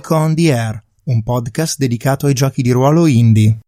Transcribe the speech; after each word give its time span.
Geek 0.00 0.10
on 0.12 0.34
the 0.34 0.50
Air, 0.50 0.82
un 1.04 1.22
podcast 1.22 1.76
dedicato 1.76 2.24
ai 2.24 2.32
giochi 2.32 2.62
di 2.62 2.70
ruolo 2.70 3.06
indie. 3.06 3.58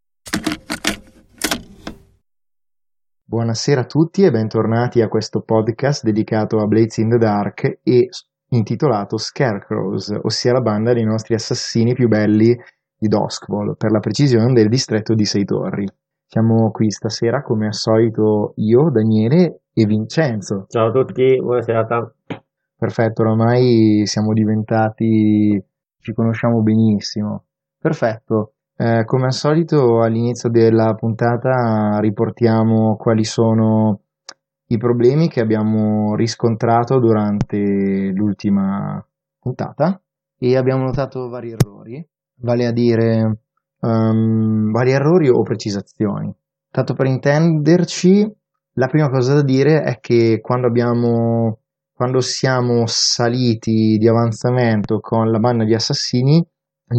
Buonasera 3.22 3.82
a 3.82 3.84
tutti 3.84 4.22
e 4.22 4.30
bentornati 4.30 5.02
a 5.02 5.08
questo 5.08 5.42
podcast 5.42 6.04
dedicato 6.04 6.58
a 6.58 6.66
Blades 6.66 6.96
in 6.96 7.10
the 7.10 7.18
Dark 7.18 7.80
e 7.82 8.08
intitolato 8.48 9.18
Scarecrows, 9.18 10.20
ossia 10.22 10.52
la 10.52 10.62
banda 10.62 10.94
dei 10.94 11.04
nostri 11.04 11.34
assassini 11.34 11.92
più 11.92 12.08
belli 12.08 12.56
di 12.96 13.08
Doskvol, 13.08 13.76
per 13.76 13.90
la 13.90 14.00
precisione 14.00 14.54
del 14.54 14.70
distretto 14.70 15.14
di 15.14 15.26
Sei 15.26 15.44
Torri. 15.44 15.86
Siamo 16.26 16.70
qui 16.70 16.90
stasera 16.90 17.42
come 17.42 17.66
al 17.66 17.74
solito 17.74 18.54
io, 18.56 18.90
Daniele 18.90 19.64
e 19.74 19.84
Vincenzo. 19.84 20.64
Ciao 20.68 20.88
a 20.88 20.92
tutti, 20.92 21.36
buona 21.36 21.60
serata. 21.60 22.10
Perfetto, 22.74 23.20
oramai 23.20 24.06
siamo 24.06 24.32
diventati, 24.32 25.62
ci 26.02 26.12
conosciamo 26.12 26.60
benissimo. 26.60 27.44
Perfetto. 27.78 28.54
Eh, 28.76 29.04
come 29.04 29.26
al 29.26 29.32
solito 29.32 30.00
all'inizio 30.02 30.50
della 30.50 30.94
puntata 30.94 31.98
riportiamo 32.00 32.96
quali 32.96 33.24
sono 33.24 34.00
i 34.66 34.76
problemi 34.78 35.28
che 35.28 35.40
abbiamo 35.40 36.14
riscontrato 36.14 36.98
durante 36.98 38.10
l'ultima 38.14 39.04
puntata 39.38 40.00
e 40.38 40.56
abbiamo 40.56 40.84
notato 40.84 41.28
vari 41.28 41.52
errori, 41.52 42.04
vale 42.40 42.66
a 42.66 42.72
dire 42.72 43.40
um, 43.80 44.70
vari 44.70 44.90
errori 44.90 45.28
o 45.28 45.42
precisazioni. 45.42 46.34
Tanto 46.70 46.94
per 46.94 47.06
intenderci, 47.06 48.34
la 48.72 48.86
prima 48.86 49.10
cosa 49.10 49.34
da 49.34 49.42
dire 49.42 49.82
è 49.82 50.00
che 50.00 50.40
quando 50.40 50.66
abbiamo 50.66 51.58
quando 52.02 52.20
siamo 52.20 52.82
saliti 52.86 53.96
di 53.96 54.08
avanzamento 54.08 54.98
con 54.98 55.30
la 55.30 55.38
banda 55.38 55.62
di 55.62 55.72
assassini, 55.72 56.44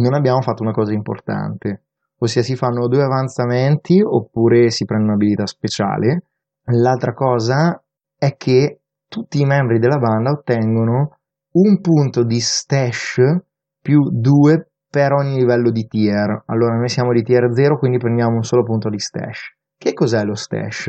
non 0.00 0.14
abbiamo 0.14 0.40
fatto 0.40 0.62
una 0.62 0.72
cosa 0.72 0.94
importante, 0.94 1.82
ossia 2.20 2.42
si 2.42 2.56
fanno 2.56 2.88
due 2.88 3.02
avanzamenti 3.02 4.00
oppure 4.02 4.70
si 4.70 4.86
prende 4.86 5.08
un'abilità 5.08 5.44
speciale. 5.44 6.22
L'altra 6.72 7.12
cosa 7.12 7.84
è 8.16 8.34
che 8.38 8.80
tutti 9.06 9.42
i 9.42 9.44
membri 9.44 9.78
della 9.78 9.98
banda 9.98 10.30
ottengono 10.30 11.18
un 11.52 11.80
punto 11.82 12.24
di 12.24 12.40
stash 12.40 13.20
più 13.82 14.08
due 14.10 14.70
per 14.88 15.12
ogni 15.12 15.36
livello 15.36 15.70
di 15.70 15.86
tier. 15.86 16.44
Allora 16.46 16.76
noi 16.76 16.88
siamo 16.88 17.12
di 17.12 17.20
tier 17.20 17.52
0, 17.52 17.76
quindi 17.76 17.98
prendiamo 17.98 18.36
un 18.36 18.42
solo 18.42 18.62
punto 18.62 18.88
di 18.88 18.98
stash. 18.98 19.54
Che 19.76 19.92
cos'è 19.92 20.24
lo 20.24 20.34
stash? 20.34 20.88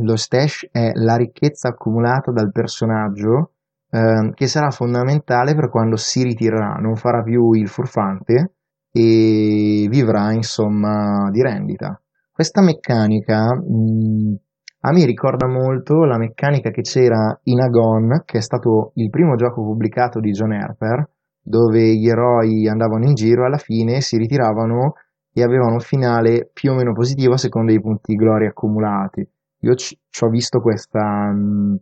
Lo 0.00 0.16
stash 0.16 0.68
è 0.70 0.92
la 0.94 1.16
ricchezza 1.16 1.68
accumulata 1.68 2.30
dal 2.30 2.52
personaggio 2.52 3.52
eh, 3.90 4.30
che 4.34 4.46
sarà 4.46 4.70
fondamentale 4.70 5.54
per 5.54 5.70
quando 5.70 5.96
si 5.96 6.22
ritirerà, 6.22 6.74
non 6.74 6.96
farà 6.96 7.22
più 7.22 7.52
il 7.52 7.68
furfante 7.68 8.54
e 8.90 9.86
vivrà 9.88 10.32
insomma 10.32 11.30
di 11.30 11.42
rendita. 11.42 12.00
Questa 12.32 12.62
meccanica 12.62 13.54
mh, 13.54 14.34
a 14.80 14.92
me 14.92 15.04
ricorda 15.04 15.48
molto 15.48 16.04
la 16.04 16.18
meccanica 16.18 16.70
che 16.70 16.82
c'era 16.82 17.38
in 17.44 17.60
Agon, 17.60 18.22
che 18.24 18.38
è 18.38 18.40
stato 18.40 18.92
il 18.94 19.10
primo 19.10 19.34
gioco 19.34 19.62
pubblicato 19.62 20.20
di 20.20 20.30
John 20.30 20.52
Harper, 20.52 21.08
dove 21.42 21.94
gli 21.96 22.08
eroi 22.08 22.68
andavano 22.68 23.04
in 23.06 23.14
giro 23.14 23.42
e 23.42 23.46
alla 23.46 23.58
fine 23.58 24.00
si 24.00 24.16
ritiravano 24.16 24.94
e 25.32 25.42
avevano 25.42 25.72
un 25.72 25.80
finale 25.80 26.50
più 26.52 26.70
o 26.70 26.74
meno 26.74 26.92
positivo 26.92 27.34
a 27.34 27.38
seconda 27.38 27.72
dei 27.72 27.80
punti 27.80 28.14
gloria 28.14 28.48
accumulati. 28.48 29.28
Io 29.66 29.74
ci, 29.74 29.98
ci 30.08 30.24
ho 30.24 30.28
visto 30.28 30.60
questa, 30.60 31.32
mh, 31.32 31.80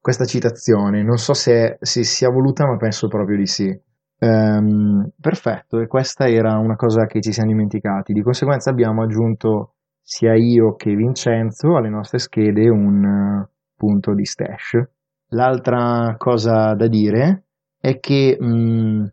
questa 0.00 0.24
citazione, 0.24 1.02
non 1.02 1.18
so 1.18 1.34
se, 1.34 1.76
se, 1.80 2.02
sia 2.02 2.30
voluta, 2.30 2.66
ma 2.66 2.76
penso 2.76 3.08
proprio 3.08 3.36
di 3.36 3.46
sì. 3.46 3.82
Um, 4.18 5.10
perfetto, 5.20 5.80
e 5.80 5.86
questa 5.86 6.26
era 6.26 6.56
una 6.56 6.76
cosa 6.76 7.04
che 7.06 7.20
ci 7.20 7.32
siamo 7.32 7.50
dimenticati. 7.50 8.14
Di 8.14 8.22
conseguenza 8.22 8.70
abbiamo 8.70 9.02
aggiunto 9.02 9.74
sia 10.00 10.34
io 10.34 10.74
che 10.76 10.94
Vincenzo 10.94 11.76
alle 11.76 11.90
nostre 11.90 12.18
schede 12.18 12.68
un 12.70 13.04
uh, 13.04 13.48
punto 13.76 14.14
di 14.14 14.24
stash. 14.24 14.82
L'altra 15.28 16.14
cosa 16.16 16.74
da 16.74 16.86
dire 16.86 17.44
è 17.78 17.98
che 17.98 18.36
mh, 18.40 19.12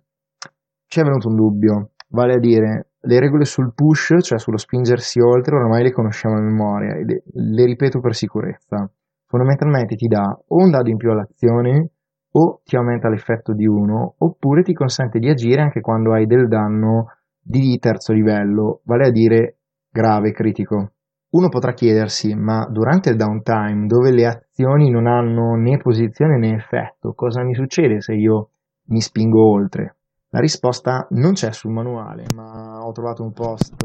ci 0.85 1.00
è 1.00 1.03
venuto 1.03 1.28
un 1.28 1.35
dubbio, 1.35 1.90
vale 2.09 2.35
a 2.35 2.40
dire 2.40 2.91
le 3.03 3.19
regole 3.19 3.45
sul 3.45 3.73
push, 3.73 4.17
cioè 4.22 4.38
sullo 4.38 4.57
spingersi 4.57 5.19
oltre, 5.19 5.56
ormai 5.56 5.84
le 5.84 5.91
conosciamo 5.91 6.35
a 6.35 6.41
memoria 6.41 6.95
e 6.95 7.23
le 7.31 7.66
ripeto 7.66 8.00
per 8.00 8.13
sicurezza. 8.13 8.89
Fondamentalmente 9.25 9.95
ti 9.95 10.07
dà 10.07 10.23
o 10.23 10.56
un 10.57 10.69
dado 10.69 10.89
in 10.89 10.97
più 10.97 11.09
all'azione 11.09 11.89
o 12.34 12.62
ti 12.63 12.75
aumenta 12.75 13.09
l'effetto 13.09 13.53
di 13.53 13.66
uno, 13.66 14.16
oppure 14.19 14.63
ti 14.63 14.73
consente 14.73 15.19
di 15.19 15.29
agire 15.29 15.62
anche 15.62 15.81
quando 15.81 16.13
hai 16.13 16.25
del 16.25 16.47
danno 16.47 17.07
di 17.41 17.78
terzo 17.79 18.13
livello, 18.13 18.81
vale 18.85 19.07
a 19.07 19.12
dire 19.12 19.57
grave, 19.89 20.31
critico. 20.31 20.91
Uno 21.31 21.50
potrà 21.50 21.73
chiedersi, 21.73 22.35
ma 22.35 22.68
durante 22.69 23.09
il 23.09 23.16
downtime, 23.16 23.85
dove 23.88 24.12
le 24.12 24.25
azioni 24.25 24.89
non 24.89 25.07
hanno 25.07 25.56
né 25.56 25.78
posizione 25.78 26.38
né 26.38 26.56
effetto, 26.56 27.13
cosa 27.13 27.44
mi 27.44 27.53
succede 27.53 28.01
se 28.01 28.13
io 28.13 28.50
mi 28.88 29.01
spingo 29.01 29.50
oltre? 29.50 29.95
La 30.34 30.40
risposta 30.40 31.08
non 31.12 31.34
c'è 31.34 31.52
sul 31.52 31.72
manuale, 31.72 32.24
ma 32.34 32.80
ho 32.86 32.92
trovato 32.92 33.22
un 33.22 33.34
post 33.34 33.75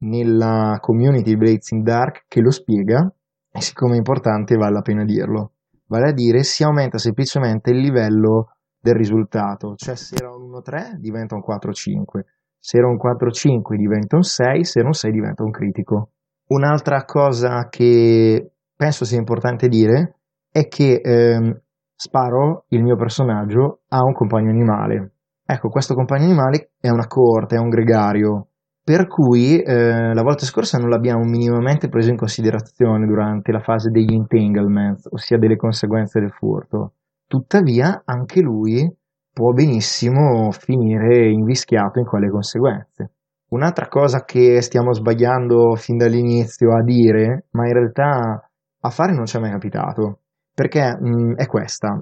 nella 0.00 0.78
community 0.80 1.36
Blades 1.36 1.70
in 1.70 1.82
Dark 1.82 2.24
che 2.28 2.40
lo 2.40 2.50
spiega 2.50 3.10
e 3.50 3.60
siccome 3.60 3.94
è 3.94 3.96
importante 3.96 4.56
vale 4.56 4.74
la 4.74 4.82
pena 4.82 5.04
dirlo. 5.04 5.52
Vale 5.86 6.10
a 6.10 6.12
dire 6.12 6.42
si 6.42 6.62
aumenta 6.62 6.98
semplicemente 6.98 7.70
il 7.70 7.78
livello 7.78 8.56
del 8.78 8.94
risultato, 8.94 9.74
cioè 9.74 9.96
se 9.96 10.16
era 10.16 10.30
un 10.30 10.50
1-3 10.50 10.96
diventa 10.98 11.34
un 11.34 11.42
4-5, 11.46 12.20
se 12.58 12.76
era 12.76 12.86
un 12.86 12.96
4-5 12.96 13.74
diventa 13.76 14.16
un 14.16 14.22
6, 14.22 14.64
se 14.64 14.78
era 14.78 14.88
un 14.88 14.94
6 14.94 15.10
diventa 15.10 15.42
un 15.42 15.50
critico. 15.50 16.10
Un'altra 16.48 17.04
cosa 17.04 17.68
che 17.68 18.52
penso 18.76 19.04
sia 19.04 19.18
importante 19.18 19.68
dire 19.68 20.18
è 20.50 20.68
che 20.68 21.00
ehm, 21.02 21.60
Sparo, 21.94 22.64
il 22.68 22.82
mio 22.82 22.96
personaggio, 22.96 23.80
ha 23.88 24.02
un 24.02 24.14
compagno 24.14 24.48
animale. 24.48 25.16
Ecco, 25.52 25.68
questo 25.68 25.94
compagno 25.94 26.26
animale 26.26 26.70
è 26.78 26.90
una 26.90 27.08
coorte, 27.08 27.56
è 27.56 27.58
un 27.58 27.70
gregario, 27.70 28.50
per 28.84 29.08
cui 29.08 29.60
eh, 29.60 30.14
la 30.14 30.22
volta 30.22 30.44
scorsa 30.44 30.78
non 30.78 30.88
l'abbiamo 30.88 31.24
minimamente 31.24 31.88
preso 31.88 32.08
in 32.08 32.16
considerazione 32.16 33.04
durante 33.04 33.50
la 33.50 33.58
fase 33.58 33.90
degli 33.90 34.14
entanglements, 34.14 35.08
ossia 35.10 35.38
delle 35.38 35.56
conseguenze 35.56 36.20
del 36.20 36.30
furto. 36.30 36.92
Tuttavia, 37.26 38.02
anche 38.04 38.40
lui 38.40 38.88
può 39.32 39.50
benissimo 39.50 40.52
finire 40.52 41.28
invischiato 41.32 41.98
in 41.98 42.04
quelle 42.04 42.30
conseguenze. 42.30 43.14
Un'altra 43.48 43.88
cosa 43.88 44.22
che 44.22 44.60
stiamo 44.60 44.92
sbagliando 44.92 45.74
fin 45.74 45.96
dall'inizio 45.96 46.76
a 46.76 46.82
dire, 46.84 47.46
ma 47.50 47.66
in 47.66 47.72
realtà 47.72 48.48
a 48.82 48.90
fare 48.90 49.12
non 49.12 49.26
ci 49.26 49.36
è 49.36 49.40
mai 49.40 49.50
capitato, 49.50 50.20
perché 50.54 50.96
mh, 50.96 51.34
è 51.34 51.46
questa 51.46 52.00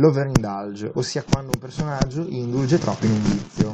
l'overindulge, 0.00 0.92
ossia 0.94 1.22
quando 1.30 1.52
un 1.52 1.60
personaggio 1.60 2.24
indulge 2.26 2.78
troppo 2.78 3.04
in 3.04 3.12
un 3.12 3.22
vizio. 3.22 3.68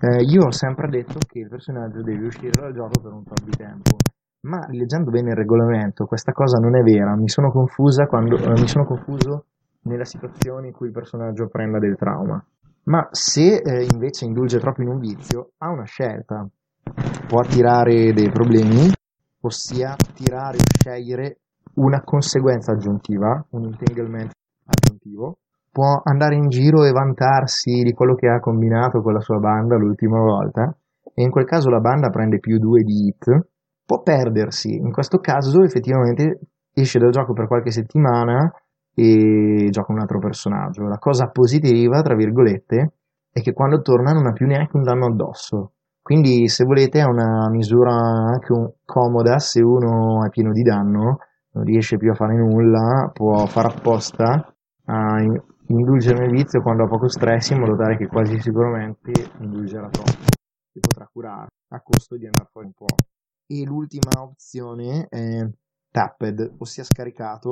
Eh, 0.00 0.22
io 0.22 0.46
ho 0.46 0.52
sempre 0.52 0.88
detto 0.88 1.18
che 1.26 1.40
il 1.40 1.48
personaggio 1.48 2.02
deve 2.02 2.26
uscire 2.26 2.50
dal 2.50 2.72
gioco 2.72 3.00
per 3.00 3.12
un 3.12 3.24
tot 3.24 3.42
di 3.42 3.50
tempo, 3.50 3.96
ma 4.42 4.64
rileggendo 4.66 5.10
bene 5.10 5.30
il 5.30 5.36
regolamento 5.36 6.04
questa 6.04 6.32
cosa 6.32 6.58
non 6.58 6.76
è 6.76 6.82
vera, 6.82 7.16
mi 7.16 7.28
sono, 7.28 7.50
quando, 7.50 8.36
eh, 8.36 8.60
mi 8.60 8.68
sono 8.68 8.84
confuso 8.84 9.46
nella 9.82 10.04
situazione 10.04 10.68
in 10.68 10.72
cui 10.72 10.86
il 10.86 10.92
personaggio 10.92 11.48
prenda 11.48 11.78
del 11.78 11.96
trauma. 11.96 12.42
Ma 12.84 13.08
se 13.10 13.56
eh, 13.56 13.86
invece 13.90 14.26
indulge 14.26 14.58
troppo 14.58 14.82
in 14.82 14.88
un 14.88 14.98
vizio, 14.98 15.52
ha 15.58 15.70
una 15.70 15.84
scelta. 15.84 16.46
Può 17.26 17.40
attirare 17.40 18.12
dei 18.12 18.30
problemi, 18.30 18.92
ossia 19.40 19.96
tirare 20.12 20.58
o 20.58 20.64
scegliere 20.78 21.38
una 21.74 22.02
conseguenza 22.02 22.72
aggiuntiva, 22.72 23.42
un 23.50 23.64
entanglement 23.64 24.30
aggiuntivo, 25.04 25.38
può 25.70 26.00
andare 26.02 26.36
in 26.36 26.48
giro 26.48 26.84
e 26.84 26.92
vantarsi 26.92 27.82
di 27.82 27.92
quello 27.92 28.14
che 28.14 28.28
ha 28.28 28.40
combinato 28.40 29.02
con 29.02 29.12
la 29.12 29.20
sua 29.20 29.38
banda 29.38 29.76
l'ultima 29.76 30.18
volta, 30.18 30.74
e 31.14 31.22
in 31.22 31.30
quel 31.30 31.44
caso 31.44 31.68
la 31.68 31.80
banda 31.80 32.08
prende 32.08 32.38
più 32.38 32.58
2 32.58 32.82
di 32.82 33.06
hit, 33.06 33.48
può 33.84 34.02
perdersi. 34.02 34.74
In 34.74 34.90
questo 34.90 35.18
caso 35.18 35.62
effettivamente 35.62 36.40
esce 36.72 36.98
dal 36.98 37.10
gioco 37.10 37.32
per 37.34 37.46
qualche 37.46 37.70
settimana 37.70 38.50
e 38.94 39.68
gioca 39.70 39.92
un 39.92 40.00
altro 40.00 40.18
personaggio. 40.18 40.84
La 40.84 40.98
cosa 40.98 41.28
positiva, 41.28 42.00
tra 42.02 42.14
virgolette, 42.14 42.94
è 43.30 43.40
che 43.40 43.52
quando 43.52 43.80
torna 43.80 44.12
non 44.12 44.26
ha 44.26 44.32
più 44.32 44.46
neanche 44.46 44.76
un 44.76 44.82
danno 44.82 45.06
addosso. 45.06 45.72
Quindi, 46.00 46.48
se 46.48 46.64
volete, 46.64 47.00
è 47.00 47.04
una 47.04 47.48
misura 47.50 47.92
anche 47.92 48.52
un, 48.52 48.70
comoda 48.84 49.38
se 49.38 49.62
uno 49.62 50.24
è 50.24 50.28
pieno 50.28 50.52
di 50.52 50.62
danno, 50.62 51.18
non 51.52 51.64
riesce 51.64 51.96
più 51.96 52.10
a 52.10 52.14
fare 52.14 52.36
nulla, 52.36 53.10
può 53.12 53.46
fare 53.46 53.68
apposta 53.68 54.53
a 54.86 55.20
indulgere 55.66 56.18
nel 56.18 56.30
vizio 56.30 56.60
quando 56.60 56.84
ha 56.84 56.88
poco 56.88 57.08
stress 57.08 57.50
in 57.50 57.60
modo 57.60 57.76
tale 57.76 57.96
che 57.96 58.06
quasi 58.06 58.38
sicuramente 58.40 59.12
indulgerà 59.40 59.88
troppo 59.88 60.32
si 60.74 60.80
potrà 60.80 61.08
curare 61.10 61.46
a 61.68 61.80
costo 61.80 62.16
di 62.16 62.26
andare 62.26 62.48
fuori 62.50 62.66
un 62.66 62.72
po'. 62.72 62.96
E 63.46 63.64
l'ultima 63.64 64.22
opzione 64.22 65.06
è 65.08 65.48
tapped, 65.90 66.56
ossia 66.58 66.82
scaricato, 66.82 67.50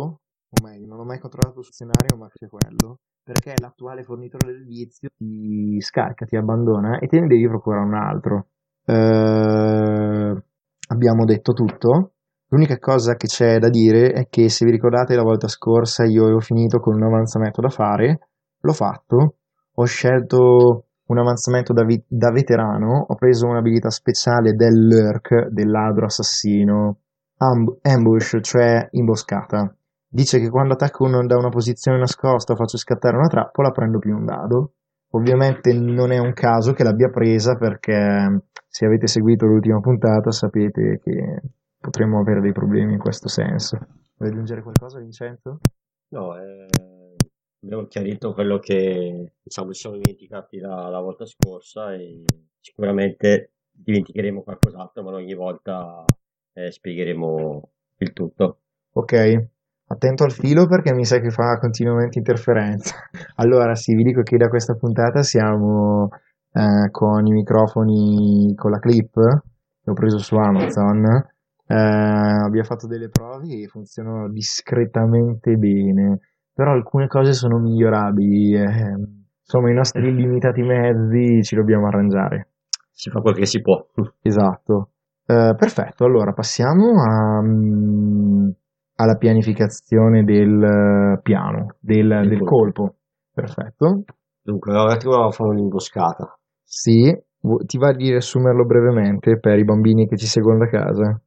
o 0.49 0.65
meglio, 0.65 0.87
non 0.87 1.01
ho 1.01 1.05
mai 1.05 1.21
controllato 1.21 1.63
sul 1.63 1.73
scenario, 1.73 2.17
ma 2.17 2.29
c'è 2.29 2.49
quello, 2.49 2.99
perché 3.23 3.55
l'attuale 3.61 4.03
fornitore 4.03 4.53
del 4.53 4.65
vizio 4.65 5.09
ti 5.17 5.81
scarica, 5.81 6.27
ti 6.27 6.37
abbandona 6.37 6.99
e 6.99 7.07
te 7.07 7.21
ne 7.21 7.29
devi 7.29 7.47
procurare 7.47 7.85
un 7.85 7.95
altro. 7.95 8.47
Eh, 8.85 10.43
abbiamo 10.89 11.25
detto 11.25 11.53
tutto. 11.53 12.15
L'unica 12.53 12.79
cosa 12.79 13.15
che 13.15 13.29
c'è 13.29 13.59
da 13.59 13.71
dire 13.71 14.13
è 14.13 14.29
che 14.29 14.51
se 14.51 14.67
vi 14.67 14.73
ricordate 14.73 15.17
la 15.17 15.23
volta 15.23 15.49
scorsa 15.49 16.05
io 16.05 16.25
avevo 16.25 16.41
finito 16.41 16.81
con 16.81 16.95
un 16.95 17.03
avanzamento 17.03 17.63
da 17.63 17.71
fare, 17.71 18.29
l'ho 18.61 18.73
fatto, 18.75 19.37
ho 19.73 19.85
scelto 19.85 20.85
un 21.07 21.19
avanzamento 21.19 21.73
da, 21.73 21.83
vi- 21.83 22.05
da 22.07 22.31
veterano, 22.31 23.07
ho 23.09 23.15
preso 23.15 23.47
un'abilità 23.47 23.89
speciale 23.89 24.53
del 24.53 24.87
lurk, 24.87 25.49
del 25.49 25.71
ladro 25.71 26.05
assassino, 26.05 26.99
amb- 27.39 27.79
ambush, 27.81 28.37
cioè 28.43 28.87
imboscata. 28.91 29.75
Dice 30.07 30.39
che 30.39 30.51
quando 30.51 30.75
attacco 30.75 31.05
uno 31.05 31.25
da 31.25 31.39
una 31.39 31.49
posizione 31.49 31.97
nascosta 31.97 32.53
o 32.53 32.57
faccio 32.57 32.77
scattare 32.77 33.17
una 33.17 33.29
trappola 33.29 33.71
prendo 33.71 33.99
più 33.99 34.15
un 34.15 34.27
dado. 34.27 34.75
Ovviamente 35.13 35.73
non 35.73 36.13
è 36.13 36.19
un 36.19 36.35
caso 36.35 36.75
che 36.75 36.85
l'abbia 36.85 37.09
presa 37.09 37.55
perché 37.55 38.43
se 38.69 38.85
avete 38.85 39.07
seguito 39.07 39.47
l'ultima 39.47 39.81
puntata 39.81 40.31
sapete 40.31 41.01
che 41.03 41.41
potremmo 41.83 42.21
avere 42.21 42.41
dei 42.41 42.53
problemi 42.53 42.93
in 42.93 42.99
questo 42.99 43.29
senso. 43.29 43.77
Vuoi 44.17 44.31
aggiungere 44.31 44.63
qualcosa 44.63 45.01
Vincenzo? 45.01 45.59
No, 46.11 46.39
eh, 46.39 46.69
abbiamo 47.63 47.87
chiarito 47.87 48.33
quello 48.33 48.59
che 48.59 49.33
diciamo, 49.43 49.73
ci 49.73 49.81
siamo 49.81 49.97
dimenticati 49.97 50.59
la, 50.59 50.89
la 50.89 51.01
volta 51.01 51.27
scorsa 51.27 51.93
e 51.93 52.25
sicuramente 52.61 53.51
dimenticheremo 53.73 54.43
qualcos'altro, 54.43 55.03
ma 55.03 55.11
ogni 55.11 55.35
volta 55.35 56.05
eh, 56.53 56.71
spiegheremo 56.71 57.71
il 57.99 58.13
tutto. 58.13 58.59
Ok, 58.93 59.49
attento 59.87 60.25
al 60.25 60.33
filo 60.33 60.67
perché 60.67 60.95
mi 60.95 61.05
sa 61.05 61.19
che 61.19 61.31
fa 61.31 61.59
continuamente 61.59 62.19
interferenza. 62.19 62.95
Allora, 63.37 63.75
sì, 63.75 63.95
vi 63.95 64.05
dico 64.05 64.23
che 64.23 64.37
da 64.37 64.49
questa 64.49 64.75
puntata 64.75 65.23
siamo 65.23 66.11
eh, 66.53 66.91
con 66.91 67.27
i 67.27 67.33
microfoni 67.33 68.55
con 68.55 68.71
la 68.71 68.79
clip 68.79 69.15
che 69.15 69.91
ho 69.91 69.95
preso 69.95 70.19
su 70.19 70.37
Amazon. 70.37 71.31
Eh, 71.67 71.75
abbiamo 71.75 72.65
fatto 72.67 72.87
delle 72.87 73.09
prove 73.09 73.63
e 73.63 73.67
funzionano 73.69 74.29
discretamente 74.31 75.55
bene, 75.57 76.19
però 76.53 76.73
alcune 76.73 77.07
cose 77.07 77.33
sono 77.33 77.59
migliorabili. 77.59 78.55
Eh, 78.55 78.95
insomma, 79.41 79.71
i 79.71 79.75
nostri 79.75 80.03
limitati 80.15 80.63
mezzi 80.63 81.43
ci 81.43 81.55
dobbiamo 81.55 81.87
arrangiare. 81.87 82.49
Si 82.91 83.11
fa 83.11 83.21
quel 83.21 83.35
che 83.35 83.47
si 83.47 83.61
può. 83.61 83.85
Esatto. 84.23 84.91
Eh, 85.25 85.55
perfetto, 85.57 86.05
allora 86.05 86.33
passiamo 86.33 87.01
a, 87.01 87.41
mm, 87.43 88.49
alla 88.97 89.15
pianificazione 89.17 90.25
del 90.25 91.19
piano, 91.23 91.77
del, 91.79 92.09
Del 92.09 92.29
del 92.29 92.39
colpo. 92.41 92.83
colpo. 92.83 92.97
Perfetto. 93.33 94.05
Dunque, 94.43 94.75
ora 94.77 94.97
ti 94.97 95.07
volevo 95.07 95.31
fare 95.31 95.51
un'imboscata. 95.51 96.39
Sì, 96.65 97.17
ti 97.67 97.79
va 97.79 97.93
di 97.93 98.11
riassumerlo 98.11 98.65
brevemente 98.65 99.39
per 99.39 99.59
i 99.59 99.65
bambini 99.65 100.07
che 100.09 100.17
ci 100.17 100.27
seguono 100.27 100.59
da 100.59 100.69
casa? 100.69 101.21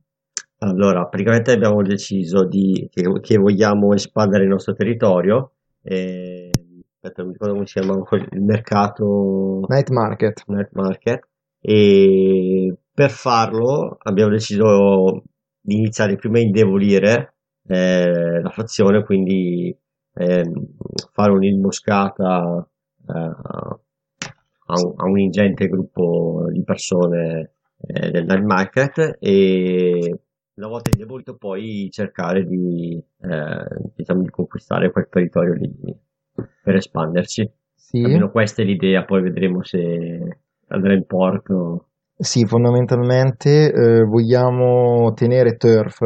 Allora, 0.66 1.06
praticamente 1.06 1.52
abbiamo 1.52 1.84
deciso 1.84 2.44
di, 2.44 2.90
che, 2.92 3.04
che 3.22 3.38
vogliamo 3.38 3.94
espandere 3.94 4.44
il 4.44 4.50
nostro 4.50 4.74
territorio. 4.74 5.52
E, 5.84 6.50
aspetta, 6.96 7.22
non 7.22 7.28
mi 7.28 7.34
ricordo 7.34 7.54
come 7.54 7.68
si 7.68 7.80
chiama 7.80 8.00
quel- 8.00 8.28
il 8.32 8.42
mercato 8.42 9.64
Night 9.68 9.90
Market. 9.92 10.44
Night 10.48 10.70
Market. 10.74 11.28
E 11.62 12.76
per 12.92 13.12
farlo 13.12 13.98
abbiamo 14.02 14.32
deciso 14.32 15.24
di 15.62 15.76
iniziare 15.76 16.16
prima 16.16 16.40
a 16.40 16.42
indebolire 16.42 17.36
eh, 17.68 18.42
la 18.42 18.50
fazione, 18.50 19.04
quindi 19.04 19.76
ehm, 20.14 20.66
fare 21.12 21.32
un'imboscata 21.32 22.68
eh, 23.08 23.14
a, 23.14 24.82
un, 24.82 24.94
a 24.96 25.06
un 25.06 25.20
ingente 25.20 25.68
gruppo 25.68 26.46
di 26.52 26.64
persone 26.64 27.52
eh, 27.78 28.10
del 28.10 28.26
Night 28.26 28.44
Market 28.44 29.18
e 29.20 30.20
una 30.56 30.68
volta 30.68 30.90
indebolito 30.92 31.36
poi 31.36 31.90
cercare 31.92 32.46
di, 32.46 33.02
eh, 33.22 33.92
diciamo, 33.96 34.22
di 34.22 34.30
conquistare 34.30 34.92
quel 34.92 35.08
territorio 35.10 35.54
lì 35.54 35.72
per 36.64 36.76
espanderci. 36.76 37.50
Sì, 37.74 38.02
Almeno 38.04 38.32
questa 38.32 38.62
è 38.62 38.66
l'idea, 38.66 39.04
poi 39.06 39.22
vedremo 39.22 39.64
se 39.64 40.40
andrà 40.68 40.94
in 40.94 41.06
porto. 41.06 41.90
sì, 42.18 42.46
fondamentalmente 42.46 43.72
eh, 43.72 44.04
vogliamo 44.04 45.12
tenere 45.14 45.56
turf, 45.58 46.00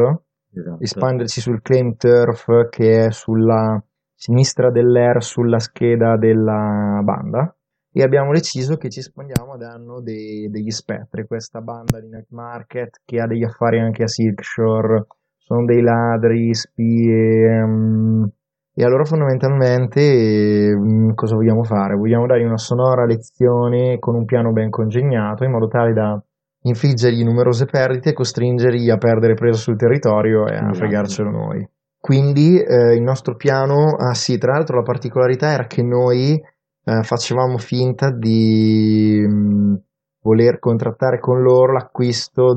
Esatto. 0.52 0.82
espanderci 0.82 1.40
sul 1.40 1.62
claim 1.62 1.94
turf 1.96 2.68
che 2.70 3.06
è 3.06 3.10
sulla 3.12 3.82
sinistra 4.14 4.70
dell'air 4.70 5.22
sulla 5.22 5.60
scheda 5.60 6.16
della 6.18 7.00
banda 7.04 7.54
e 7.92 8.02
abbiamo 8.02 8.32
deciso 8.32 8.76
che 8.76 8.88
ci 8.88 9.00
espandiamo 9.00 9.52
a 9.52 9.56
danno 9.56 10.00
dei- 10.00 10.48
degli 10.50 10.70
spettri, 10.70 11.26
questa 11.26 11.60
banda 11.60 12.00
di 12.00 12.08
Night 12.08 12.30
Market 12.30 13.00
che 13.04 13.20
ha 13.20 13.26
degli 13.26 13.44
affari 13.44 13.80
anche 13.80 14.04
a 14.04 14.08
Silkshore, 14.08 15.06
sono 15.36 15.64
dei 15.64 15.82
ladri, 15.82 16.54
spie, 16.54 17.64
mm, 17.64 18.24
e 18.72 18.84
allora 18.84 19.04
fondamentalmente 19.04 20.72
mm, 20.74 21.10
cosa 21.14 21.34
vogliamo 21.34 21.64
fare? 21.64 21.96
Vogliamo 21.96 22.26
dargli 22.26 22.44
una 22.44 22.56
sonora 22.56 23.04
lezione 23.04 23.98
con 23.98 24.14
un 24.14 24.24
piano 24.24 24.52
ben 24.52 24.70
congegnato 24.70 25.44
in 25.44 25.50
modo 25.50 25.66
tale 25.66 25.92
da 25.92 26.22
infliggergli 26.62 27.24
numerose 27.24 27.66
perdite 27.66 28.10
e 28.10 28.12
costringergli 28.12 28.88
a 28.90 28.96
perdere 28.98 29.34
presa 29.34 29.58
sul 29.58 29.76
territorio 29.76 30.46
e 30.46 30.52
a 30.52 30.54
Esatto. 30.54 30.74
fregarcelo 30.74 31.30
noi. 31.30 31.68
Quindi 31.98 32.58
eh, 32.58 32.94
il 32.94 33.02
nostro 33.02 33.34
piano, 33.34 33.96
ah 33.98 34.14
sì, 34.14 34.38
tra 34.38 34.52
l'altro 34.52 34.76
la 34.76 34.82
particolarità 34.82 35.52
era 35.52 35.66
che 35.66 35.82
noi 35.82 36.40
eh, 36.90 37.02
facevamo 37.04 37.56
finta 37.58 38.10
di 38.10 39.24
mh, 39.24 39.74
voler 40.22 40.58
contrattare 40.58 41.20
con 41.20 41.40
loro 41.40 41.72
l'acquisto 41.72 42.52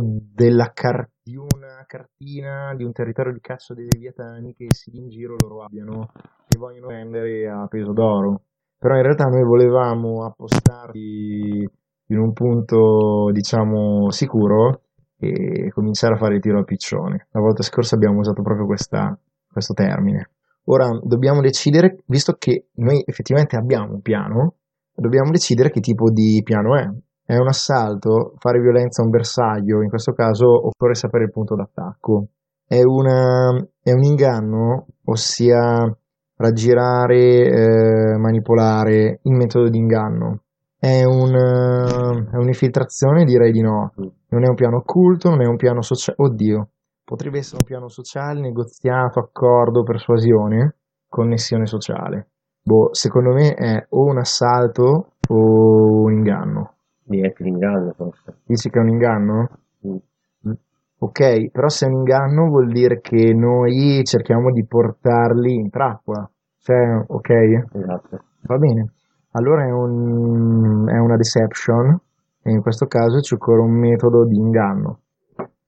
car- 0.74 1.10
di 1.22 1.38
una 1.38 1.84
cartina 1.86 2.74
di 2.76 2.84
un 2.84 2.92
territorio 2.92 3.32
di 3.32 3.40
caccia 3.40 3.74
dei 3.76 3.88
leviatani 3.90 4.54
che 4.56 4.68
sì 4.70 4.98
in 4.98 5.10
giro 5.10 5.36
loro 5.40 5.64
abbiano 5.64 6.10
e 6.48 6.58
vogliono 6.58 6.88
vendere 6.88 7.48
a 7.48 7.68
peso 7.68 7.94
d'oro. 7.94 8.42
Però 8.78 8.96
in 8.96 9.04
realtà 9.04 9.26
noi 9.26 9.44
volevamo 9.44 10.26
appostarli 10.26 11.70
in 12.08 12.18
un 12.18 12.34
punto, 12.34 13.30
diciamo, 13.32 14.10
sicuro 14.12 14.82
e 15.18 15.70
cominciare 15.72 16.16
a 16.16 16.18
fare 16.18 16.36
il 16.36 16.42
tiro 16.42 16.58
al 16.58 16.66
piccione. 16.66 17.28
La 17.32 17.40
volta 17.40 17.63
scorsa 17.63 17.96
abbiamo 17.96 18.20
usato 18.20 18.42
proprio 18.42 18.66
questa- 18.66 19.18
questo 19.50 19.74
termine. 19.74 20.32
Ora 20.65 20.88
dobbiamo 21.01 21.41
decidere, 21.41 22.03
visto 22.05 22.36
che 22.38 22.67
noi 22.75 23.03
effettivamente 23.05 23.58
abbiamo 23.58 23.93
un 23.93 24.01
piano, 24.01 24.55
dobbiamo 24.96 25.32
decidere 25.32 25.70
che 25.70 25.82
tipo 25.82 26.10
di 26.10 26.41
piano 26.43 26.77
è. 26.77 26.89
È 27.25 27.38
un 27.38 27.48
assalto, 27.48 28.34
fare 28.38 28.60
violenza 28.60 29.01
a 29.01 29.05
un 29.05 29.12
bersaglio, 29.12 29.82
in 29.82 29.89
questo 29.89 30.13
caso 30.13 30.46
occorre 30.46 30.96
sapere 30.96 31.25
il 31.25 31.32
punto 31.32 31.55
d'attacco. 31.55 32.27
È, 32.65 32.82
una, 32.82 33.55
è 33.82 33.91
un 33.91 34.03
inganno, 34.03 34.88
ossia 35.05 35.96
raggirare, 36.36 37.17
eh, 37.17 38.17
manipolare 38.17 39.20
il 39.22 39.36
metodo 39.36 39.70
di 39.70 39.77
inganno. 39.77 40.43
È, 40.77 41.03
un, 41.03 41.34
è 41.34 42.36
un'infiltrazione? 42.36 43.24
Direi 43.24 43.51
di 43.51 43.62
no. 43.62 43.93
Non 44.29 44.43
è 44.43 44.48
un 44.48 44.55
piano 44.55 44.77
occulto, 44.77 45.29
non 45.29 45.41
è 45.41 45.46
un 45.46 45.55
piano 45.55 45.82
sociale. 45.82 46.17
Oddio, 46.20 46.70
potrebbe 47.13 47.38
essere 47.38 47.58
un 47.58 47.67
piano 47.67 47.89
sociale, 47.89 48.39
negoziato, 48.39 49.20
accordo, 49.20 49.84
persuasione, 49.84 50.77
connessione 51.08 51.67
sociale. 51.67 52.29
Boh, 52.63 52.89
secondo 52.91 53.34
me 53.34 53.53
è 53.53 53.86
o 53.89 54.05
un 54.05 54.17
assalto 54.17 55.12
o 55.29 56.01
un 56.01 56.12
inganno. 56.12 56.74
Che 57.08 57.36
l'inganno 57.38 57.93
forse. 57.96 58.38
Dici 58.43 58.72
che 58.72 58.79
è 58.79 58.82
un 58.82 58.89
inganno? 58.89 59.50
Mm. 59.88 60.51
Ok, 60.98 61.51
però 61.51 61.67
se 61.67 61.86
è 61.86 61.89
un 61.89 61.98
inganno 61.98 62.48
vuol 62.48 62.72
dire 62.72 63.00
che 63.00 63.32
noi 63.32 64.01
cerchiamo 64.05 64.50
di 64.50 64.65
portarli 64.65 65.53
in 65.53 65.70
trappola. 65.70 66.27
Cioè, 66.62 67.03
ok? 67.05 67.29
Esatto. 67.74 68.24
Va 68.41 68.58
bene. 68.58 68.91
Allora 69.34 69.67
è, 69.67 69.72
un, 69.72 70.89
è 70.89 70.98
una 70.98 71.17
deception 71.17 71.96
e 72.41 72.51
in 72.51 72.62
questo 72.62 72.88
caso 72.88 73.22
ci 73.22 73.36
occorre 73.36 73.62
un 73.62 73.77
metodo 73.77 74.25
di 74.25 74.36
inganno. 74.36 75.01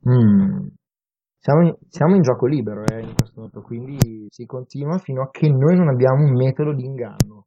Mm. 0.09 0.67
Siamo, 1.45 1.61
in, 1.61 1.75
siamo 1.89 2.15
in 2.15 2.23
gioco 2.23 2.47
libero 2.47 2.83
eh, 2.85 3.01
in 3.01 3.13
questo 3.13 3.33
momento, 3.35 3.61
quindi 3.61 4.25
si 4.31 4.47
continua 4.47 4.97
fino 4.97 5.21
a 5.21 5.29
che 5.29 5.47
noi 5.47 5.75
non 5.75 5.89
abbiamo 5.89 6.23
un 6.23 6.33
metodo 6.33 6.73
di 6.73 6.83
inganno. 6.83 7.45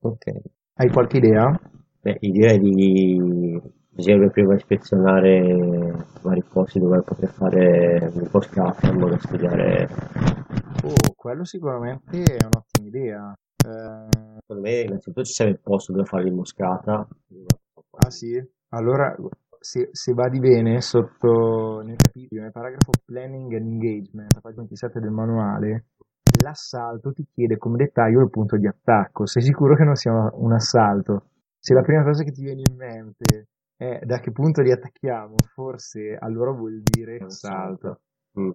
Ok. 0.00 0.26
Hai 0.74 0.90
qualche 0.90 1.16
idea? 1.16 1.48
Beh, 2.02 2.18
io 2.20 2.30
direi 2.30 2.58
di 2.58 3.58
bisognerebbe 3.88 4.30
prima 4.32 4.54
ispezionare 4.54 5.96
vari 6.20 6.42
posti 6.42 6.78
dove 6.78 7.00
poter 7.00 7.30
fare 7.30 8.10
un'imboscata 8.12 8.90
in 8.90 8.98
modo 8.98 9.12
da 9.12 9.18
studiare. 9.18 9.88
Oh, 10.84 11.14
quello 11.16 11.44
sicuramente 11.44 12.22
è 12.22 12.44
un'ottima 12.44 12.86
idea. 12.86 13.32
Eh, 13.32 14.40
Secondo 14.40 14.62
me 14.62 14.80
innanzitutto 14.82 15.24
ci 15.24 15.32
serve 15.32 15.52
il 15.52 15.60
posto 15.62 15.92
dove 15.92 16.04
fare 16.04 16.24
l'imboscata. 16.24 17.08
ah 17.96 18.10
sì? 18.10 18.46
Allora, 18.72 19.16
se, 19.60 19.90
se 19.92 20.14
vadi 20.14 20.38
bene, 20.38 20.80
sotto 20.80 21.82
nel 21.84 21.96
capitolo, 21.96 22.40
nel 22.40 22.50
paragrafo 22.50 22.90
Planning 23.04 23.52
and 23.52 23.66
Engagement, 23.66 24.34
a 24.34 24.40
pagina 24.40 24.62
27 24.62 25.00
del 25.00 25.10
manuale, 25.10 25.84
l'assalto 26.42 27.12
ti 27.12 27.26
chiede 27.30 27.58
come 27.58 27.76
dettaglio 27.76 28.22
il 28.22 28.30
punto 28.30 28.56
di 28.56 28.66
attacco. 28.66 29.26
Sei 29.26 29.42
sicuro 29.42 29.76
che 29.76 29.84
non 29.84 29.96
sia 29.96 30.12
un 30.32 30.52
assalto? 30.52 31.26
Se 31.58 31.74
la 31.74 31.82
prima 31.82 32.02
cosa 32.02 32.24
che 32.24 32.32
ti 32.32 32.42
viene 32.42 32.62
in 32.64 32.74
mente 32.74 33.48
è 33.76 34.00
da 34.04 34.18
che 34.18 34.32
punto 34.32 34.62
li 34.62 34.72
attacchiamo, 34.72 35.34
forse 35.52 36.16
allora 36.18 36.52
vuol 36.52 36.80
dire 36.80 37.18
assalto. 37.18 38.00
Mm, 38.40 38.50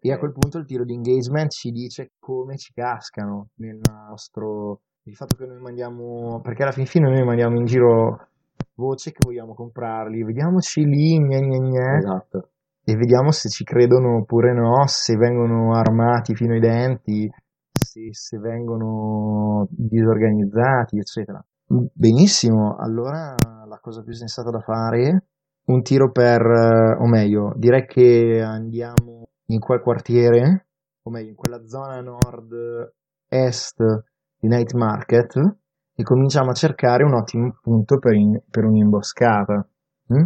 E 0.00 0.12
a 0.12 0.18
quel 0.18 0.32
punto 0.32 0.58
il 0.58 0.64
tiro 0.64 0.84
di 0.84 0.94
engagement 0.94 1.50
ci 1.50 1.70
dice 1.70 2.12
come 2.18 2.56
ci 2.56 2.72
cascano 2.72 3.50
nel 3.56 3.78
nostro... 3.82 4.80
Il 5.02 5.14
fatto 5.14 5.36
che 5.36 5.46
noi 5.46 5.60
mandiamo... 5.60 6.40
Perché 6.42 6.62
alla 6.62 6.72
fin 6.72 6.84
fine 6.84 7.08
noi 7.08 7.24
mandiamo 7.24 7.58
in 7.58 7.64
giro 7.64 8.28
voce 8.78 9.10
che 9.10 9.18
vogliamo 9.24 9.54
comprarli, 9.54 10.22
vediamoci 10.22 10.84
lì, 10.84 11.18
gne 11.18 11.40
gne 11.40 11.58
gne, 11.58 11.96
Esatto. 11.98 12.50
e 12.84 12.94
vediamo 12.94 13.32
se 13.32 13.48
ci 13.48 13.64
credono 13.64 14.18
oppure 14.18 14.52
no, 14.54 14.86
se 14.86 15.16
vengono 15.16 15.74
armati 15.74 16.34
fino 16.36 16.52
ai 16.54 16.60
denti, 16.60 17.28
se, 17.72 18.08
se 18.12 18.38
vengono 18.38 19.66
disorganizzati, 19.70 20.96
eccetera. 20.98 21.44
Benissimo, 21.66 22.76
allora 22.78 23.34
la 23.66 23.78
cosa 23.80 24.02
più 24.02 24.12
sensata 24.12 24.50
da 24.50 24.60
fare, 24.60 25.24
un 25.66 25.82
tiro 25.82 26.10
per, 26.12 26.40
eh, 26.40 26.96
o 27.02 27.06
meglio, 27.08 27.52
direi 27.56 27.84
che 27.84 28.40
andiamo 28.40 29.28
in 29.46 29.58
quel 29.58 29.80
quartiere, 29.82 30.66
o 31.02 31.10
meglio, 31.10 31.30
in 31.30 31.34
quella 31.34 31.66
zona 31.66 32.00
nord-est 32.00 33.82
di 34.38 34.48
Night 34.48 34.72
Market 34.74 35.34
e 36.00 36.04
cominciamo 36.04 36.50
a 36.50 36.54
cercare 36.54 37.02
un 37.02 37.12
ottimo 37.12 37.56
punto 37.60 37.98
per, 37.98 38.12
in- 38.12 38.40
per 38.48 38.64
un'imboscata. 38.64 39.68
mm? 40.14 40.24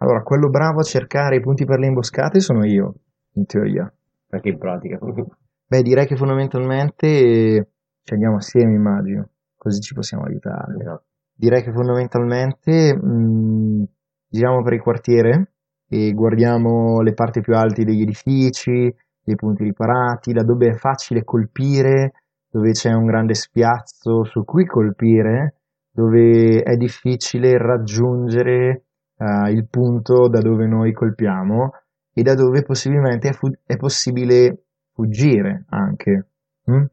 Allora, 0.00 0.22
quello 0.22 0.50
bravo 0.50 0.80
a 0.80 0.82
cercare 0.82 1.36
i 1.36 1.40
punti 1.40 1.64
per 1.64 1.78
le 1.78 1.86
imboscate 1.86 2.40
sono 2.40 2.62
io, 2.66 2.94
in 3.32 3.46
teoria. 3.46 3.90
Anche 4.28 4.50
in 4.50 4.58
pratica. 4.58 4.98
Beh, 5.66 5.80
direi 5.80 6.04
che 6.06 6.16
fondamentalmente 6.16 7.70
ci 8.02 8.12
andiamo 8.12 8.36
assieme, 8.36 8.74
immagino, 8.74 9.30
così 9.56 9.80
ci 9.80 9.94
possiamo 9.94 10.24
aiutare. 10.24 10.76
Esatto. 10.78 11.04
Direi 11.34 11.62
che 11.62 11.72
fondamentalmente 11.72 12.94
mh, 12.94 13.84
giriamo 14.28 14.62
per 14.62 14.74
il 14.74 14.82
quartiere 14.82 15.52
e 15.88 16.12
guardiamo 16.12 17.00
le 17.00 17.14
parti 17.14 17.40
più 17.40 17.56
alte 17.56 17.82
degli 17.82 18.02
edifici, 18.02 18.94
dei 19.22 19.36
punti 19.36 19.64
riparati, 19.64 20.34
da 20.34 20.44
dove 20.44 20.68
è 20.68 20.74
facile 20.74 21.24
colpire, 21.24 22.12
dove 22.54 22.70
c'è 22.70 22.92
un 22.92 23.04
grande 23.04 23.34
spiazzo 23.34 24.22
su 24.22 24.44
cui 24.44 24.64
colpire, 24.64 25.56
dove 25.90 26.62
è 26.62 26.76
difficile 26.76 27.58
raggiungere 27.58 28.84
eh, 29.16 29.50
il 29.50 29.66
punto 29.68 30.28
da 30.28 30.40
dove 30.40 30.64
noi 30.68 30.92
colpiamo 30.92 31.72
e 32.12 32.22
da 32.22 32.36
dove 32.36 32.62
possibilmente 32.62 33.30
è, 33.30 33.32
fu- 33.32 33.50
è 33.66 33.76
possibile 33.76 34.66
fuggire 34.92 35.64
anche. 35.70 36.28
mm? 36.70 36.84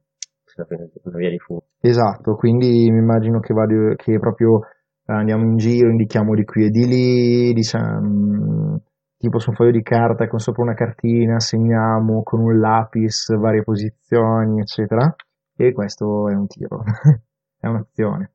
Una 1.04 1.18
via 1.18 1.30
di 1.30 1.38
fuoco. 1.38 1.66
Esatto, 1.80 2.34
quindi 2.34 2.90
mi 2.90 2.98
immagino 2.98 3.40
che, 3.40 3.54
vado, 3.54 3.94
che 3.98 4.18
proprio 4.18 4.62
eh, 4.62 5.14
andiamo 5.14 5.44
in 5.44 5.58
giro, 5.58 5.92
indichiamo 5.92 6.34
di 6.34 6.44
qui 6.44 6.66
e 6.66 6.70
di 6.70 6.88
lì, 6.88 7.54
diciamo, 7.54 8.82
tipo 9.16 9.38
su 9.38 9.52
un 9.52 9.56
foglio 9.56 9.72
di 9.72 9.84
carta 9.84 10.28
con 10.28 10.40
sopra 10.40 10.64
una 10.64 10.74
cartina, 10.74 11.40
segniamo 11.40 12.24
con 12.24 12.40
un 12.40 12.60
lapis 12.60 13.36
varie 13.38 13.62
posizioni, 13.62 14.60
eccetera. 14.60 15.16
E 15.62 15.74
questo 15.74 16.28
è 16.28 16.34
un 16.34 16.48
tiro, 16.48 16.82
è 17.60 17.68
un'azione. 17.68 18.32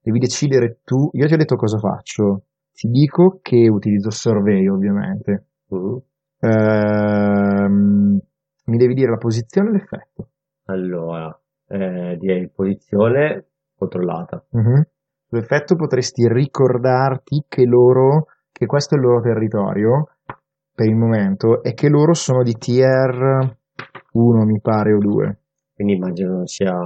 Devi 0.00 0.20
decidere 0.20 0.78
tu, 0.84 1.10
io 1.14 1.26
ti 1.26 1.34
ho 1.34 1.36
detto 1.36 1.56
cosa 1.56 1.78
faccio, 1.78 2.44
ti 2.72 2.88
dico 2.88 3.40
che 3.42 3.68
utilizzo 3.68 4.10
survey 4.10 4.68
ovviamente. 4.68 5.46
Mm. 5.74 5.96
Ehm, 6.38 8.20
mi 8.66 8.76
devi 8.76 8.94
dire 8.94 9.10
la 9.10 9.16
posizione 9.16 9.70
e 9.70 9.72
l'effetto. 9.72 10.28
Allora, 10.66 11.36
eh, 11.66 12.16
direi 12.16 12.48
posizione 12.48 13.46
controllata. 13.76 14.44
Mhm. 14.50 14.82
L'effetto 15.30 15.74
potresti 15.74 16.28
ricordarti 16.28 17.46
che 17.48 17.64
loro, 17.64 18.26
che 18.52 18.66
questo 18.66 18.94
è 18.94 18.98
il 18.98 19.04
loro 19.04 19.20
territorio 19.22 20.08
per 20.72 20.86
il 20.86 20.94
momento 20.94 21.64
e 21.64 21.74
che 21.74 21.88
loro 21.88 22.14
sono 22.14 22.44
di 22.44 22.54
tier 22.54 23.58
1 24.12 24.44
mi 24.44 24.60
pare 24.60 24.92
o 24.92 24.98
2 24.98 25.39
Quindi 25.80 25.96
immagino 25.96 26.34
non 26.34 26.46
sia, 26.46 26.76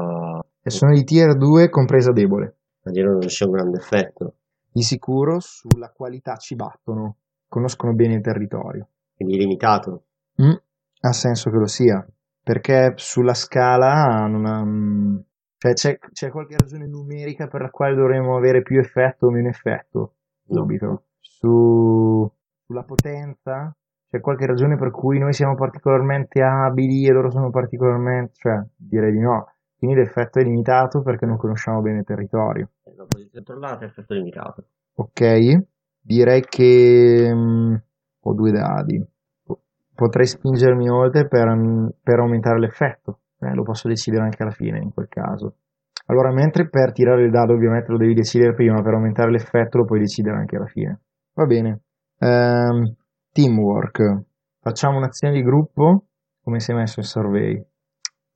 e 0.62 0.70
sono 0.70 0.92
di 0.92 1.02
tier 1.02 1.36
2 1.36 1.68
compresa 1.68 2.12
debole. 2.12 2.58
immagino 2.84 3.18
non 3.18 3.28
sia 3.28 3.46
un 3.46 3.52
grande 3.52 3.78
effetto. 3.78 4.34
Di 4.70 4.82
sicuro 4.82 5.40
sulla 5.40 5.90
qualità 5.90 6.36
ci 6.36 6.54
battono, 6.54 7.16
conoscono 7.48 7.92
bene 7.92 8.14
il 8.14 8.20
territorio. 8.20 8.86
Quindi 9.16 9.36
limitato. 9.36 10.04
Mm, 10.40 10.54
ha 11.00 11.12
senso 11.12 11.50
che 11.50 11.56
lo 11.56 11.66
sia, 11.66 12.06
perché 12.40 12.92
sulla 12.94 13.34
scala 13.34 14.28
non 14.28 14.46
ha, 14.46 14.64
mm, 14.64 15.16
cioè 15.58 15.72
c'è, 15.72 15.98
c'è 16.12 16.30
qualche 16.30 16.56
ragione 16.56 16.86
numerica 16.86 17.48
per 17.48 17.62
la 17.62 17.70
quale 17.70 17.96
dovremmo 17.96 18.36
avere 18.36 18.62
più 18.62 18.78
effetto 18.78 19.26
o 19.26 19.30
meno 19.30 19.48
effetto? 19.48 20.14
No. 20.44 20.60
Dubito. 20.60 21.06
Su, 21.18 22.30
sulla 22.64 22.84
potenza? 22.84 23.76
C'è 24.14 24.20
qualche 24.20 24.46
ragione 24.46 24.76
per 24.76 24.92
cui 24.92 25.18
noi 25.18 25.32
siamo 25.32 25.56
particolarmente 25.56 26.40
abili 26.40 27.04
e 27.04 27.10
loro 27.10 27.32
sono 27.32 27.50
particolarmente, 27.50 28.34
cioè 28.34 28.62
direi 28.76 29.10
di 29.10 29.18
no. 29.18 29.48
Quindi 29.76 29.96
l'effetto 29.96 30.38
è 30.38 30.44
limitato 30.44 31.02
perché 31.02 31.26
non 31.26 31.36
conosciamo 31.36 31.80
bene 31.80 31.98
il 31.98 32.04
territorio. 32.04 32.68
La 32.96 33.06
posizione 33.08 33.44
controllata 33.44 33.84
è 33.84 33.88
effetto 33.88 34.14
limitato. 34.14 34.66
Ok, 34.94 35.64
direi 36.00 36.42
che 36.42 37.28
mm, 37.34 37.74
ho 38.20 38.34
due 38.34 38.52
dadi. 38.52 39.04
Po- 39.42 39.62
Potrei 39.92 40.26
spingermi 40.26 40.88
oltre 40.88 41.26
per, 41.26 41.48
mm, 41.52 41.88
per 42.00 42.20
aumentare 42.20 42.60
l'effetto. 42.60 43.18
Eh, 43.40 43.52
lo 43.52 43.64
posso 43.64 43.88
decidere 43.88 44.22
anche 44.22 44.44
alla 44.44 44.52
fine 44.52 44.78
in 44.78 44.92
quel 44.92 45.08
caso. 45.08 45.56
Allora, 46.06 46.30
mentre 46.30 46.68
per 46.68 46.92
tirare 46.92 47.24
il 47.24 47.32
dado 47.32 47.52
ovviamente 47.52 47.90
lo 47.90 47.98
devi 47.98 48.14
decidere 48.14 48.54
prima, 48.54 48.80
per 48.80 48.94
aumentare 48.94 49.32
l'effetto 49.32 49.78
lo 49.78 49.84
puoi 49.84 49.98
decidere 49.98 50.36
anche 50.36 50.54
alla 50.54 50.66
fine. 50.66 51.00
Va 51.32 51.46
bene. 51.46 51.80
Ehm, 52.20 52.94
teamwork. 53.34 54.22
Facciamo 54.60 54.96
un'azione 54.98 55.34
di 55.34 55.42
gruppo. 55.42 56.04
Come 56.42 56.60
sei 56.60 56.76
messo 56.76 57.00
in 57.00 57.06
survey? 57.06 57.66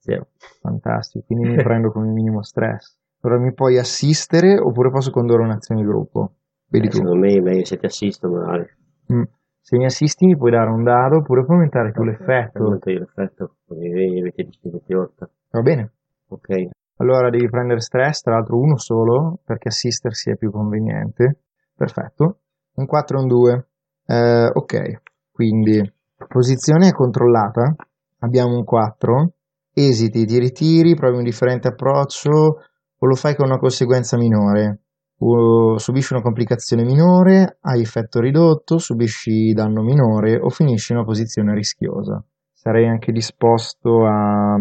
Zero. 0.00 0.28
Fantastico, 0.60 1.24
quindi 1.26 1.48
mi 1.48 1.56
prendo 1.62 1.92
come 1.92 2.08
minimo 2.10 2.42
stress. 2.42 2.96
Allora 3.20 3.40
mi 3.40 3.52
puoi 3.54 3.78
assistere 3.78 4.58
oppure 4.58 4.90
posso 4.90 5.10
condurre 5.10 5.42
un'azione 5.42 5.80
di 5.82 5.86
gruppo? 5.86 6.32
Vedi 6.66 6.86
Eh, 6.86 6.90
tu. 6.90 6.96
secondo 6.98 7.18
me 7.18 7.32
è 7.32 7.40
meglio 7.40 7.64
se 7.64 7.76
ti 7.78 7.86
assisto 7.86 8.28
magari. 8.28 8.66
Mm. 9.12 9.22
Se 9.60 9.76
mi 9.76 9.84
assisti 9.84 10.26
mi 10.26 10.36
puoi 10.36 10.50
dare 10.50 10.70
un 10.70 10.82
dado 10.82 11.18
oppure 11.18 11.44
puoi 11.44 11.56
aumentare 11.58 11.92
tu 11.92 12.02
l'effetto. 12.02 12.64
Aumento 12.64 12.90
io 12.90 12.98
l'effetto, 13.00 13.56
avete 13.70 14.42
distinto 14.44 14.80
più 14.84 14.98
oltre. 14.98 15.28
Va 15.50 15.60
bene. 15.62 15.92
Ok. 16.28 16.68
Allora 16.96 17.30
devi 17.30 17.48
prendere 17.48 17.80
stress, 17.80 18.22
tra 18.22 18.34
l'altro 18.34 18.58
uno 18.58 18.76
solo, 18.78 19.38
perché 19.44 19.68
assistersi 19.68 20.30
è 20.30 20.36
più 20.36 20.50
conveniente. 20.50 21.40
Perfetto. 21.74 22.40
Un 22.74 22.86
4 22.86 23.18
e 23.18 23.20
un 23.22 23.26
2. 23.28 23.67
Eh, 24.10 24.50
ok, 24.50 25.02
quindi 25.30 25.82
posizione 26.28 26.92
controllata. 26.92 27.74
Abbiamo 28.20 28.56
un 28.56 28.64
4. 28.64 29.32
Esiti, 29.74 30.24
ti 30.24 30.38
ritiri, 30.38 30.94
provi 30.94 31.18
un 31.18 31.24
differente 31.24 31.68
approccio 31.68 32.30
o 32.30 33.06
lo 33.06 33.14
fai 33.14 33.36
con 33.36 33.46
una 33.46 33.58
conseguenza 33.58 34.16
minore. 34.16 34.80
O 35.18 35.76
subisci 35.78 36.14
una 36.14 36.22
complicazione 36.22 36.84
minore, 36.84 37.58
hai 37.60 37.82
effetto 37.82 38.20
ridotto, 38.20 38.78
subisci 38.78 39.52
danno 39.52 39.82
minore 39.82 40.38
o 40.40 40.48
finisci 40.48 40.92
in 40.92 40.98
una 40.98 41.06
posizione 41.06 41.52
rischiosa. 41.54 42.22
Sarei 42.52 42.88
anche 42.88 43.12
disposto 43.12 44.06
a... 44.06 44.56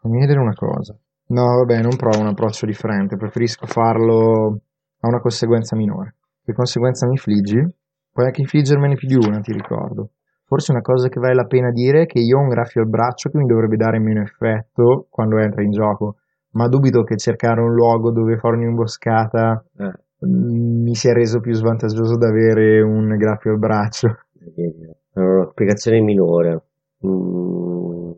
Fammi 0.00 0.18
vedere 0.18 0.38
una 0.38 0.54
cosa. 0.54 0.96
No, 1.28 1.44
vabbè, 1.56 1.80
non 1.80 1.96
provo 1.96 2.20
un 2.20 2.28
approccio 2.28 2.66
differente, 2.66 3.16
preferisco 3.16 3.66
farlo 3.66 4.60
a 5.00 5.08
una 5.08 5.20
conseguenza 5.20 5.76
minore. 5.76 6.16
Che 6.44 6.52
conseguenza 6.52 7.06
mi 7.06 7.12
infliggi? 7.12 7.64
Puoi 8.16 8.28
anche 8.28 8.40
infliggermene 8.40 8.94
più 8.94 9.08
di 9.08 9.14
una, 9.14 9.40
ti 9.40 9.52
ricordo. 9.52 10.12
Forse 10.46 10.70
una 10.72 10.80
cosa 10.80 11.10
che 11.10 11.20
vale 11.20 11.34
la 11.34 11.44
pena 11.44 11.70
dire 11.70 12.04
è 12.04 12.06
che 12.06 12.18
io 12.18 12.38
ho 12.38 12.40
un 12.40 12.48
graffio 12.48 12.80
al 12.80 12.88
braccio 12.88 13.28
che 13.28 13.36
mi 13.36 13.44
dovrebbe 13.44 13.76
dare 13.76 13.98
meno 13.98 14.22
effetto 14.22 15.06
quando 15.10 15.36
entra 15.36 15.62
in 15.62 15.70
gioco, 15.70 16.16
ma 16.52 16.66
dubito 16.66 17.02
che 17.02 17.18
cercare 17.18 17.60
un 17.60 17.74
luogo 17.74 18.10
dove 18.12 18.38
fare 18.38 18.56
un'imboscata 18.56 19.62
Eh, 19.76 19.92
mm, 20.26 20.82
mi 20.82 20.94
sia 20.94 21.12
reso 21.12 21.40
più 21.40 21.52
svantaggioso 21.52 22.16
da 22.16 22.28
avere 22.28 22.80
un 22.80 23.14
graffio 23.18 23.50
al 23.52 23.58
braccio. 23.58 24.08
allora, 25.12 25.40
una 25.40 25.48
spiegazione 25.50 26.00
minore. 26.00 26.62
Mm, 27.06 28.12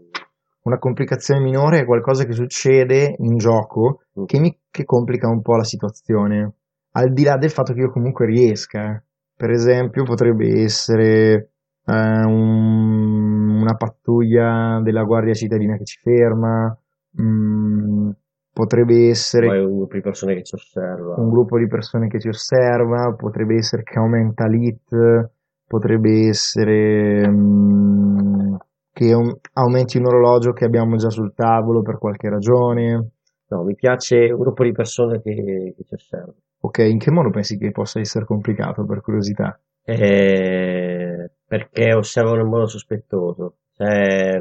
Una 0.63 0.79
complicazione 0.79 1.41
minore 1.41 1.81
è 1.81 1.85
qualcosa 1.85 2.23
che 2.25 2.33
succede 2.35 3.17
in 3.19 3.37
gioco 3.39 4.03
mm, 4.21 4.25
che, 4.27 4.39
mi, 4.39 4.57
che 4.71 4.85
complica 4.85 5.29
un 5.29 5.43
po' 5.43 5.57
la 5.57 5.65
situazione, 5.65 6.53
al 6.93 7.13
di 7.13 7.25
là 7.25 7.37
del 7.37 7.51
fatto 7.51 7.73
che 7.73 7.81
io 7.81 7.91
comunque 7.91 8.27
riesca. 8.27 9.03
Per 9.39 9.51
esempio, 9.51 10.03
potrebbe 10.03 10.63
essere 10.63 11.51
eh, 11.87 12.25
un- 12.27 13.61
una 13.63 13.75
pattuglia 13.77 14.81
della 14.83 15.05
Guardia 15.05 15.33
Cittadina 15.33 15.77
che 15.77 15.85
ci 15.85 15.99
ferma, 16.03 16.77
mm, 17.23 18.11
potrebbe 18.53 19.09
essere 19.09 19.47
un 19.61 19.77
gruppo 19.77 19.95
di 19.95 20.01
persone 20.01 20.35
che 20.35 20.43
ci 20.43 20.55
osserva. 20.57 21.15
un 21.19 21.31
gruppo 21.31 21.57
di 21.57 21.69
persone 21.69 22.09
che 22.09 22.19
ci 22.19 22.27
osserva, 22.29 23.15
potrebbe 23.17 23.55
essere 23.55 23.85
che 23.85 23.99
aumenta 23.99 24.47
l'hit, 24.47 25.31
potrebbe 25.65 26.27
essere 26.29 27.29
mm, 27.29 28.55
che 28.93 29.15
um, 29.15 29.33
aumenti 29.53 29.99
un 29.99 30.07
orologio 30.07 30.53
che 30.53 30.65
abbiamo 30.65 30.97
già 30.97 31.11
sul 31.11 31.33
tavolo 31.33 31.83
per 31.83 31.99
qualche 31.99 32.29
ragione. 32.29 33.11
No, 33.51 33.63
mi 33.63 33.75
piace 33.77 34.17
un 34.33 34.39
gruppo 34.41 34.65
di 34.65 34.73
persone 34.73 35.23
che, 35.23 35.75
che 35.77 35.85
ci 35.85 35.95
osservano. 35.95 36.35
Ok, 36.69 36.79
in 36.81 36.99
che 36.99 37.11
modo 37.11 37.31
pensi 37.31 37.57
che 37.57 37.71
possa 37.71 37.99
essere 37.99 38.27
complicato 38.27 38.85
per 38.85 39.01
curiosità? 39.01 39.59
Eh, 39.83 41.31
perché 41.47 41.95
osservano 41.95 42.43
in 42.43 42.49
modo 42.49 42.67
sospettoso. 42.67 43.57
Cioè, 43.75 44.39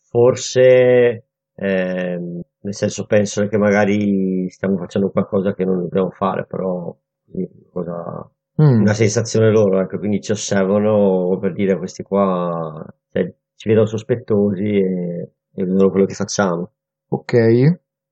forse, 0.00 1.26
eh, 1.54 2.18
nel 2.60 2.74
senso, 2.74 3.06
penso 3.06 3.46
che 3.46 3.56
magari 3.56 4.50
stiamo 4.50 4.78
facendo 4.78 5.10
qualcosa 5.10 5.54
che 5.54 5.64
non 5.64 5.78
dobbiamo 5.78 6.10
fare, 6.10 6.44
però 6.44 6.92
sì, 7.30 7.48
cosa, 7.70 8.28
mm. 8.60 8.80
una 8.80 8.94
sensazione 8.94 9.52
loro, 9.52 9.80
ecco, 9.80 9.98
quindi 9.98 10.20
ci 10.20 10.32
osservano 10.32 11.38
per 11.40 11.52
dire 11.52 11.78
questi 11.78 12.02
qua, 12.02 12.84
cioè, 13.12 13.32
ci 13.54 13.68
vedono 13.68 13.86
sospettosi 13.86 14.64
e, 14.64 15.30
e 15.54 15.64
vedono 15.64 15.90
quello 15.90 16.06
che 16.06 16.14
facciamo. 16.14 16.72
Ok, 17.10 17.32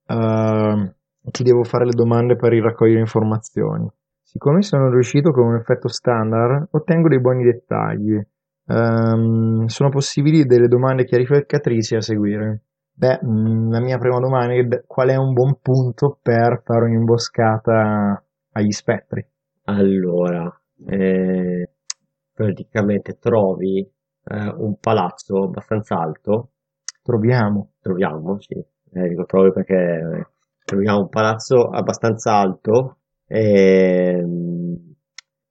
uh, 0.06 0.92
ti 1.30 1.42
devo 1.42 1.64
fare 1.64 1.84
le 1.84 1.94
domande 1.94 2.36
per 2.36 2.52
raccogliere 2.54 3.00
informazioni. 3.00 3.88
Siccome 4.22 4.62
sono 4.62 4.90
riuscito 4.90 5.30
con 5.30 5.46
un 5.46 5.56
effetto 5.56 5.88
standard, 5.88 6.68
ottengo 6.72 7.08
dei 7.08 7.20
buoni 7.20 7.44
dettagli. 7.44 8.20
Um, 8.66 9.64
sono 9.66 9.88
possibili 9.88 10.44
delle 10.44 10.68
domande 10.68 11.04
chiarificatrici 11.04 11.94
a 11.94 12.02
seguire. 12.02 12.62
Beh, 12.92 13.20
mm, 13.24 13.70
la 13.70 13.80
mia 13.80 13.96
prima 13.96 14.18
domanda 14.18 14.52
è 14.54 14.84
qual 14.86 15.08
è 15.08 15.16
un 15.16 15.32
buon 15.32 15.58
punto 15.62 16.18
per 16.20 16.62
fare 16.64 16.84
un'imboscata 16.84 18.22
agli 18.52 18.70
spettri? 18.72 19.26
Allora, 19.64 20.52
eh, 20.86 21.70
praticamente 22.32 23.18
trovi 23.18 23.78
eh, 23.78 24.54
un 24.58 24.76
palazzo 24.78 25.44
abbastanza 25.44 25.96
alto. 25.98 26.50
Troviamo. 27.02 27.70
Troviamo, 27.80 28.38
sì. 28.40 28.54
Eh, 28.54 29.08
dico 29.08 29.24
trovi 29.24 29.52
perché 29.52 29.74
eh, 29.74 30.26
troviamo 30.68 31.00
un 31.00 31.08
palazzo 31.08 31.70
abbastanza 31.70 32.34
alto 32.34 32.98
ehm, 33.26 34.76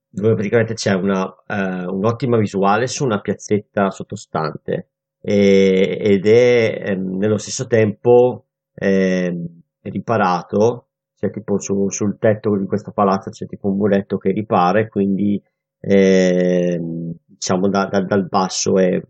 dove 0.10 0.34
praticamente 0.34 0.76
c'è 0.76 0.94
una, 0.94 1.26
eh, 1.48 1.86
un'ottima 1.88 2.38
visuale 2.38 2.86
su 2.86 3.04
una 3.04 3.20
piazzetta 3.20 3.90
sottostante 3.90 4.90
e, 5.20 5.98
ed 6.00 6.28
è 6.28 6.92
ehm, 6.92 7.18
nello 7.18 7.38
stesso 7.38 7.66
tempo 7.66 8.46
ehm, 8.76 9.44
riparato, 9.82 10.90
cioè 11.16 11.32
tipo 11.32 11.60
su, 11.60 11.90
sul 11.90 12.20
tetto 12.20 12.56
di 12.56 12.68
questo 12.68 12.92
palazzo 12.92 13.32
c'è 13.32 13.48
tipo 13.48 13.70
un 13.70 13.78
muretto 13.78 14.18
che 14.18 14.32
ripara 14.32 14.88
quindi 14.88 15.42
ehm, 15.80 17.12
diciamo 17.26 17.70
da, 17.70 17.88
da, 17.88 18.02
dal 18.04 18.28
basso 18.28 18.78
è 18.78 19.02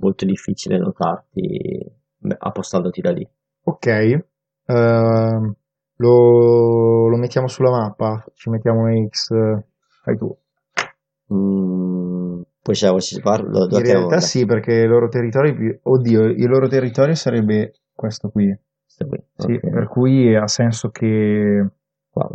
molto 0.00 0.24
difficile 0.24 0.78
notarti 0.78 1.84
appostandoti 2.38 3.00
da 3.00 3.10
lì. 3.10 3.28
Ok, 3.64 4.24
uh, 4.66 5.54
lo, 5.96 7.08
lo, 7.08 7.16
mettiamo 7.16 7.48
sulla 7.48 7.70
mappa, 7.70 8.24
ci 8.34 8.50
mettiamo 8.50 8.82
una 8.82 9.06
X, 9.08 9.28
fai 10.02 10.16
tu. 10.16 10.36
Mm, 11.32 12.42
possiamo 12.62 12.98
parlo, 13.22 13.66
In 13.70 13.82
realtà 13.82 14.20
sì, 14.20 14.44
perché 14.46 14.74
i 14.74 14.86
loro 14.86 15.08
territori, 15.08 15.54
più... 15.54 15.78
oddio, 15.82 16.24
il 16.24 16.48
loro 16.48 16.68
territorio 16.68 17.14
sarebbe 17.14 17.74
questo 17.92 18.30
qui. 18.30 18.46
Questo 18.84 19.06
qui. 19.06 19.22
Sì, 19.36 19.52
okay. 19.52 19.70
per 19.70 19.88
cui 19.88 20.34
ha 20.34 20.46
senso 20.46 20.90
che... 20.90 21.66
Qua, 22.10 22.28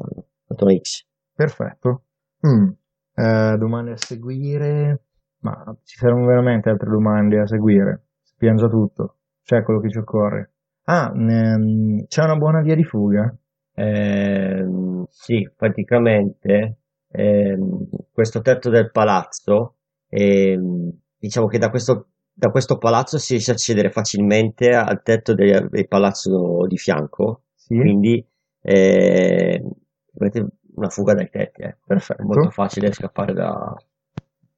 una 0.47 0.73
X. 0.79 1.05
Perfetto. 1.33 2.03
Mm. 2.45 2.69
Eh, 3.13 3.55
domande 3.57 3.91
a 3.91 3.97
seguire, 3.97 5.03
ma 5.39 5.75
ci 5.83 5.97
saranno 5.97 6.25
veramente 6.25 6.69
altre 6.69 6.89
domande 6.89 7.39
a 7.39 7.47
seguire. 7.47 8.05
Sappiamo 8.21 8.57
già 8.57 8.67
tutto, 8.67 9.17
c'è 9.43 9.63
quello 9.63 9.79
che 9.79 9.89
ci 9.89 9.97
occorre. 9.97 10.53
Ah, 10.85 11.11
ehm, 11.15 12.05
c'è 12.07 12.23
una 12.23 12.35
buona 12.35 12.61
via 12.61 12.75
di 12.75 12.83
fuga? 12.83 13.33
Eh, 13.73 14.65
sì, 15.09 15.49
praticamente 15.55 16.77
eh, 17.09 17.57
questo 18.11 18.41
tetto 18.41 18.69
del 18.69 18.91
palazzo, 18.91 19.75
eh, 20.07 20.59
diciamo 21.17 21.47
che 21.47 21.57
da 21.57 21.69
questo, 21.69 22.07
da 22.33 22.49
questo, 22.49 22.77
palazzo 22.77 23.17
si 23.17 23.33
riesce 23.33 23.51
a 23.51 23.53
accedere 23.53 23.91
facilmente 23.91 24.69
al 24.69 25.01
tetto 25.03 25.33
del, 25.33 25.67
del 25.69 25.87
palazzo 25.87 26.65
di 26.67 26.77
fianco, 26.77 27.43
sì. 27.53 27.77
quindi 27.77 28.25
eh, 28.61 29.63
una 30.75 30.89
fuga 30.89 31.13
dai 31.13 31.29
tetti, 31.29 31.61
eh. 31.61 31.77
perfetto. 31.85 32.21
È 32.21 32.25
molto 32.25 32.49
facile 32.49 32.91
scappare 32.91 33.33
da 33.33 33.75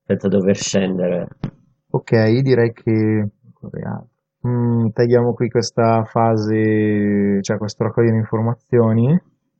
senza 0.06 0.28
dover 0.28 0.56
scendere. 0.56 1.28
Ok, 1.90 2.42
direi 2.42 2.74
che 2.74 3.30
mm, 4.48 4.88
tagliamo 4.94 5.34
qui 5.34 5.50
questa 5.50 6.04
fase, 6.06 7.42
cioè 7.42 7.58
questo 7.58 7.84
raccogliere 7.84 8.18
informazioni. 8.18 9.20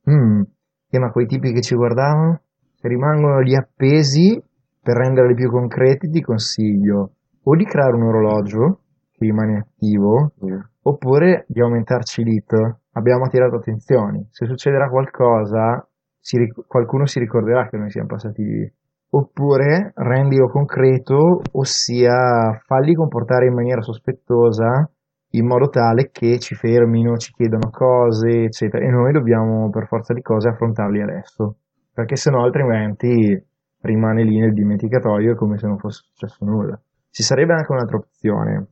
Mm, 0.10 0.42
e 0.90 1.00
ma 1.00 1.12
quei 1.12 1.26
tipi 1.26 1.52
che 1.52 1.62
ci 1.62 1.76
guardavano, 1.76 2.42
se 2.76 2.88
rimangono 2.88 3.40
lì 3.40 3.56
appesi 3.56 4.42
per 4.82 4.96
renderli 4.98 5.34
più 5.34 5.50
concreti, 5.50 6.10
ti 6.10 6.22
consiglio 6.22 7.12
o 7.44 7.56
di 7.56 7.66
creare 7.66 7.96
un 7.96 8.04
orologio 8.04 8.80
che 9.12 9.26
rimane 9.26 9.58
attivo, 9.58 10.34
mm. 10.46 10.60
oppure 10.84 11.46
di 11.48 11.62
aumentarci 11.62 12.24
l'hit. 12.24 12.54
Abbiamo 12.94 13.26
attirato 13.26 13.56
attenzioni. 13.56 14.28
Se 14.30 14.46
succederà 14.46 14.88
qualcosa, 14.90 15.88
si, 16.20 16.38
qualcuno 16.68 17.06
si 17.06 17.20
ricorderà 17.20 17.68
che 17.68 17.78
noi 17.78 17.90
siamo 17.90 18.08
passati 18.08 18.44
lì. 18.44 18.74
Oppure 19.16 19.92
rendilo 19.96 20.50
concreto, 20.50 21.42
ossia 21.52 22.60
falli 22.66 22.96
comportare 22.96 23.46
in 23.46 23.54
maniera 23.54 23.82
sospettosa 23.82 24.90
in 25.36 25.46
modo 25.46 25.70
tale 25.70 26.10
che 26.12 26.40
ci 26.40 26.56
fermino, 26.56 27.18
ci 27.18 27.32
chiedano 27.32 27.70
cose, 27.70 28.44
eccetera, 28.44 28.84
e 28.84 28.90
noi 28.90 29.12
dobbiamo 29.12 29.70
per 29.70 29.86
forza 29.88 30.14
di 30.14 30.22
cose 30.22 30.50
affrontarli 30.50 31.02
adesso, 31.02 31.58
perché 31.94 32.16
sennò 32.16 32.44
altrimenti 32.44 33.40
rimane 33.82 34.24
lì 34.24 34.40
nel 34.40 34.54
dimenticatoio 34.54 35.36
come 35.36 35.58
se 35.58 35.68
non 35.68 35.78
fosse 35.78 36.04
successo 36.08 36.46
nulla. 36.46 36.80
Ci 37.10 37.22
sarebbe 37.24 37.54
anche 37.54 37.72
un'altra 37.72 37.98
opzione, 37.98 38.68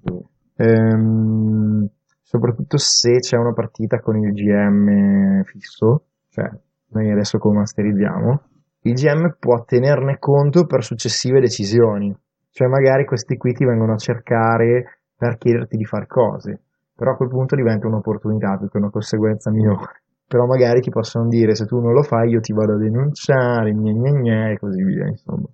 ehm, 0.56 1.88
soprattutto 2.22 2.78
se 2.78 3.18
c'è 3.20 3.38
una 3.38 3.54
partita 3.54 4.00
con 4.00 4.18
il 4.18 4.32
GM 4.34 5.44
fisso, 5.44 6.06
cioè 6.30 6.50
noi 6.94 7.12
adesso 7.12 7.38
come 7.38 7.58
masterizziamo, 7.60 8.42
il 8.84 8.94
GM 8.94 9.36
può 9.38 9.64
tenerne 9.64 10.18
conto 10.18 10.66
per 10.66 10.84
successive 10.84 11.40
decisioni. 11.40 12.16
Cioè 12.50 12.68
magari 12.68 13.06
questi 13.06 13.38
qui 13.38 13.54
ti 13.54 13.64
vengono 13.64 13.94
a 13.94 13.98
cercare 13.98 15.02
per 15.16 15.38
chiederti 15.38 15.78
di 15.78 15.86
fare 15.86 16.08
cose, 16.08 16.62
però 16.96 17.12
a 17.12 17.16
quel 17.16 17.30
punto 17.30 17.56
diventa 17.56 17.88
un'opportunità 17.88 18.58
più 18.58 18.70
che 18.70 18.78
una 18.78 18.90
conseguenza 18.90 19.52
minore. 19.52 20.02
Però 20.28 20.46
magari 20.46 20.82
ti 20.82 20.90
possono 20.90 21.28
dire 21.28 21.56
se 21.56 21.66
tu 21.66 21.80
non 21.80 21.94
lo 21.94 22.02
fai 22.02 22.30
io 22.30 22.40
ti 22.40 22.54
vado 22.54 22.74
a 22.74 22.78
denunciare, 22.78 23.72
gna 23.74 23.92
gna 23.92 24.12
gna 24.12 24.50
e 24.50 24.58
così 24.58 24.84
via, 24.84 25.08
insomma. 25.08 25.48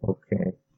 Ok, 0.00 0.28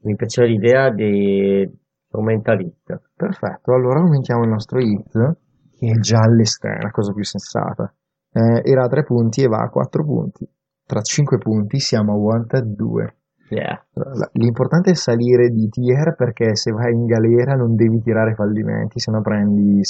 mi 0.01 0.15
piace 0.15 0.45
l'idea 0.45 0.89
di 0.91 1.69
aumentare 2.11 2.63
hit. 2.63 3.01
Perfetto, 3.15 3.73
allora 3.73 3.99
aumentiamo 3.99 4.43
il 4.43 4.49
nostro 4.49 4.79
hit, 4.79 5.37
che 5.77 5.91
è 5.91 5.99
già 5.99 6.19
all'esterno, 6.19 6.83
la 6.83 6.91
cosa 6.91 7.13
più 7.13 7.23
sensata. 7.23 7.93
Eh, 8.31 8.61
era 8.69 8.85
a 8.85 8.87
3 8.87 9.03
punti 9.03 9.43
e 9.43 9.47
va 9.47 9.59
a 9.59 9.69
4 9.69 10.03
punti 10.03 10.49
tra 10.87 11.01
5 11.01 11.37
punti 11.37 11.79
siamo 11.79 12.13
a 12.13 12.15
Wanted 12.15 12.63
2. 12.75 13.15
Yeah. 13.49 13.85
L'importante 14.33 14.91
è 14.91 14.95
salire 14.95 15.49
di 15.49 15.69
tier 15.69 16.15
perché 16.15 16.55
se 16.55 16.71
vai 16.71 16.93
in 16.93 17.05
galera 17.05 17.53
non 17.55 17.75
devi 17.75 18.01
tirare 18.01 18.33
fallimenti, 18.33 18.99
se 18.99 19.11
no 19.11 19.21
prendi, 19.21 19.81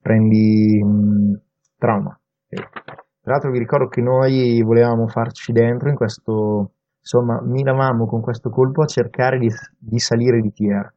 prendi 0.00 0.82
mh, 0.82 0.88
mm, 0.88 1.34
trauma. 1.78 2.18
Tra 2.48 3.32
l'altro 3.32 3.50
vi 3.50 3.58
ricordo 3.58 3.88
che 3.88 4.00
noi 4.00 4.62
volevamo 4.62 5.06
farci 5.08 5.52
dentro 5.52 5.88
in 5.88 5.94
questo, 5.94 6.72
insomma, 6.98 7.40
miravamo 7.42 8.06
con 8.06 8.20
questo 8.20 8.50
colpo 8.50 8.82
a 8.82 8.86
cercare 8.86 9.38
di, 9.38 9.48
di 9.78 9.98
salire 9.98 10.40
di 10.40 10.52
tier, 10.52 10.92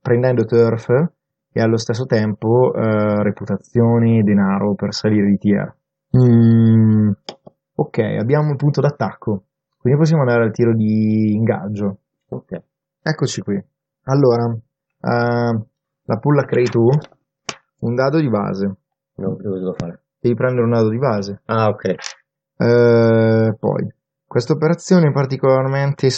prendendo 0.00 0.44
turf 0.44 0.88
e 1.52 1.60
allo 1.62 1.76
stesso 1.76 2.04
tempo 2.04 2.74
eh, 2.74 3.22
reputazioni 3.22 4.18
e 4.18 4.22
denaro 4.22 4.74
per 4.74 4.92
salire 4.92 5.26
di 5.30 5.38
tier. 5.38 5.74
Mm, 6.16 7.10
Ok, 7.78 7.98
abbiamo 7.98 8.48
un 8.48 8.56
punto 8.56 8.80
d'attacco, 8.80 9.44
quindi 9.78 9.98
possiamo 9.98 10.22
andare 10.22 10.44
al 10.44 10.52
tiro 10.52 10.74
di 10.74 11.34
ingaggio. 11.34 11.98
Ok. 12.30 12.62
Eccoci 13.02 13.42
qui. 13.42 13.62
Allora, 14.04 14.46
uh, 14.46 15.66
la 16.04 16.18
pulla 16.18 16.44
crei 16.44 16.64
tu, 16.64 16.88
un 17.80 17.94
dado 17.94 18.18
di 18.18 18.30
base. 18.30 18.66
No, 19.16 19.36
cosa 19.36 19.58
devo 19.58 19.74
fare? 19.74 20.04
Devi 20.18 20.34
prendere 20.34 20.64
un 20.64 20.70
dado 20.70 20.88
di 20.88 20.98
base. 20.98 21.42
Ah, 21.44 21.68
ok. 21.68 21.94
Uh, 22.56 23.58
poi, 23.58 23.86
questa 24.26 24.54
operazione 24.54 25.08
è 25.08 25.12
particolarmente 25.12 26.08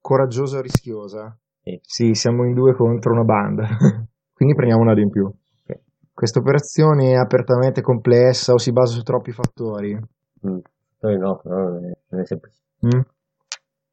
coraggiosa 0.00 0.58
e 0.58 0.62
rischiosa. 0.62 1.36
Sì. 1.60 1.80
sì, 1.82 2.14
siamo 2.14 2.44
in 2.44 2.54
due 2.54 2.74
contro 2.74 3.12
una 3.12 3.24
banda, 3.24 3.66
quindi 4.32 4.54
prendiamo 4.54 4.82
un 4.82 4.88
dado 4.88 5.00
in 5.00 5.10
più. 5.10 5.26
Okay. 5.26 5.82
Questa 6.14 6.38
operazione 6.38 7.10
è 7.10 7.16
apertamente 7.16 7.82
complessa 7.82 8.52
o 8.52 8.58
si 8.58 8.70
basa 8.70 8.94
su 8.94 9.02
troppi 9.02 9.32
fattori. 9.32 9.98
Mm. 10.46 10.58
Noi 11.00 11.18
no, 11.18 11.38
però 11.42 11.56
non 11.68 11.84
è, 11.84 11.92
non 12.08 12.20
è 12.20 12.26
semplice. 12.26 12.58
Mm. 12.86 13.00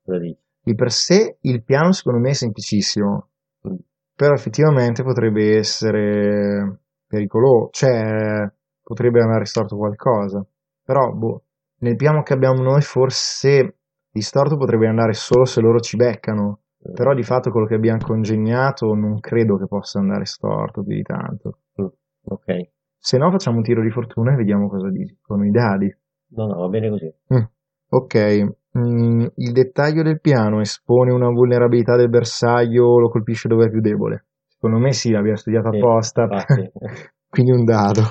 Cosa 0.03 0.19
dici? 0.19 0.39
Di 0.61 0.75
per 0.75 0.91
sé 0.91 1.37
il 1.41 1.63
piano 1.63 1.91
secondo 1.91 2.19
me 2.19 2.29
è 2.31 2.33
semplicissimo. 2.33 3.29
Mm. 3.67 3.75
però 4.15 4.33
effettivamente 4.33 5.03
potrebbe 5.03 5.57
essere 5.57 6.81
pericoloso, 7.07 7.69
cioè 7.71 8.47
potrebbe 8.81 9.21
andare 9.21 9.45
storto 9.45 9.75
qualcosa. 9.75 10.45
Però, 10.83 11.11
boh, 11.11 11.43
nel 11.79 11.95
piano 11.95 12.21
che 12.21 12.33
abbiamo 12.33 12.61
noi 12.61 12.81
forse 12.81 13.77
di 14.09 14.21
storto 14.21 14.57
potrebbe 14.57 14.87
andare 14.87 15.13
solo 15.13 15.45
se 15.45 15.61
loro 15.61 15.79
ci 15.79 15.97
beccano. 15.97 16.61
Però 16.93 17.15
di 17.15 17.23
fatto 17.23 17.49
quello 17.49 17.65
che 17.65 17.73
abbiamo 17.73 17.97
congegnato 18.05 18.93
non 18.93 19.19
credo 19.19 19.57
che 19.57 19.65
possa 19.65 19.97
andare 19.99 20.25
storto 20.25 20.83
più 20.83 20.93
di 20.95 21.01
tanto. 21.01 21.59
Mm, 21.81 21.85
Ok. 22.27 22.69
Se 22.97 23.17
no 23.17 23.29
facciamo 23.31 23.57
un 23.57 23.63
tiro 23.63 23.81
di 23.81 23.89
fortuna 23.89 24.33
e 24.33 24.35
vediamo 24.35 24.67
cosa 24.67 24.89
dicono 24.89 25.45
i 25.45 25.51
dadi. 25.51 25.95
No, 26.35 26.47
no, 26.47 26.55
va 26.59 26.67
bene 26.67 26.89
così. 26.89 27.13
Mm, 27.33 27.43
Ok, 27.89 28.53
Mm, 28.77 29.25
il 29.35 29.53
dettaglio 29.53 30.03
del 30.03 30.19
piano 30.19 30.59
espone 30.59 31.13
una 31.13 31.29
vulnerabilità 31.29 31.95
del 31.95 32.09
bersaglio 32.09 32.87
o 32.87 32.99
lo 32.99 33.09
colpisce 33.09 33.47
dove 33.47 33.67
è 33.67 33.69
più 33.69 33.79
debole? 33.79 34.25
Secondo 34.49 34.79
me 34.79 34.91
sì, 34.91 35.11
l'abbiamo 35.11 35.37
studiato 35.37 35.71
Sì, 35.71 35.77
apposta, 35.77 36.23
infatti. 36.23 36.71
quindi 37.29 37.51
un 37.51 37.63
dado. 37.63 38.01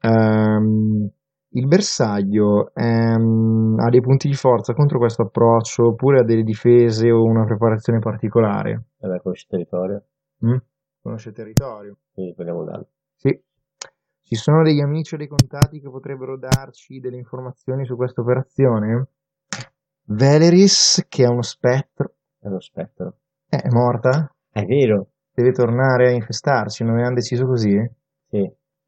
Ehm, 0.00 1.10
il 1.54 1.66
bersaglio 1.66 2.72
ehm, 2.72 3.76
ha 3.80 3.88
dei 3.90 4.00
punti 4.00 4.28
di 4.28 4.34
forza 4.34 4.74
contro 4.74 4.98
questo 4.98 5.22
approccio 5.22 5.88
oppure 5.88 6.20
ha 6.20 6.24
delle 6.24 6.44
difese 6.44 7.10
o 7.10 7.24
una 7.24 7.44
preparazione 7.44 7.98
particolare? 7.98 8.84
Vabbè, 9.00 9.20
conosci 9.22 9.46
il 9.48 9.50
territorio, 9.50 10.04
Mm? 10.46 10.56
Conosce 11.02 11.28
il 11.30 11.34
territorio? 11.34 11.96
quindi 12.12 12.32
prendiamo 12.34 12.64
danno. 12.64 12.84
Sì. 12.84 12.91
Ci 14.32 14.38
sono 14.38 14.62
degli 14.62 14.80
amici 14.80 15.12
o 15.12 15.18
dei 15.18 15.26
contatti 15.26 15.78
che 15.78 15.90
potrebbero 15.90 16.38
darci 16.38 17.00
delle 17.00 17.18
informazioni 17.18 17.84
su 17.84 17.96
questa 17.96 18.22
operazione? 18.22 19.08
Valeris, 20.04 21.04
che 21.06 21.24
è 21.24 21.28
uno 21.28 21.42
spettro, 21.42 22.14
È 22.40 22.46
uno 22.46 22.58
spettro. 22.60 23.16
eh, 23.50 23.58
è 23.58 23.68
morta? 23.68 24.34
È 24.50 24.64
vero? 24.64 25.08
Deve 25.34 25.52
tornare 25.52 26.06
a 26.08 26.10
infestarci, 26.12 26.82
non 26.82 26.94
avevamo 26.94 27.16
deciso 27.16 27.44
così? 27.44 27.76
Sì. 28.30 28.38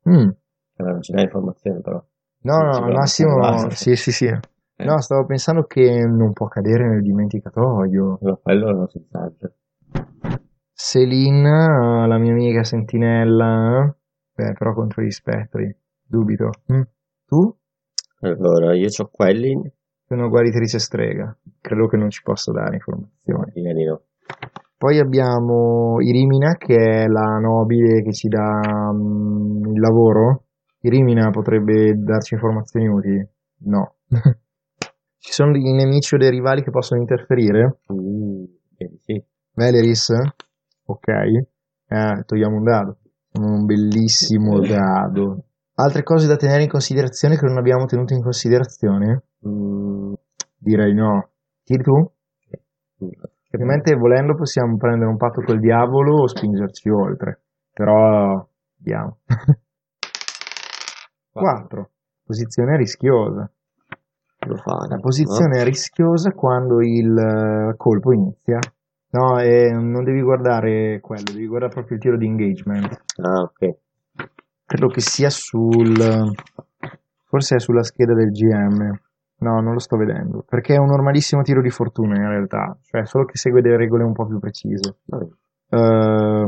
Mm. 0.09 0.31
Vabbè, 0.77 0.91
non 0.93 1.03
ci 1.03 1.13
dà 1.13 1.21
informazioni 1.21 1.79
però. 1.83 2.03
No, 2.39 2.59
no, 2.63 2.77
al 2.83 2.93
massimo, 2.95 3.37
basta. 3.37 3.69
sì, 3.69 3.97
sì, 3.97 4.13
sì. 4.13 4.35
No, 4.77 4.99
stavo 5.03 5.27
pensando 5.27 5.65
che 5.65 6.07
non 6.07 6.33
può 6.33 6.49
cadere 6.49 6.89
nel 6.89 7.03
dimenticatoio. 7.03 8.17
No, 8.23 8.41
quello 8.43 8.73
non 8.73 8.89
si 8.89 9.07
sa. 9.11 9.31
Celine, 10.73 12.07
la 12.07 12.17
mia 12.17 12.33
amica 12.33 12.65
sentinella, 12.65 13.85
eh? 13.85 13.95
Beh, 14.35 14.53
però 14.53 14.73
contro 14.75 15.03
gli 15.03 15.11
spettri, 15.11 15.75
dubito. 16.03 16.51
Mm. 16.73 16.83
Tu? 17.27 17.57
Allora, 18.21 18.75
io 18.75 18.89
ho 18.97 19.09
quelli, 19.11 19.61
una 20.09 20.29
guaritrice 20.29 20.79
strega, 20.79 21.37
credo 21.61 21.87
che 21.87 21.97
non 21.97 22.11
ci 22.11 22.23
possa 22.23 22.53
dare 22.53 22.75
informazioni. 22.75 23.53
direi 23.53 23.75
di 23.75 23.85
no. 23.85 24.03
Poi 24.77 24.99
abbiamo 24.99 26.01
Irimina, 26.01 26.57
che 26.57 26.77
è 26.77 27.07
la 27.07 27.39
nobile 27.39 28.03
che 28.03 28.13
ci 28.13 28.29
dà 28.29 28.61
mm, 28.93 29.73
il 29.73 29.81
lavoro. 29.81 30.45
Irimina 30.81 31.31
potrebbe 31.31 31.95
darci 31.97 32.35
informazioni 32.35 32.87
utili? 32.89 33.27
No. 33.61 33.95
ci 35.19 35.33
sono 35.33 35.53
dei 35.53 35.73
nemici 35.73 36.15
o 36.15 36.19
dei 36.19 36.29
rivali 36.29 36.63
che 36.63 36.71
possono 36.71 37.01
interferire? 37.01 37.79
Mm, 37.93 38.45
sì. 39.01 39.25
Valeris? 39.55 40.13
Ok. 40.87 41.09
Eh, 41.09 42.23
togliamo 42.27 42.57
un 42.57 42.63
dado. 42.63 42.99
Un 43.39 43.65
bellissimo 43.65 44.61
dado. 44.61 45.45
Altre 45.75 46.03
cose 46.05 46.29
da 46.29 46.37
tenere 46.37 46.63
in 46.63 46.69
considerazione 46.69 47.37
che 47.37 47.47
non 47.47 47.59
abbiamo 47.59 47.85
tenuto 47.85 48.15
in 48.15 48.23
considerazione? 48.23 49.25
Mm, 49.47 50.13
Direi 50.57 50.95
no. 50.95 51.31
Tiri 51.65 51.83
tu? 51.83 52.11
Ovviamente 53.53 53.95
volendo 53.97 54.35
possiamo 54.35 54.77
prendere 54.77 55.11
un 55.11 55.17
patto 55.17 55.43
col 55.43 55.59
diavolo 55.59 56.23
o 56.23 56.29
spingerci 56.29 56.89
oltre. 56.89 57.41
Però 57.73 58.47
vediamo. 58.77 59.19
4. 61.33 61.91
Posizione 62.25 62.77
rischiosa. 62.77 63.51
Lo 64.47 64.57
fare. 64.57 64.89
La 64.89 65.01
posizione 65.01 65.61
è 65.61 65.65
rischiosa 65.65 66.31
quando 66.31 66.81
il 66.81 67.17
eh, 67.17 67.77
colpo 67.77 68.13
inizia. 68.13 68.59
No, 69.15 69.39
eh, 69.39 69.71
non 69.71 70.03
devi 70.03 70.21
guardare 70.23 70.99
quello, 71.01 71.23
devi 71.33 71.47
guardare 71.47 71.73
proprio 71.73 71.97
il 71.97 72.03
tiro 72.03 72.17
di 72.17 72.27
engagement. 72.27 73.01
Ah, 73.23 73.43
ok. 73.43 73.77
Credo 74.67 74.89
che 74.89 75.01
sia 75.01 75.31
sul... 75.31 76.33
forse 77.23 77.55
è 77.55 77.61
sulla 77.61 77.85
scheda 77.85 78.13
del 78.13 78.33
GM. 78.33 78.91
No, 79.37 79.61
non 79.61 79.73
lo 79.73 79.79
sto 79.79 79.97
vedendo. 79.97 80.45
Perché 80.49 80.75
è 80.75 80.79
un 80.79 80.87
normalissimo 80.87 81.43
tiro 81.43 81.63
di 81.63 81.71
fortuna 81.71 82.17
in 82.17 82.29
realtà. 82.29 82.77
Cioè, 82.83 83.07
solo 83.07 83.25
che 83.25 83.37
segue 83.37 83.61
delle 83.61 83.77
regole 83.77 84.03
un 84.03 84.15
po' 84.15 84.27
più 84.27 84.41
precise. 84.41 84.97
Ehm, 85.71 86.45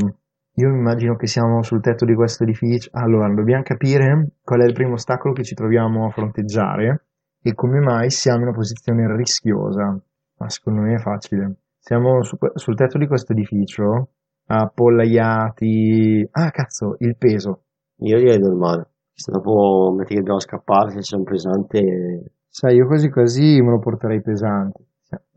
io 0.55 0.67
immagino 0.67 1.15
che 1.15 1.27
siamo 1.27 1.63
sul 1.63 1.79
tetto 1.79 2.03
di 2.03 2.15
questo 2.15 2.43
edificio. 2.43 2.89
Allora, 2.91 3.33
dobbiamo 3.33 3.63
capire 3.63 4.31
qual 4.43 4.59
è 4.59 4.65
il 4.65 4.73
primo 4.73 4.93
ostacolo 4.93 5.33
che 5.33 5.43
ci 5.43 5.55
troviamo 5.55 6.05
a 6.05 6.09
fronteggiare 6.09 7.05
e 7.41 7.53
come 7.53 7.79
mai 7.79 8.09
siamo 8.09 8.39
in 8.39 8.47
una 8.47 8.55
posizione 8.55 9.15
rischiosa. 9.15 9.97
Ma 10.39 10.49
secondo 10.49 10.81
me 10.81 10.95
è 10.95 10.99
facile. 10.99 11.55
Siamo 11.87 12.21
su- 12.21 12.35
sul 12.55 12.75
tetto 12.75 12.97
di 12.97 13.07
questo 13.07 13.31
edificio, 13.31 14.09
appollaiati. 14.47 16.27
Ah, 16.31 16.51
cazzo, 16.51 16.97
il 16.99 17.15
peso. 17.15 17.61
Io 17.99 18.17
direi 18.17 18.37
normale. 18.39 18.89
Se 19.13 19.31
dopo 19.31 19.93
metti 19.95 20.09
che 20.09 20.19
dobbiamo 20.19 20.41
scappare, 20.41 20.91
se 20.91 20.99
c'è 20.99 21.15
un 21.15 21.23
pesante, 21.23 22.31
Sai, 22.49 22.75
io 22.75 22.87
così 22.87 23.07
così 23.07 23.61
me 23.61 23.69
lo 23.69 23.79
porterei 23.79 24.21
pesante. 24.21 24.83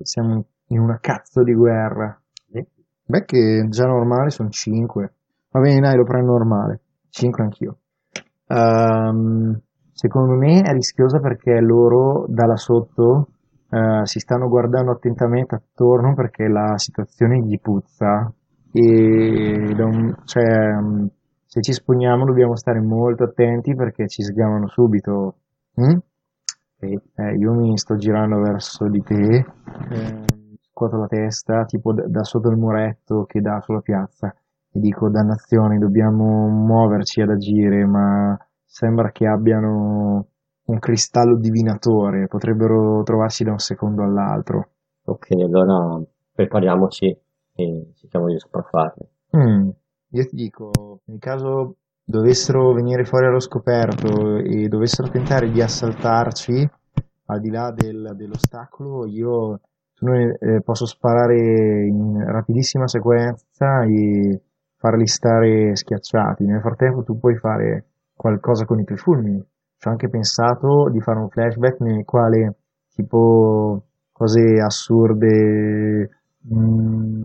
Siamo 0.02 0.44
in 0.70 0.80
una 0.80 0.98
cazzo 1.00 1.44
di 1.44 1.54
guerra. 1.54 2.20
Sì. 2.50 2.66
Beh, 3.04 3.24
che 3.26 3.66
già 3.68 3.86
normale 3.86 4.30
sono 4.30 4.48
5. 4.48 5.12
Va 5.50 5.60
bene, 5.60 5.78
dai, 5.78 5.96
lo 5.96 6.02
prendo 6.02 6.32
normale. 6.32 6.80
5 7.10 7.44
anch'io. 7.44 7.76
Ehm, 8.48 9.60
secondo 9.92 10.34
me 10.34 10.62
è 10.62 10.72
rischiosa 10.72 11.20
perché 11.20 11.60
loro 11.60 12.24
da 12.26 12.46
là 12.46 12.56
sotto 12.56 13.28
eh, 13.70 14.00
si 14.04 14.18
stanno 14.18 14.48
guardando 14.48 14.92
attentamente 14.92 15.54
attorno 15.54 16.14
perché 16.14 16.48
la 16.48 16.76
situazione 16.76 17.38
gli 17.40 17.58
puzza 17.60 18.32
e 18.72 19.74
un- 19.78 20.14
cioè, 20.24 20.74
mm, 20.80 21.06
se 21.46 21.60
ci 21.60 21.70
esponiamo 21.70 22.24
dobbiamo 22.24 22.56
stare 22.56 22.80
molto 22.80 23.24
attenti 23.24 23.74
perché 23.74 24.06
ci 24.08 24.22
sgamano 24.22 24.68
subito. 24.68 25.34
Mm? 25.80 25.98
Eh, 26.82 27.36
io 27.36 27.52
mi 27.52 27.76
sto 27.76 27.96
girando 27.96 28.40
verso 28.40 28.88
di 28.88 29.02
te, 29.02 29.44
eh, 29.90 30.24
scuoto 30.60 30.96
la 30.96 31.06
testa, 31.06 31.64
tipo 31.64 31.92
da, 31.92 32.06
da 32.06 32.22
sotto 32.24 32.48
il 32.48 32.56
muretto 32.56 33.24
che 33.24 33.40
dà 33.40 33.60
sulla 33.60 33.80
piazza, 33.80 34.34
e 34.72 34.80
dico, 34.80 35.10
dannazione, 35.10 35.78
dobbiamo 35.78 36.48
muoverci 36.48 37.20
ad 37.20 37.30
agire, 37.30 37.84
ma 37.84 38.34
sembra 38.64 39.10
che 39.10 39.26
abbiano 39.26 40.28
un 40.70 40.78
cristallo 40.78 41.36
divinatore, 41.36 42.26
potrebbero 42.28 43.02
trovarsi 43.02 43.44
da 43.44 43.50
un 43.52 43.58
secondo 43.58 44.02
all'altro. 44.02 44.68
ok, 45.04 45.30
allora 45.32 46.00
prepariamoci 46.32 47.06
e 47.54 47.92
cerchiamo 47.96 48.26
di 48.26 48.38
sopraffarli. 48.38 49.08
Mm, 49.36 49.68
io 50.10 50.26
ti 50.26 50.36
dico, 50.36 51.00
nel 51.04 51.18
caso 51.18 51.76
dovessero 52.04 52.72
venire 52.72 53.04
fuori 53.04 53.26
allo 53.26 53.40
scoperto 53.40 54.36
e 54.38 54.68
dovessero 54.68 55.08
tentare 55.08 55.50
di 55.50 55.60
assaltarci, 55.60 56.70
al 57.26 57.40
di 57.40 57.50
là 57.50 57.70
del- 57.72 58.12
dell'ostacolo, 58.16 59.06
io 59.06 59.60
noi, 60.00 60.32
eh, 60.38 60.60
posso 60.62 60.86
sparare 60.86 61.86
in 61.86 62.24
rapidissima 62.24 62.86
sequenza 62.88 63.82
e 63.84 64.40
farli 64.76 65.06
stare 65.06 65.76
schiacciati. 65.76 66.44
Nel 66.44 66.60
frattempo 66.60 67.02
tu 67.02 67.18
puoi 67.18 67.36
fare 67.36 67.84
qualcosa 68.14 68.64
con 68.64 68.80
i 68.80 68.84
tuoi 68.84 68.98
fulmini. 68.98 69.44
Ci 69.80 69.88
ho 69.88 69.92
anche 69.92 70.10
pensato 70.10 70.90
di 70.90 71.00
fare 71.00 71.20
un 71.20 71.30
flashback 71.30 71.80
nel 71.80 72.04
quale 72.04 72.56
tipo 72.94 73.82
cose 74.12 74.60
assurde. 74.62 76.10
mm. 76.52 77.22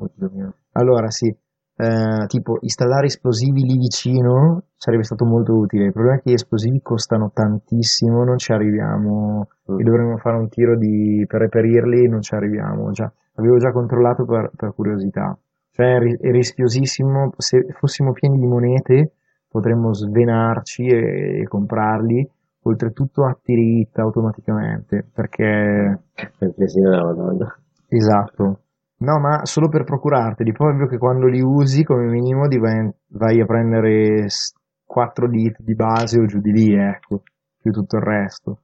Allora, 0.71 1.09
sì, 1.09 1.27
eh, 1.27 2.25
tipo 2.27 2.57
installare 2.61 3.07
esplosivi 3.07 3.61
lì 3.63 3.77
vicino 3.77 4.67
sarebbe 4.77 5.03
stato 5.03 5.25
molto 5.25 5.51
utile. 5.53 5.87
Il 5.87 5.91
problema 5.91 6.15
è 6.15 6.21
che 6.21 6.29
gli 6.29 6.35
esplosivi 6.35 6.79
costano 6.81 7.29
tantissimo, 7.33 8.23
non 8.23 8.37
ci 8.37 8.53
arriviamo. 8.53 9.49
E 9.77 9.83
dovremmo 9.83 10.15
fare 10.15 10.37
un 10.37 10.47
tiro 10.47 10.77
di, 10.77 11.25
per 11.27 11.41
reperirli, 11.41 12.07
non 12.07 12.21
ci 12.21 12.35
arriviamo. 12.35 12.89
Già, 12.91 13.11
avevo 13.33 13.57
già 13.57 13.73
controllato 13.73 14.23
per, 14.23 14.51
per 14.55 14.73
curiosità. 14.73 15.37
Cioè, 15.71 15.97
è 15.97 16.31
rischiosissimo. 16.31 17.33
Se 17.35 17.65
fossimo 17.77 18.13
pieni 18.13 18.39
di 18.39 18.47
monete, 18.47 19.11
potremmo 19.49 19.93
svenarci 19.93 20.85
e, 20.85 21.41
e 21.41 21.47
comprarli. 21.49 22.29
Oltretutto 22.67 23.25
a 23.25 23.37
tirita 23.41 24.01
automaticamente, 24.01 25.05
perché 25.13 26.01
Per 26.13 26.47
il 26.47 26.55
casino 26.57 26.89
della 26.89 27.05
Madonna. 27.05 27.55
Esatto. 27.87 28.59
No, 28.97 29.19
ma 29.19 29.45
solo 29.45 29.69
per 29.69 29.83
procurarteli, 29.83 30.51
poi 30.51 30.71
ovvio 30.71 30.87
che 30.87 30.97
quando 30.97 31.27
li 31.27 31.41
usi 31.41 31.83
come 31.83 32.05
minimo 32.05 32.47
vai 33.09 33.39
a 33.39 33.45
prendere 33.45 34.27
4 34.83 35.27
lit 35.27 35.61
di 35.61 35.75
base 35.75 36.19
o 36.19 36.25
giù 36.25 36.39
di 36.39 36.51
lì, 36.51 36.73
ecco, 36.73 37.21
più 37.61 37.71
tutto 37.71 37.97
il 37.97 38.03
resto. 38.03 38.59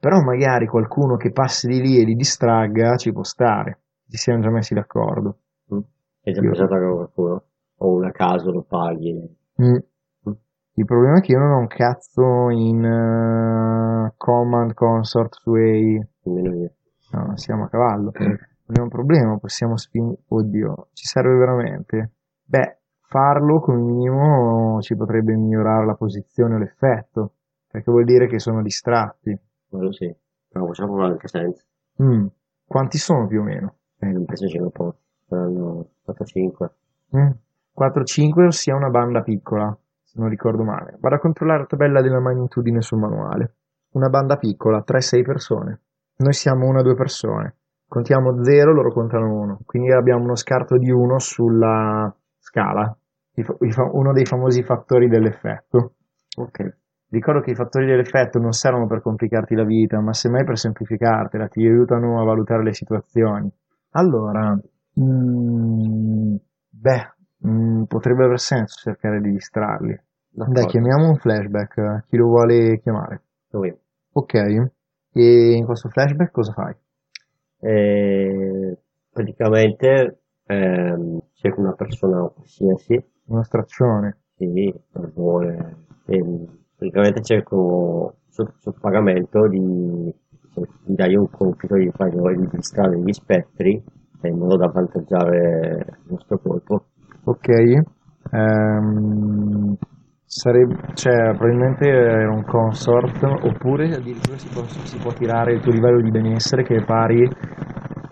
Però 0.00 0.20
magari 0.20 0.66
qualcuno 0.66 1.16
che 1.16 1.30
passi 1.30 1.68
di 1.68 1.80
lì 1.80 2.00
e 2.00 2.04
li 2.04 2.14
distragga 2.14 2.96
ci 2.96 3.12
può 3.12 3.22
stare, 3.22 3.80
ci 4.08 4.16
siamo 4.16 4.40
già 4.40 4.50
messi 4.50 4.74
d'accordo. 4.74 5.38
Mm. 5.74 5.80
Hai 6.24 6.32
già 6.32 6.40
pensato 6.40 6.74
a 6.74 6.78
qualcuno? 6.78 7.42
o 7.78 7.94
una 7.94 8.10
caso 8.10 8.50
lo 8.50 8.62
paghi. 8.62 9.12
Mm. 9.62 9.76
Il 10.78 10.84
problema 10.84 11.18
è 11.18 11.20
che 11.20 11.32
io 11.32 11.40
non 11.40 11.50
ho 11.50 11.58
un 11.58 11.66
cazzo 11.66 12.50
in 12.50 12.84
uh, 12.84 14.12
Command 14.16 14.74
Consort 14.74 15.34
Sway. 15.40 16.00
Nemmeno 16.22 16.54
io. 16.54 16.72
No, 17.10 17.36
siamo 17.36 17.64
a 17.64 17.68
cavallo. 17.68 18.12
Non 18.14 18.76
è 18.76 18.80
un 18.80 18.88
problema, 18.88 19.36
possiamo 19.38 19.76
spingere. 19.76 20.22
Oddio, 20.28 20.90
ci 20.92 21.04
serve 21.04 21.34
veramente? 21.34 22.12
Beh, 22.44 22.78
farlo 23.00 23.58
come 23.58 23.80
minimo 23.82 24.80
ci 24.80 24.94
potrebbe 24.94 25.34
migliorare 25.34 25.84
la 25.84 25.94
posizione 25.94 26.54
o 26.54 26.58
l'effetto, 26.58 27.32
perché 27.68 27.90
vuol 27.90 28.04
dire 28.04 28.28
che 28.28 28.38
sono 28.38 28.62
distratti. 28.62 29.36
Quello 29.68 29.90
sì, 29.90 30.14
però 30.48 30.64
possiamo 30.66 30.92
provare 30.92 31.14
anche 31.14 31.26
senza. 31.26 31.64
Mm. 32.00 32.26
Quanti 32.64 32.98
sono 32.98 33.26
più 33.26 33.40
o 33.40 33.42
meno? 33.42 33.74
Eh, 33.98 34.12
non 34.12 34.24
penso 34.26 34.46
sia 34.46 34.62
un 34.62 34.70
po', 34.70 34.94
saranno 35.26 35.88
4-5. 36.06 36.70
Mm. 37.16 37.30
4-5 37.76 38.46
ossia 38.46 38.76
una 38.76 38.90
banda 38.90 39.22
piccola, 39.22 39.76
se 40.18 40.20
non 40.20 40.28
ricordo 40.28 40.64
male. 40.64 40.96
Vado 40.98 41.14
a 41.14 41.18
controllare 41.20 41.60
la 41.60 41.66
tabella 41.66 42.02
della 42.02 42.20
magnitudine 42.20 42.82
sul 42.82 42.98
manuale. 42.98 43.54
Una 43.92 44.08
banda 44.08 44.36
piccola, 44.36 44.82
3-6 44.84 45.22
persone. 45.22 45.80
Noi 46.16 46.32
siamo 46.32 46.66
una 46.66 46.80
o 46.80 46.82
due 46.82 46.94
persone. 46.94 47.54
Contiamo 47.86 48.42
0, 48.42 48.72
loro 48.72 48.92
contano 48.92 49.32
1. 49.32 49.60
Quindi 49.64 49.92
abbiamo 49.92 50.24
uno 50.24 50.34
scarto 50.34 50.76
di 50.76 50.90
1 50.90 51.18
sulla 51.20 52.14
scala. 52.38 52.94
Uno 53.92 54.12
dei 54.12 54.26
famosi 54.26 54.62
fattori 54.64 55.08
dell'effetto. 55.08 55.94
Ok. 56.36 56.76
Ricordo 57.10 57.40
che 57.40 57.52
i 57.52 57.54
fattori 57.54 57.86
dell'effetto 57.86 58.38
non 58.38 58.52
servono 58.52 58.86
per 58.86 59.00
complicarti 59.00 59.54
la 59.54 59.64
vita, 59.64 60.00
ma 60.00 60.12
semmai 60.12 60.44
per 60.44 60.58
semplificartela, 60.58 61.46
ti 61.46 61.64
aiutano 61.64 62.20
a 62.20 62.24
valutare 62.24 62.62
le 62.62 62.74
situazioni. 62.74 63.50
Allora, 63.92 64.58
mm, 65.00 66.34
beh, 66.68 67.12
mm, 67.46 67.84
potrebbe 67.84 68.24
aver 68.24 68.38
senso 68.38 68.80
cercare 68.82 69.20
di 69.20 69.30
distrarli. 69.30 69.98
Dai, 70.46 70.66
chiamiamo 70.66 71.08
un 71.08 71.16
flashback. 71.16 72.04
Chi 72.06 72.16
lo 72.16 72.26
vuole 72.26 72.78
chiamare? 72.80 73.22
Lui. 73.50 73.76
Ok. 74.12 74.34
E 74.34 75.52
in 75.52 75.64
questo 75.64 75.88
flashback 75.88 76.30
cosa 76.30 76.52
fai? 76.52 76.74
E 77.60 78.78
praticamente 79.10 80.20
ehm, 80.46 81.18
c'è 81.34 81.52
una 81.56 81.72
persona 81.72 82.20
qualsiasi. 82.28 83.04
Uno 83.26 83.42
straccione. 83.42 84.18
Sì, 84.36 84.72
vuole. 85.14 85.86
E, 86.06 86.24
praticamente 86.76 87.20
cerco 87.22 88.18
sul, 88.28 88.52
sul 88.58 88.74
pagamento 88.80 89.48
di, 89.48 90.14
di 90.84 90.94
dargli 90.94 91.16
un 91.16 91.28
compito 91.30 91.74
di 91.74 91.90
fare 91.90 92.12
di 92.12 92.48
distrarre 92.52 93.00
gli 93.00 93.12
spettri 93.12 93.82
in 94.22 94.38
modo 94.38 94.56
da 94.56 94.66
avvantaggiare 94.66 95.84
il 96.04 96.12
nostro 96.12 96.38
colpo. 96.38 96.84
Ok. 97.24 97.48
Um, 98.30 99.76
sarebbe, 100.28 100.76
cioè, 100.92 101.34
probabilmente 101.34 101.88
era 101.88 102.30
un 102.30 102.44
consort, 102.44 103.22
oppure 103.22 103.94
addirittura 103.94 104.36
si 104.36 104.48
può, 104.50 104.62
si 104.66 104.98
può 104.98 105.10
tirare 105.12 105.54
il 105.54 105.60
tuo 105.60 105.72
livello 105.72 106.02
di 106.02 106.10
benessere 106.10 106.62
che 106.62 106.76
è 106.76 106.84
pari 106.84 107.26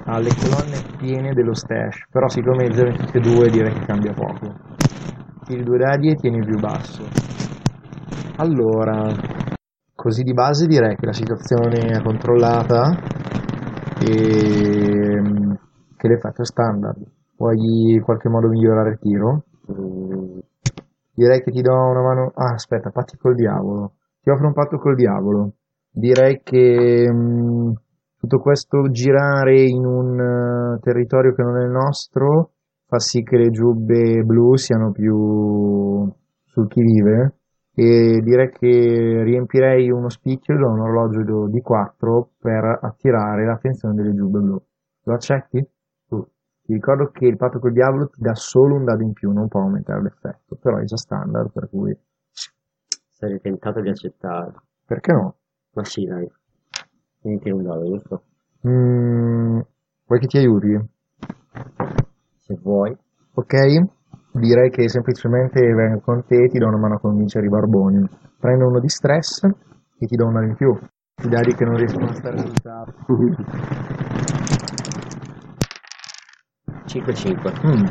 alle 0.07 0.31
colonne 0.41 0.83
piene 0.97 1.35
dello 1.35 1.53
stash, 1.53 2.07
però 2.11 2.27
siccome 2.29 2.73
0 2.73 2.89
in 2.89 2.97
tutte 2.97 3.19
e 3.19 3.21
due 3.21 3.51
direi 3.51 3.75
che 3.75 3.85
cambia 3.85 4.13
poco. 4.13 4.55
Tiri 5.45 5.63
due 5.63 5.79
dadi 5.79 6.09
e 6.09 6.15
tieni 6.15 6.39
il 6.39 6.47
più 6.47 6.59
basso. 6.59 7.05
Allora, 8.37 9.13
così 9.95 10.23
di 10.23 10.33
base 10.33 10.67
direi 10.67 10.97
che 10.97 11.07
la 11.07 11.13
situazione 11.13 11.99
è 11.99 12.03
controllata 12.03 12.99
e 14.01 15.21
che 15.97 16.09
l'effetto 16.09 16.43
è 16.43 16.45
standard. 16.47 17.03
Vuoi 17.37 17.93
in 17.95 18.03
qualche 18.03 18.29
modo 18.29 18.49
migliorare 18.49 18.91
il 18.91 18.99
tiro? 18.99 19.45
Mm, 21.19 21.23
Direi 21.23 21.43
che 21.43 21.51
ti 21.51 21.61
do 21.63 21.73
una 21.73 22.03
mano. 22.03 22.33
Ah, 22.35 22.53
aspetta, 22.55 22.91
patti 22.91 23.17
col 23.17 23.35
diavolo. 23.35 23.95
Ti 24.21 24.31
offro 24.31 24.47
un 24.47 24.53
patto 24.53 24.79
col 24.79 24.95
diavolo. 24.95 25.53
Direi 25.91 26.41
che 26.43 27.11
mh, 27.11 27.73
tutto 28.19 28.39
questo 28.41 28.91
girare 28.91 29.63
in 29.63 29.85
un 29.85 30.75
uh, 30.77 30.79
territorio 30.81 31.33
che 31.35 31.43
non 31.43 31.57
è 31.59 31.65
il 31.65 31.71
nostro 31.71 32.51
fa 32.89 32.99
sì 33.01 33.23
che 33.23 33.37
le 33.37 33.51
giubbe 33.51 34.23
blu 34.23 34.55
siano 34.57 34.93
più 34.93 36.09
sul 36.45 36.69
chi 36.69 36.83
vive 36.83 37.35
e 37.75 38.21
direi 38.23 38.51
che 38.51 39.23
riempirei 39.25 39.91
uno 39.91 40.09
spicchio 40.09 40.57
da 40.57 40.69
un 40.69 40.81
orologio 40.81 41.49
di 41.49 41.61
4 41.61 42.31
per 42.39 42.79
attirare 42.83 43.45
l'attenzione 43.45 43.95
delle 43.95 44.15
giubbe 44.15 44.39
blu. 44.39 44.63
Lo 45.05 45.15
accetti? 45.15 45.67
Ti 46.67 46.73
ricordo 46.73 47.11
che 47.13 47.27
il 47.27 47.37
patto 47.37 47.61
col 47.61 47.73
diavolo 47.73 48.09
ti 48.09 48.21
dà 48.21 48.35
solo 48.35 48.75
un 48.75 48.83
dado 48.83 49.05
in 49.05 49.13
più, 49.13 49.31
non 49.31 49.47
può 49.47 49.61
aumentare 49.61 50.03
l'effetto, 50.03 50.57
però 50.61 50.79
è 50.79 50.85
già 50.85 50.97
standard, 50.97 51.53
per 51.53 51.69
cui... 51.69 51.97
sarei 53.09 53.41
tentato 53.41 53.81
di 53.81 53.89
accettare. 53.89 54.53
Perché 54.85 55.13
no? 55.13 55.37
Ma 55.75 55.85
sì, 55.85 56.05
dai. 56.07 56.29
Quindi 57.21 57.41
tieni 57.41 57.59
un 57.59 57.65
dado, 57.65 57.85
giusto? 57.85 58.23
Mm, 58.67 59.61
vuoi 60.07 60.19
che 60.19 60.27
ti 60.27 60.39
aiuti? 60.39 60.77
Se 62.41 62.59
vuoi. 62.61 62.97
Ok? 63.35 63.55
Direi 64.33 64.69
che 64.71 64.89
semplicemente 64.89 65.61
vengo 65.61 66.01
con 66.01 66.25
te 66.27 66.43
e 66.43 66.49
ti 66.49 66.59
do 66.59 66.67
una 66.67 66.79
mano 66.79 66.97
a 66.97 66.99
convincere 66.99 67.47
i 67.47 67.49
barboni. 67.49 68.05
Prendo 68.41 68.67
uno 68.67 68.81
di 68.81 68.89
stress 68.89 69.45
e 69.45 70.07
ti 70.07 70.17
do 70.17 70.27
un 70.27 70.33
dado 70.33 70.47
in 70.47 70.57
più. 70.57 70.77
I 71.23 71.29
dadi 71.29 71.55
che 71.55 71.65
non 71.65 71.77
riescono 71.77 72.07
a 72.07 72.15
stare 72.15 72.39
sul 72.39 72.55
tavolo. 72.61 72.97
5-5. 76.87 77.67
Mm. 77.67 77.85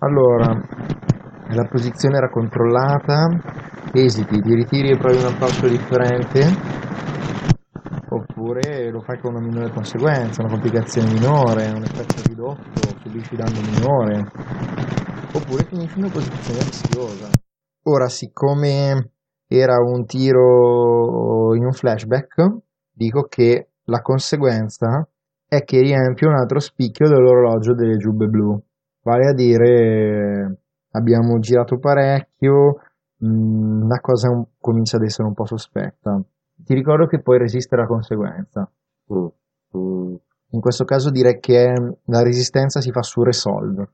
Allora, 0.00 0.52
la 1.48 1.64
posizione 1.64 2.16
era 2.16 2.28
controllata, 2.28 3.26
esiti, 3.92 4.40
ti 4.40 4.54
ritiri 4.54 4.90
e 4.90 4.96
provi 4.96 5.18
un 5.18 5.26
approccio 5.26 5.66
differente, 5.66 6.46
oppure 8.10 8.90
lo 8.90 9.00
fai 9.00 9.18
con 9.18 9.34
una 9.34 9.44
minore 9.44 9.70
conseguenza, 9.72 10.42
una 10.42 10.52
complicazione 10.52 11.10
minore, 11.12 11.68
un 11.68 11.82
effetto 11.82 12.22
ridotto, 12.28 12.96
subisci 13.02 13.34
danno 13.34 13.60
minore, 13.60 14.30
oppure 15.32 15.64
finisci 15.64 15.98
in 15.98 16.04
una 16.04 16.12
posizione 16.12 16.60
rischiosa. 16.60 17.28
Ora, 17.84 18.08
siccome 18.08 19.10
era 19.46 19.78
un 19.78 20.04
tiro 20.04 21.54
in 21.54 21.64
un 21.64 21.72
flashback, 21.72 22.58
dico 22.92 23.22
che 23.22 23.70
la 23.84 24.00
conseguenza 24.02 25.08
è 25.48 25.64
che 25.64 25.80
riempie 25.80 26.28
un 26.28 26.34
altro 26.34 26.60
spicchio 26.60 27.08
dell'orologio 27.08 27.74
delle 27.74 27.96
giubbe 27.96 28.26
blu. 28.26 28.60
Vale 29.02 29.28
a 29.28 29.32
dire, 29.32 30.58
abbiamo 30.90 31.38
girato 31.38 31.78
parecchio, 31.78 32.80
mh, 33.16 33.88
la 33.88 34.00
cosa 34.00 34.30
un, 34.30 34.44
comincia 34.60 34.98
ad 34.98 35.04
essere 35.04 35.26
un 35.26 35.34
po' 35.34 35.46
sospetta. 35.46 36.20
Ti 36.54 36.74
ricordo 36.74 37.06
che 37.06 37.20
puoi 37.22 37.38
resistere 37.38 37.80
alla 37.80 37.90
conseguenza. 37.90 38.70
Mm. 39.12 39.26
Mm. 39.76 40.14
In 40.50 40.60
questo 40.60 40.84
caso 40.84 41.10
direi 41.10 41.38
che 41.40 41.72
la 42.04 42.22
resistenza 42.22 42.80
si 42.80 42.90
fa 42.90 43.02
su 43.02 43.22
Resolve, 43.22 43.88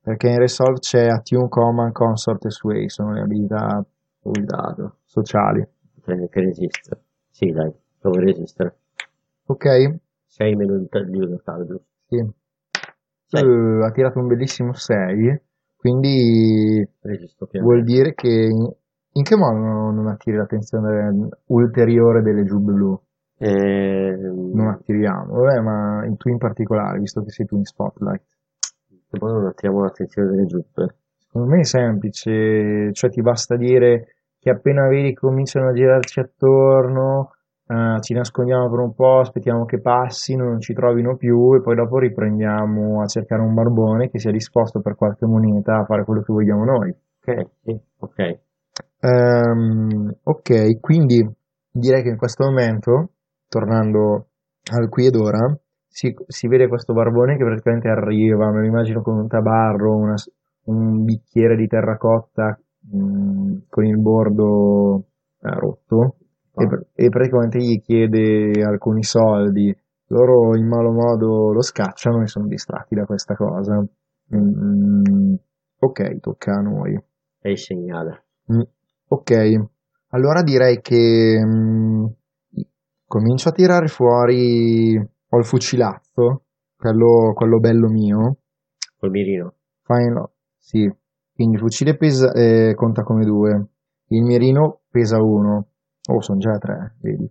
perché 0.00 0.28
in 0.28 0.38
Resolve 0.38 0.78
c'è 0.78 1.06
Attune, 1.08 1.48
Command, 1.48 1.92
Consort 1.92 2.44
e 2.44 2.50
Sway, 2.50 2.88
sono 2.88 3.12
le 3.12 3.22
abilità 3.22 3.84
Un 4.22 4.44
dado. 4.44 4.96
sociali. 5.04 5.66
Potrei 5.94 6.18
anche 6.20 6.40
resistere. 6.40 7.00
Sì, 7.30 7.50
dai, 7.50 7.72
provo 7.98 8.18
a 8.18 8.20
resistere. 8.22 8.76
Ok? 9.46 9.94
6 10.32 10.54
meno 10.56 10.78
di 10.78 10.86
di 10.88 11.18
libertà, 11.18 11.56
giusto? 11.58 11.84
Sì. 12.08 12.16
Uh, 13.34 13.82
ha 13.84 13.90
tirato 13.92 14.18
un 14.18 14.26
bellissimo 14.26 14.72
6, 14.72 15.40
quindi 15.76 16.86
Resisto 17.00 17.46
piano. 17.46 17.66
vuol 17.66 17.82
dire 17.82 18.14
che 18.14 18.28
in, 18.28 18.70
in 19.12 19.22
che 19.22 19.36
modo 19.36 19.58
non, 19.58 20.06
attiri 20.08 20.36
l'attenzione 20.36 21.28
ulteriore 21.46 22.22
delle 22.22 22.44
giubbe 22.44 22.72
blu? 22.72 22.98
Ehm, 23.38 24.50
Non 24.54 24.68
attiriamo, 24.68 25.34
vabbè, 25.34 25.60
ma 25.60 26.04
in 26.06 26.16
tu 26.16 26.28
in 26.28 26.38
particolare, 26.38 26.98
visto 26.98 27.22
che 27.22 27.30
sei 27.30 27.46
tu 27.46 27.56
in 27.56 27.64
spotlight. 27.64 28.22
che 29.10 29.18
poi 29.18 29.32
non 29.32 29.46
attiriamo 29.46 29.82
l'attenzione 29.82 30.30
delle 30.30 30.46
giuppe. 30.46 30.96
Secondo 31.18 31.48
me 31.48 31.60
è 31.60 31.64
semplice, 31.64 32.92
cioè 32.92 33.10
ti 33.10 33.22
basta 33.22 33.56
dire 33.56 34.06
che 34.38 34.50
appena 34.50 34.88
vedi 34.88 35.14
cominciano 35.14 35.68
a 35.68 35.72
girarci 35.72 36.20
attorno, 36.20 37.32
eh, 37.66 38.00
ci 38.00 38.12
nascondiamo 38.14 38.68
per 38.68 38.78
un 38.80 38.94
po', 38.94 39.20
aspettiamo 39.20 39.64
che 39.64 39.80
passino, 39.80 40.44
non 40.44 40.60
ci 40.60 40.74
trovino 40.74 41.16
più 41.16 41.54
e 41.54 41.60
poi 41.60 41.74
dopo 41.76 41.98
riprendiamo 41.98 43.00
a 43.00 43.06
cercare 43.06 43.42
un 43.42 43.54
barbone 43.54 44.10
che 44.10 44.18
sia 44.18 44.30
disposto 44.30 44.80
per 44.80 44.96
qualche 44.96 45.26
moneta 45.26 45.78
a 45.78 45.84
fare 45.84 46.04
quello 46.04 46.22
che 46.22 46.32
vogliamo 46.32 46.64
noi. 46.64 46.94
Ok, 47.24 47.50
ok. 47.98 48.38
Ehm, 49.00 50.14
ok, 50.22 50.80
quindi 50.80 51.28
direi 51.70 52.02
che 52.02 52.08
in 52.08 52.16
questo 52.16 52.44
momento, 52.44 53.10
tornando 53.48 54.28
al 54.72 54.88
qui 54.88 55.06
ed 55.06 55.14
ora, 55.14 55.56
si, 55.86 56.14
si 56.26 56.48
vede 56.48 56.68
questo 56.68 56.92
barbone 56.92 57.36
che 57.36 57.44
praticamente 57.44 57.88
arriva, 57.88 58.50
me 58.50 58.60
lo 58.60 58.66
immagino 58.66 59.02
con 59.02 59.18
un 59.18 59.28
tabarro, 59.28 59.96
una 59.96 60.14
un 60.64 61.02
bicchiere 61.02 61.56
di 61.56 61.66
terracotta 61.66 62.56
mh, 62.92 63.62
con 63.68 63.84
il 63.84 63.98
bordo 63.98 65.06
eh, 65.40 65.50
rotto 65.58 66.16
e, 66.54 67.04
e 67.06 67.08
praticamente 67.08 67.58
gli 67.58 67.80
chiede 67.80 68.62
alcuni 68.62 69.02
soldi. 69.02 69.74
Loro 70.08 70.56
in 70.56 70.66
malo 70.66 70.92
modo 70.92 71.52
lo 71.52 71.62
scacciano 71.62 72.22
e 72.22 72.26
sono 72.26 72.46
distratti 72.46 72.94
da 72.94 73.06
questa 73.06 73.34
cosa. 73.34 73.82
Mm, 74.34 75.34
ok, 75.78 76.20
tocca 76.20 76.52
a 76.52 76.60
noi. 76.60 77.02
È 77.38 77.48
il 77.48 77.58
segnale. 77.58 78.24
Mm, 78.52 78.60
ok, 79.08 79.66
allora 80.08 80.42
direi 80.42 80.80
che 80.82 81.40
mm, 81.42 82.04
comincio 83.06 83.48
a 83.48 83.52
tirare 83.52 83.86
fuori. 83.86 84.96
Ho 85.34 85.38
il 85.38 85.46
fucilazzo, 85.46 86.42
quello, 86.76 87.32
quello 87.34 87.58
bello 87.58 87.88
mio. 87.88 88.36
Col 88.98 89.10
mirino. 89.10 89.54
Fine, 89.82 90.28
sì. 90.58 90.94
Quindi 91.34 91.54
il 91.54 91.60
fucile 91.60 91.96
pesa, 91.96 92.32
eh, 92.32 92.74
conta 92.76 93.02
come 93.02 93.24
due. 93.24 93.68
Il 94.08 94.22
mirino 94.22 94.82
pesa 94.90 95.22
uno. 95.22 95.71
Oh, 96.10 96.20
sono 96.20 96.38
già 96.38 96.58
tre, 96.58 96.94
vedi. 97.00 97.30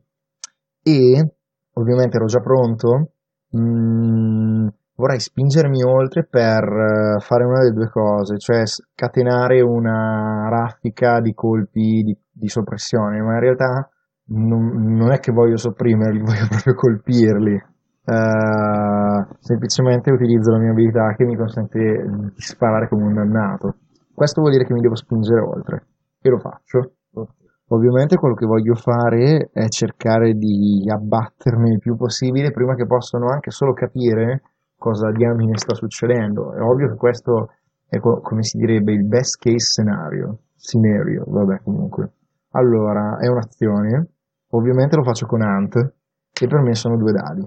E 0.84 1.34
ovviamente 1.74 2.18
ero 2.18 2.26
già 2.26 2.40
pronto. 2.40 3.12
Mm, 3.58 4.68
vorrei 4.96 5.20
spingermi 5.20 5.84
oltre 5.84 6.24
per 6.24 6.64
eh, 6.64 7.20
fare 7.20 7.44
una 7.44 7.60
delle 7.60 7.74
due 7.74 7.90
cose, 7.90 8.38
cioè 8.38 8.66
scatenare 8.66 9.62
una 9.62 10.48
raffica 10.50 11.20
di 11.20 11.34
colpi 11.34 12.04
di, 12.04 12.18
di 12.32 12.48
soppressione, 12.48 13.20
ma 13.20 13.34
in 13.34 13.40
realtà 13.40 13.90
non, 14.28 14.96
non, 14.96 15.12
è 15.12 15.20
che 15.20 15.32
voglio 15.32 15.58
sopprimerli, 15.58 16.20
voglio 16.24 16.48
proprio 16.48 16.76
colpirli. 16.76 17.70
Uh, 18.04 19.36
semplicemente 19.40 20.12
utilizzo 20.12 20.52
la 20.52 20.58
mia 20.58 20.72
abilità 20.72 21.14
che 21.16 21.24
mi 21.24 21.36
consente 21.36 21.78
di 22.34 22.42
sparare 22.42 22.88
come 22.88 23.04
un 23.04 23.14
dannato. 23.14 23.76
Questo 24.14 24.42
vuol 24.42 24.54
dire 24.54 24.66
che 24.66 24.74
mi 24.74 24.82
devo 24.82 24.96
spingere 24.96 25.40
oltre 25.42 25.86
e 26.22 26.30
lo 26.30 26.40
faccio. 26.40 26.94
Ovviamente 27.74 28.18
quello 28.18 28.36
che 28.36 28.46
voglio 28.46 28.76
fare 28.76 29.50
è 29.54 29.68
cercare 29.70 30.34
di 30.34 30.84
abbattermi 30.90 31.72
il 31.72 31.80
più 31.80 31.96
possibile 31.96 32.52
prima 32.52 32.76
che 32.76 32.86
possano 32.86 33.30
anche 33.30 33.50
solo 33.50 33.72
capire 33.72 34.42
cosa 34.76 35.10
diamine 35.12 35.58
sta 35.58 35.74
succedendo. 35.74 36.54
È 36.54 36.60
ovvio 36.60 36.90
che 36.90 36.96
questo 36.96 37.54
è 37.88 37.98
co- 38.00 38.20
come 38.20 38.44
si 38.44 38.58
direbbe 38.58 38.92
il 38.92 39.06
best 39.06 39.42
case 39.42 39.60
scenario. 39.60 40.40
Scenario, 40.58 41.24
vabbè 41.28 41.62
comunque. 41.64 42.12
Allora, 42.52 43.18
è 43.20 43.28
un'azione. 43.28 44.08
Ovviamente 44.50 44.98
lo 44.98 45.04
faccio 45.04 45.26
con 45.26 45.42
Ant, 45.42 45.94
che 46.34 46.48
per 46.48 46.60
me 46.60 46.76
sono 46.76 46.98
due 46.98 47.14
dadi. 47.14 47.46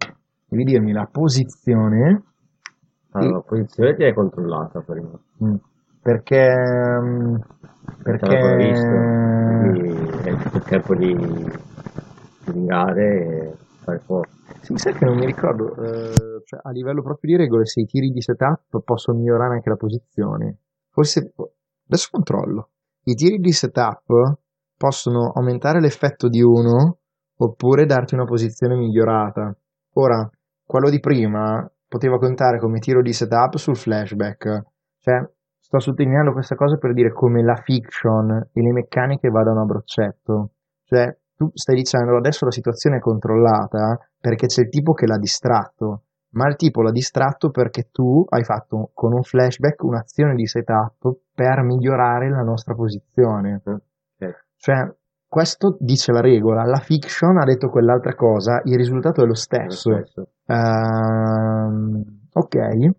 Devi 0.48 0.64
dirmi 0.64 0.92
la 0.92 1.06
posizione. 1.10 2.22
Allora, 3.10 3.30
e... 3.30 3.32
la 3.32 3.42
posizione 3.42 3.94
ti 3.94 4.04
hai 4.04 4.14
controllata 4.14 4.80
prima. 4.80 5.10
Mm. 5.44 5.54
Perché... 6.04 6.52
Um, 7.00 7.40
perché... 8.02 8.38
Quindi 9.62 10.28
hai 10.28 10.36
tutto 10.36 10.56
il 10.58 10.62
tempo 10.64 10.94
di, 10.94 11.14
di 11.16 12.66
e 12.68 13.56
fare 13.78 13.98
fuoco. 14.00 14.28
Sì, 14.60 14.76
sai 14.76 14.92
che 14.92 15.06
non 15.06 15.16
mi 15.16 15.24
ricordo, 15.24 15.74
eh, 15.76 16.42
cioè, 16.44 16.60
a 16.62 16.70
livello 16.72 17.00
proprio 17.00 17.36
di 17.36 17.42
regole, 17.42 17.64
se 17.64 17.80
i 17.80 17.86
tiri 17.86 18.10
di 18.10 18.20
setup 18.20 18.82
possono 18.84 19.16
migliorare 19.16 19.54
anche 19.54 19.70
la 19.70 19.76
posizione. 19.76 20.58
Forse, 20.90 21.32
adesso 21.86 22.08
controllo. 22.10 22.68
I 23.04 23.14
tiri 23.14 23.38
di 23.38 23.52
setup 23.52 24.40
possono 24.76 25.32
aumentare 25.34 25.80
l'effetto 25.80 26.28
di 26.28 26.42
uno 26.42 26.98
oppure 27.36 27.86
darti 27.86 28.14
una 28.14 28.26
posizione 28.26 28.76
migliorata. 28.76 29.56
Ora, 29.94 30.28
quello 30.66 30.90
di 30.90 31.00
prima 31.00 31.66
poteva 31.88 32.18
contare 32.18 32.58
come 32.58 32.78
tiro 32.78 33.00
di 33.00 33.14
setup 33.14 33.56
sul 33.56 33.76
flashback. 33.76 34.62
Cioè, 34.98 35.30
sto 35.74 35.90
sottolineando 35.90 36.32
questa 36.32 36.54
cosa 36.54 36.76
per 36.76 36.92
dire 36.92 37.12
come 37.12 37.42
la 37.42 37.56
fiction 37.56 38.48
e 38.52 38.60
le 38.60 38.72
meccaniche 38.72 39.28
vadano 39.28 39.62
a 39.62 39.64
broccetto. 39.64 40.50
Cioè, 40.84 41.16
tu 41.36 41.50
stai 41.52 41.74
dicendo 41.74 42.16
adesso 42.16 42.44
la 42.44 42.52
situazione 42.52 42.96
è 42.96 43.00
controllata 43.00 43.98
perché 44.20 44.46
c'è 44.46 44.62
il 44.62 44.68
tipo 44.68 44.92
che 44.92 45.06
l'ha 45.06 45.18
distratto, 45.18 46.02
ma 46.30 46.46
il 46.48 46.56
tipo 46.56 46.82
l'ha 46.82 46.92
distratto 46.92 47.50
perché 47.50 47.88
tu 47.90 48.24
hai 48.28 48.44
fatto 48.44 48.90
con 48.94 49.12
un 49.12 49.22
flashback 49.22 49.82
un'azione 49.82 50.34
di 50.34 50.46
setup 50.46 51.16
per 51.34 51.62
migliorare 51.62 52.30
la 52.30 52.42
nostra 52.42 52.74
posizione. 52.74 53.60
Okay. 53.64 54.32
Cioè, 54.56 54.94
questo 55.26 55.76
dice 55.80 56.12
la 56.12 56.20
regola, 56.20 56.64
la 56.64 56.78
fiction 56.78 57.38
ha 57.38 57.44
detto 57.44 57.68
quell'altra 57.68 58.14
cosa, 58.14 58.60
il 58.64 58.76
risultato 58.76 59.22
è 59.22 59.26
lo 59.26 59.34
stesso. 59.34 59.90
È 59.90 59.98
lo 59.98 60.04
stesso. 60.04 60.28
Uh, 60.46 62.04
ok, 62.32 62.90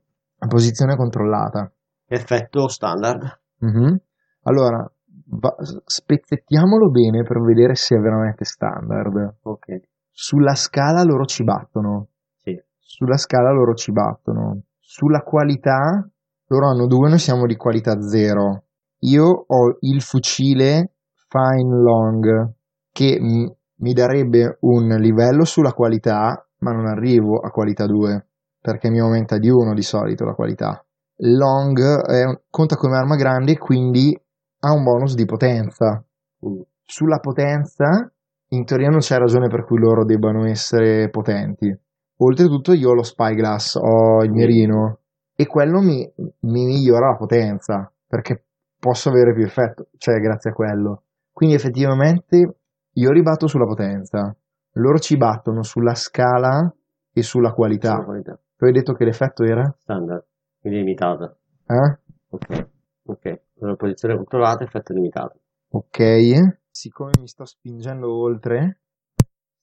posizione 0.48 0.98
controllata. 0.98 1.72
Effetto 2.08 2.68
standard. 2.68 3.42
Mm-hmm. 3.64 3.96
Allora, 4.44 4.90
va, 5.28 5.56
spezzettiamolo 5.86 6.90
bene 6.90 7.24
per 7.24 7.42
vedere 7.42 7.76
se 7.76 7.96
è 7.96 8.00
veramente 8.00 8.46
standard. 8.46 9.38
Ok. 9.44 9.82
Sulla 10.12 10.56
scala 10.56 11.04
loro 11.04 11.26
ci 11.26 11.44
battono. 11.44 12.10
Sì. 12.42 12.58
Sulla 12.80 13.18
scala 13.18 13.52
loro 13.52 13.74
ci 13.74 13.92
battono. 13.92 14.62
Sulla 14.80 15.22
qualità, 15.22 16.08
loro 16.48 16.70
hanno 16.70 16.88
due, 16.88 17.10
noi 17.10 17.20
siamo 17.20 17.46
di 17.46 17.56
qualità 17.56 18.00
zero. 18.02 18.66
Io 19.00 19.26
ho 19.26 19.78
il 19.82 20.02
fucile 20.02 20.94
Fine 21.28 21.82
Long 21.82 22.54
che 22.92 23.18
m- 23.20 23.52
mi 23.78 23.94
darebbe 23.94 24.58
un 24.62 24.88
livello 25.00 25.44
sulla 25.44 25.74
qualità, 25.74 26.48
ma 26.60 26.72
non 26.72 26.86
arrivo 26.86 27.40
a 27.40 27.50
qualità 27.50 27.86
2 27.86 28.28
perché 28.62 28.90
mi 28.90 29.00
aumenta 29.00 29.38
di 29.38 29.50
1 29.50 29.74
di 29.74 29.82
solito 29.82 30.24
la 30.24 30.34
qualità. 30.34 30.85
Long 31.18 31.78
un, 31.78 32.40
conta 32.50 32.76
come 32.76 32.98
arma 32.98 33.16
grande, 33.16 33.58
quindi 33.58 34.18
ha 34.60 34.74
un 34.74 34.84
bonus 34.84 35.16
di 35.16 35.26
potenza. 35.26 36.04
Mm. 36.46 36.62
Sulla 36.84 37.20
potenza, 37.20 38.12
in 38.50 38.66
teoria 38.66 38.90
non 38.90 39.00
c'è 39.00 39.18
ragione 39.18 39.48
per 39.48 39.66
cui 39.66 39.80
loro 39.80 40.06
debbano 40.06 40.46
essere 40.46 41.10
potenti. 41.10 41.74
Oltretutto 42.18 42.74
io 42.74 42.90
ho 42.90 42.94
lo 42.94 43.04
Spyglass, 43.04 43.76
ho 43.76 44.24
il 44.24 44.32
mirino, 44.32 45.00
e 45.36 45.46
quello 45.48 45.82
mi, 45.82 46.10
mi 46.16 46.66
migliora 46.66 47.10
la 47.10 47.18
potenza, 47.18 47.92
perché 48.08 48.46
posso 48.80 49.10
avere 49.10 49.34
più 49.34 49.44
effetto, 49.44 49.88
cioè 49.98 50.20
grazie 50.20 50.52
a 50.52 50.54
quello. 50.54 51.04
Quindi 51.32 51.56
effettivamente 51.56 52.58
io 52.94 53.12
ribatto 53.12 53.48
sulla 53.48 53.66
potenza, 53.66 54.34
loro 54.74 55.00
ci 55.00 55.18
battono 55.18 55.64
sulla 55.64 55.96
scala 55.96 56.74
e 57.12 57.22
sulla 57.22 57.52
qualità. 57.52 58.02
qualità. 58.04 58.40
Tu 58.56 58.66
hai 58.66 58.72
detto 58.72 58.94
che 58.94 59.04
l'effetto 59.04 59.44
era? 59.44 59.74
Standard, 59.78 60.24
quindi 60.66 60.80
limitato. 60.80 61.38
Eh? 61.68 62.00
Ok, 62.30 62.70
ok. 63.04 63.42
Una 63.60 63.76
posizione 63.76 64.16
controllata, 64.16 64.64
effetto 64.64 64.94
limitato. 64.94 65.40
Ok, 65.70 66.58
siccome 66.72 67.12
mi 67.20 67.28
sto 67.28 67.46
spingendo 67.46 68.12
oltre, 68.12 68.80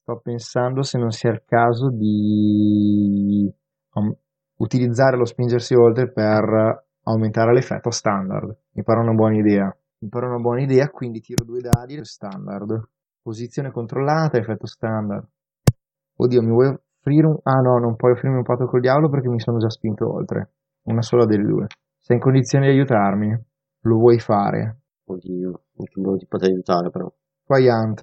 sto 0.00 0.20
pensando 0.22 0.82
se 0.82 0.98
non 0.98 1.10
sia 1.10 1.30
il 1.30 1.42
caso 1.44 1.90
di 1.90 3.52
um, 3.94 4.14
utilizzare 4.58 5.16
lo 5.16 5.24
spingersi 5.24 5.74
oltre 5.74 6.12
per 6.12 6.84
aumentare 7.02 7.52
l'effetto 7.52 7.90
standard. 7.90 8.56
Mi 8.72 8.84
pare 8.84 9.00
una 9.00 9.12
buona 9.12 9.36
idea. 9.36 9.76
Mi 9.98 10.08
pare 10.08 10.26
una 10.26 10.38
buona 10.38 10.62
idea, 10.62 10.88
quindi 10.88 11.20
tiro 11.20 11.44
due 11.44 11.60
dadi 11.60 11.98
standard. 12.04 12.80
Posizione 13.20 13.72
controllata, 13.72 14.38
effetto 14.38 14.66
standard. 14.66 15.26
Oddio, 16.14 16.42
mi 16.42 16.50
vuoi 16.50 16.68
offrire 16.68 17.26
un... 17.26 17.38
Ah 17.42 17.60
no, 17.60 17.78
non 17.78 17.96
puoi 17.96 18.12
offrirmi 18.12 18.36
un 18.36 18.44
patto 18.44 18.66
col 18.66 18.80
diavolo 18.80 19.08
perché 19.08 19.28
mi 19.28 19.40
sono 19.40 19.58
già 19.58 19.68
spinto 19.68 20.08
oltre. 20.12 20.52
Una 20.84 21.02
sola 21.02 21.24
delle 21.24 21.44
due. 21.44 21.66
Sei 21.98 22.16
in 22.16 22.22
condizione 22.22 22.66
di 22.66 22.72
aiutarmi? 22.72 23.30
Lo 23.82 23.96
vuoi 23.96 24.18
fare? 24.18 24.78
Oddio, 25.04 25.62
non 25.96 26.18
ti 26.18 26.26
potrei 26.26 26.52
aiutare 26.52 26.90
però. 26.90 27.08
Tu 27.44 27.52
hai 27.52 27.68
Ant? 27.68 28.02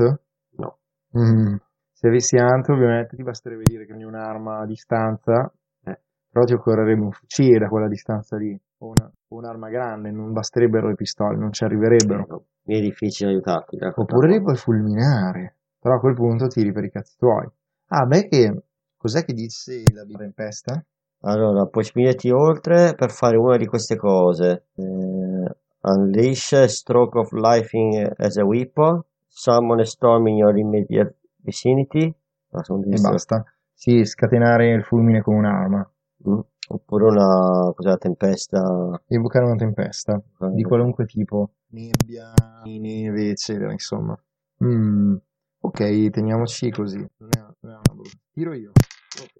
No. 0.51 0.77
Mm. 1.17 1.55
Se 1.91 2.07
avessi 2.07 2.37
Ant 2.37 2.69
ovviamente 2.69 3.15
ti 3.15 3.23
basterebbe 3.23 3.63
dire 3.65 3.85
che 3.85 3.93
hai 3.93 4.03
un'arma 4.03 4.59
a 4.59 4.65
distanza, 4.65 5.51
eh. 5.83 5.99
però 6.29 6.45
ti 6.45 6.53
occorrerebbe 6.53 7.01
un 7.01 7.11
fucile 7.11 7.59
da 7.59 7.67
quella 7.67 7.87
distanza 7.87 8.37
lì, 8.37 8.57
o, 8.77 8.87
una, 8.87 9.11
o 9.27 9.35
un'arma 9.35 9.69
grande, 9.69 10.11
non 10.11 10.31
basterebbero 10.31 10.87
le 10.87 10.95
pistole, 10.95 11.37
non 11.37 11.51
ci 11.51 11.65
arriverebbero. 11.65 12.23
Eh, 12.23 12.43
mi 12.65 12.77
è 12.77 12.81
difficile 12.81 13.31
aiutarti. 13.31 13.77
Oppure 13.95 14.29
li 14.29 14.41
puoi 14.41 14.55
fulminare, 14.55 15.57
però 15.79 15.95
a 15.95 15.99
quel 15.99 16.15
punto 16.15 16.47
tiri 16.47 16.71
per 16.71 16.85
i 16.85 16.91
cazzi 16.91 17.17
tuoi. 17.17 17.47
Ah, 17.87 18.05
beh 18.05 18.27
che... 18.27 18.63
Cos'è 18.99 19.23
che 19.23 19.31
dice 19.31 19.81
la 19.93 20.03
tempesta? 20.03 20.83
Allora, 21.21 21.65
puoi 21.65 21.83
spingerti 21.83 22.29
oltre 22.29 22.95
per 22.95 23.11
fare 23.11 23.37
una 23.37 23.57
di 23.57 23.65
queste 23.65 23.95
cose. 23.97 24.67
Eh, 24.75 25.55
Unleash 25.81 26.53
a 26.53 26.67
Stroke 26.67 27.19
of 27.19 27.31
Life 27.31 27.77
as 28.17 28.37
a 28.37 28.45
Weapon. 28.45 29.01
Summon 29.27 29.79
a 29.79 29.85
Storm 29.85 30.27
in 30.27 30.37
your 30.37 30.57
immediate 30.57 31.17
vicinity. 31.37 32.13
Ah, 32.51 32.63
e 32.67 33.01
basta. 33.01 33.43
Sì, 33.73 34.03
scatenare 34.03 34.73
il 34.73 34.83
fulmine 34.83 35.21
con 35.21 35.35
un'arma. 35.35 35.89
Mm. 36.27 36.39
Oppure 36.71 37.05
una 37.05 37.71
cos'è, 37.73 37.97
tempesta. 37.97 39.01
Evocare 39.07 39.45
una 39.45 39.55
tempesta 39.55 40.13
okay. 40.13 40.53
di 40.53 40.63
qualunque 40.63 41.05
tipo. 41.05 41.51
Nebbia, 41.69 42.33
neve, 42.65 43.29
eccetera, 43.29 43.71
insomma. 43.71 44.17
Mm. 44.63 45.15
Ok, 45.61 46.09
teniamoci 46.09 46.69
così. 46.71 46.97
Non 46.97 47.29
è, 47.31 47.39
non 47.39 47.71
è 47.71 47.75
una 47.75 47.81
brutta. 47.93 48.17
Tiro 48.31 48.53
io. 48.53 48.71
6. 49.09 49.38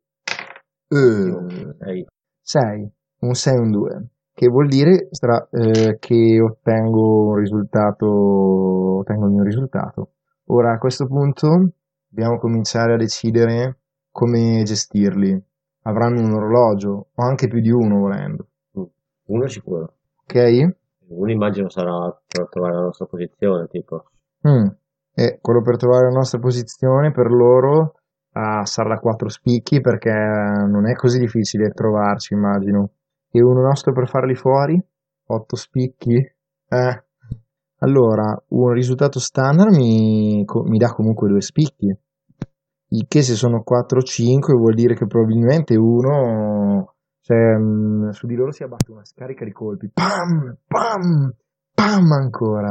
Uh, 0.90 0.96
un 3.20 3.34
6 3.34 3.54
e 3.54 3.60
un 3.60 3.70
2 3.70 4.10
che 4.40 4.48
vuol 4.48 4.68
dire 4.68 5.10
stra- 5.12 5.50
eh, 5.52 5.98
che 6.00 6.40
ottengo 6.40 7.28
un 7.28 7.36
risultato, 7.36 8.08
ottengo 9.00 9.26
il 9.26 9.34
mio 9.34 9.44
risultato. 9.44 10.12
Ora 10.46 10.72
a 10.72 10.78
questo 10.78 11.08
punto 11.08 11.72
dobbiamo 12.08 12.38
cominciare 12.38 12.94
a 12.94 12.98
decidere 12.98 13.80
come 14.10 14.64
gestirli. 14.64 15.38
Avranno 15.82 16.22
un 16.22 16.32
orologio, 16.32 17.08
o 17.16 17.22
anche 17.22 17.50
più 17.50 17.60
di 17.60 17.70
uno 17.70 18.00
volendo. 18.00 18.48
Uno 19.26 19.48
sicuro. 19.48 19.96
Ok? 20.24 20.76
Uno 21.10 21.32
immagino 21.32 21.68
sarà 21.68 21.92
per 22.26 22.48
trovare 22.48 22.76
la 22.76 22.84
nostra 22.84 23.08
posizione, 23.08 23.68
tipo. 23.68 24.06
Mm. 24.48 24.68
E 25.16 25.40
quello 25.42 25.62
per 25.62 25.76
trovare 25.76 26.06
la 26.06 26.16
nostra 26.16 26.40
posizione 26.40 27.12
per 27.12 27.30
loro 27.30 27.99
ah, 28.40 28.66
sarà 28.66 28.98
4 29.00 29.30
spicchi 29.30 29.82
perché 29.82 30.12
non 30.12 30.88
è 30.88 30.94
così 30.94 31.20
difficile 31.20 31.72
trovarci, 31.72 32.34
immagino. 32.34 32.92
E 33.32 33.42
uno 33.42 33.62
nostro 33.62 33.92
per 33.94 34.08
farli 34.08 34.36
fuori? 34.36 34.82
8 35.26 35.56
spicchi? 35.56 36.16
Eh. 36.16 37.04
Allora, 37.82 38.42
un 38.50 38.72
risultato 38.72 39.20
standard 39.20 39.74
mi, 39.74 40.44
mi 40.46 40.78
dà 40.78 40.92
comunque 40.94 41.30
due 41.30 41.42
spicchi. 41.42 41.96
Il 42.92 43.06
che 43.08 43.22
se 43.22 43.36
sono 43.36 43.62
4 43.62 44.00
o 44.00 44.02
5 44.02 44.54
vuol 44.54 44.74
dire 44.74 44.96
che 44.96 45.06
probabilmente 45.06 45.76
uno, 45.78 46.96
cioè, 47.22 47.56
su 48.12 48.26
di 48.26 48.36
loro 48.36 48.52
si 48.52 48.64
abbatte 48.64 48.92
una 48.92 49.06
scarica 49.06 49.46
di 49.46 49.52
colpi. 49.52 49.92
Pam! 49.94 50.58
Pam! 50.66 51.34
Pam 51.74 52.12
ancora! 52.12 52.68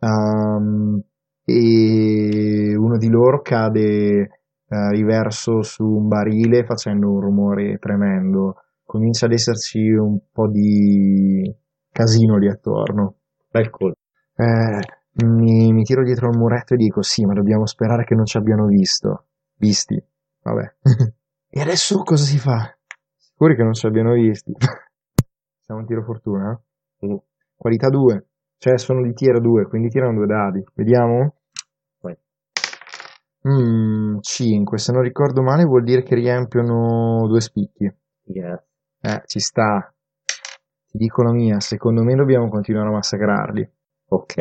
Um, 0.00 1.02
e 1.44 2.74
uno 2.76 2.96
di 2.96 3.08
loro 3.08 3.40
cade 3.40 4.43
uh, 4.74 4.90
riverso 4.90 5.62
su 5.62 5.84
un 5.84 6.08
barile 6.08 6.64
facendo 6.64 7.10
un 7.10 7.20
rumore 7.20 7.78
tremendo. 7.78 8.56
Comincia 8.84 9.26
ad 9.26 9.32
esserci 9.32 9.88
un 9.90 10.18
po' 10.30 10.48
di 10.48 11.52
casino 11.90 12.36
lì 12.36 12.48
attorno. 12.48 13.16
Bel 13.50 13.70
colpo. 13.70 13.98
Eh, 14.36 14.80
mi, 15.24 15.72
mi 15.72 15.82
tiro 15.84 16.02
dietro 16.02 16.28
il 16.28 16.36
muretto 16.36 16.74
e 16.74 16.76
dico 16.76 17.02
sì, 17.02 17.24
ma 17.24 17.34
dobbiamo 17.34 17.66
sperare 17.66 18.04
che 18.04 18.14
non 18.14 18.24
ci 18.24 18.36
abbiano 18.36 18.66
visto. 18.66 19.26
Visti. 19.56 20.02
Vabbè. 20.42 20.74
e 21.48 21.60
adesso 21.60 22.02
cosa 22.02 22.24
si 22.24 22.38
fa? 22.38 22.76
Sicuri 23.16 23.56
che 23.56 23.62
non 23.62 23.72
ci 23.72 23.86
abbiano 23.86 24.12
visti? 24.12 24.52
Siamo 25.60 25.80
un 25.80 25.86
tiro 25.86 26.02
fortuna? 26.02 26.60
Mm. 27.06 27.16
Qualità 27.56 27.88
2. 27.88 28.26
Cioè 28.58 28.78
sono 28.78 29.02
di 29.02 29.12
tier 29.12 29.40
2, 29.40 29.66
quindi 29.66 29.88
tirano 29.88 30.14
due 30.14 30.26
dadi. 30.26 30.64
Vediamo? 30.74 31.36
Mm, 33.46 34.18
5. 34.20 34.78
Se 34.78 34.92
non 34.92 35.02
ricordo 35.02 35.42
male 35.42 35.64
vuol 35.64 35.84
dire 35.84 36.02
che 36.02 36.14
riempiono 36.14 37.26
due 37.26 37.40
spicchi. 37.40 37.92
Yeah. 38.24 38.62
Eh, 39.00 39.22
ci 39.26 39.38
sta. 39.38 39.92
Ti 40.86 40.96
dico 40.96 41.22
la 41.22 41.32
mia, 41.32 41.60
secondo 41.60 42.02
me 42.02 42.14
dobbiamo 42.14 42.48
continuare 42.48 42.88
a 42.88 42.92
massacrarli. 42.92 43.70
Ok. 44.08 44.34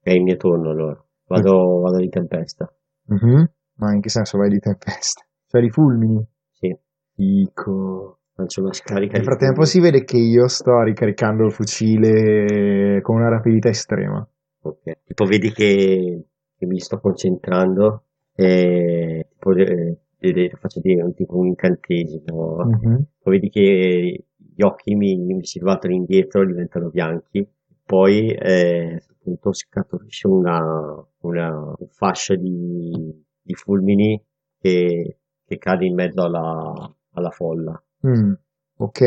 È 0.00 0.10
il 0.10 0.22
mio 0.22 0.36
turno 0.36 0.70
allora. 0.70 1.02
Vado, 1.28 1.80
vado 1.80 1.96
di 1.98 2.08
tempesta. 2.08 2.70
Mhm. 3.06 3.50
Ma 3.76 3.94
in 3.94 4.00
che 4.00 4.10
senso 4.10 4.36
vai 4.36 4.50
di 4.50 4.58
tempesta? 4.58 5.22
Cioè 5.46 5.60
di 5.60 5.70
fulmini? 5.70 6.22
Sì. 6.50 6.76
Dico. 7.14 8.18
Faccio 8.34 8.62
una 8.62 8.72
scarica 8.72 9.16
Nel 9.16 9.24
frattempo 9.24 9.64
si 9.64 9.78
vede 9.78 10.04
che 10.04 10.16
io 10.16 10.48
sto 10.48 10.82
ricaricando 10.82 11.44
il 11.44 11.52
fucile 11.52 13.00
con 13.02 13.16
una 13.16 13.28
rapidità 13.28 13.68
estrema. 13.68 14.26
Ok. 14.62 15.04
Tipo 15.04 15.24
vedi 15.24 15.52
che, 15.52 16.26
che 16.56 16.66
mi 16.66 16.78
sto 16.78 16.98
concentrando 16.98 18.04
e 18.34 19.26
tipo, 19.30 19.52
eh, 19.56 20.50
faccio 20.58 20.80
dire 20.80 21.02
un, 21.02 21.14
tipo 21.14 21.36
un 21.36 21.46
incantesimo. 21.48 22.64
Mhm. 22.64 23.04
Poi 23.22 23.34
vedi 23.34 23.48
che 23.50 24.24
gli 24.36 24.62
occhi 24.62 24.94
mi, 24.94 25.16
mi 25.16 25.44
si 25.44 25.58
sbattono 25.58 25.94
indietro, 25.94 26.44
diventano 26.46 26.88
bianchi. 26.88 27.46
Poi 27.84 28.30
eh, 28.32 29.02
appunto 29.10 29.52
scaturisce 29.52 30.26
una, 30.28 31.04
una 31.20 31.74
un 31.76 31.88
fascio 31.88 32.34
di, 32.36 33.24
di 33.42 33.54
fulmini 33.54 34.20
che, 34.58 35.18
che 35.44 35.58
cade 35.58 35.84
in 35.86 35.94
mezzo 35.94 36.22
alla, 36.22 36.94
alla 37.12 37.30
folla. 37.30 37.82
Mm. 38.06 38.32
Ok. 38.78 39.00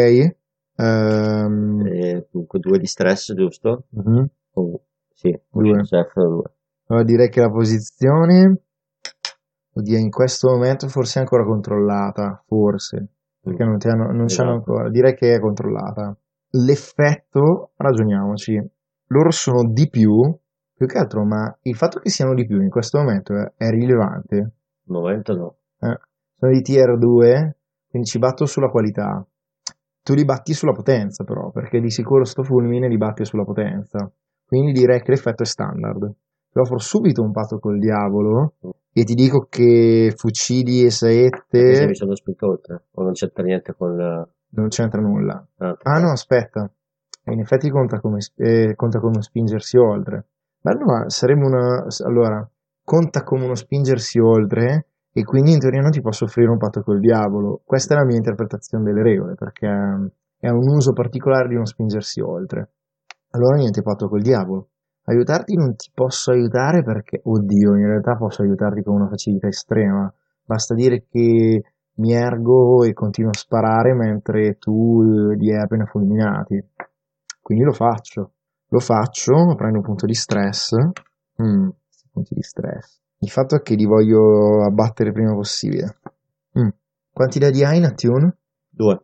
Ehm, 0.77 1.85
Eh, 1.87 2.27
dunque 2.31 2.59
due 2.59 2.77
di 2.79 2.85
stress, 2.85 3.33
giusto? 3.33 3.85
mhm. 3.89 4.25
Oh, 4.53 4.81
sì, 5.13 5.29
Due. 5.49 5.81
due. 6.13 6.51
Allora 6.87 7.03
direi 7.03 7.29
che 7.29 7.39
la 7.41 7.49
posizione, 7.49 8.61
oddio, 9.75 9.97
in 9.97 10.09
questo 10.09 10.49
momento 10.49 10.87
forse 10.87 11.19
è 11.19 11.21
ancora 11.21 11.43
controllata, 11.43 12.43
forse, 12.47 13.07
perché 13.41 13.63
non, 13.63 13.77
ti 13.77 13.87
hanno, 13.87 14.11
non 14.11 14.25
Esatto. 14.25 14.49
ancora, 14.49 14.89
direi 14.89 15.13
che 15.13 15.35
è 15.35 15.39
controllata. 15.39 16.17
L'effetto, 16.51 17.71
ragioniamoci, 17.75 18.61
loro 19.07 19.31
sono 19.31 19.69
di 19.69 19.89
più, 19.89 20.33
più 20.73 20.85
che 20.87 20.97
altro, 20.97 21.25
ma 21.25 21.55
il 21.63 21.75
fatto 21.75 21.99
che 21.99 22.09
siano 22.09 22.33
di 22.33 22.45
più 22.45 22.61
in 22.61 22.69
questo 22.69 22.99
momento 22.99 23.33
è, 23.33 23.53
è 23.57 23.69
rilevante. 23.69 24.37
Al 24.37 24.51
momento 24.85 25.35
no. 25.35 25.55
Eh, 25.79 25.99
sono 26.37 26.51
di 26.51 26.61
tier 26.61 26.97
2, 26.97 27.57
quindi 27.89 28.07
ci 28.07 28.19
batto 28.19 28.45
sulla 28.45 28.69
qualità. 28.69 29.25
Tu 30.01 30.13
li 30.13 30.23
batti 30.23 30.53
sulla 30.53 30.71
potenza 30.71 31.23
però, 31.23 31.49
perché 31.49 31.79
di 31.79 31.89
sicuro 31.89 32.23
sto 32.23 32.43
fulmine 32.43 32.87
li 32.87 32.97
batti 32.97 33.25
sulla 33.25 33.43
potenza. 33.43 34.09
Quindi 34.45 34.71
direi 34.71 35.01
che 35.01 35.11
l'effetto 35.11 35.43
è 35.43 35.45
standard. 35.45 36.13
Ti 36.51 36.59
offro 36.59 36.77
subito 36.77 37.21
un 37.23 37.31
patto 37.31 37.57
col 37.57 37.79
diavolo 37.79 38.53
e 38.97 39.03
ti 39.03 39.13
dico 39.13 39.47
che 39.49 40.13
fucili 40.15 40.85
e 40.85 40.89
saette 40.89 41.85
mi 41.85 41.95
sono 41.95 42.15
spinto 42.15 42.47
oltre, 42.47 42.83
o 42.93 43.03
non 43.03 43.11
c'entra 43.11 43.43
niente 43.43 43.75
con... 43.77 43.99
eh, 43.99 44.27
non 44.51 44.69
c'entra 44.69 45.01
nulla. 45.01 45.45
ah, 45.57 45.77
Ah 45.83 45.99
no, 45.99 46.11
aspetta. 46.11 46.71
In 47.25 47.39
effetti 47.41 47.69
conta 47.69 47.99
come, 47.99 48.19
eh, 48.37 48.73
conta 48.75 48.99
come 48.99 49.21
spingersi 49.21 49.75
oltre. 49.77 50.27
Ma 50.61 50.71
no, 50.71 51.09
sarebbe 51.09 51.45
una... 51.45 51.85
Allora, 52.05 52.49
conta 52.85 53.23
come 53.23 53.43
uno 53.43 53.55
spingersi 53.55 54.17
oltre 54.17 54.87
e 55.11 55.23
quindi 55.23 55.51
in 55.51 55.59
teoria 55.59 55.81
non 55.81 55.91
ti 55.91 55.99
posso 55.99 56.23
offrire 56.23 56.49
un 56.49 56.57
patto 56.57 56.81
col 56.81 57.01
diavolo. 57.01 57.63
Questa 57.65 57.95
è 57.95 57.97
la 57.97 58.05
mia 58.05 58.15
interpretazione 58.15 58.85
delle 58.85 59.03
regole, 59.03 59.35
perché 59.35 59.67
è 59.67 60.49
un 60.49 60.69
uso 60.69 60.93
particolare 60.93 61.49
di 61.49 61.55
uno 61.55 61.65
spingersi 61.65 62.21
oltre. 62.21 62.69
Allora 63.31 63.57
niente 63.57 63.81
patto 63.81 64.07
col 64.07 64.21
diavolo. 64.21 64.69
Aiutarti 65.07 65.55
non 65.55 65.75
ti 65.75 65.91
posso 65.93 66.31
aiutare 66.31 66.81
perché, 66.83 67.21
oddio, 67.23 67.75
in 67.75 67.85
realtà 67.85 68.15
posso 68.15 68.41
aiutarti 68.41 68.81
con 68.81 68.95
una 68.95 69.07
facilità 69.07 69.47
estrema. 69.47 70.11
Basta 70.43 70.73
dire 70.73 71.05
che 71.07 71.63
mi 71.97 72.13
ergo 72.13 72.83
e 72.83 72.93
continuo 72.93 73.29
a 73.29 73.37
sparare 73.37 73.93
mentre 73.93 74.57
tu 74.57 75.01
li 75.37 75.53
hai 75.53 75.61
appena 75.61 75.85
fulminati. 75.85 76.63
Quindi 77.39 77.63
lo 77.63 77.71
faccio. 77.71 78.31
Lo 78.69 78.79
faccio, 78.79 79.53
prendo 79.55 79.77
un 79.77 79.83
punto 79.83 80.07
di 80.07 80.15
stress. 80.15 80.73
Mm, 81.41 81.69
punti 82.11 82.33
di 82.33 82.41
stress. 82.41 82.99
Il 83.19 83.29
fatto 83.29 83.55
è 83.55 83.61
che 83.61 83.75
li 83.75 83.85
voglio 83.85 84.65
abbattere 84.65 85.11
prima 85.11 85.33
possibile. 85.33 85.97
Mm. 86.59 86.69
Quanti 87.11 87.37
dadi 87.37 87.63
hai 87.63 87.77
in 87.77 87.85
attune? 87.85 88.37
Due. 88.69 89.03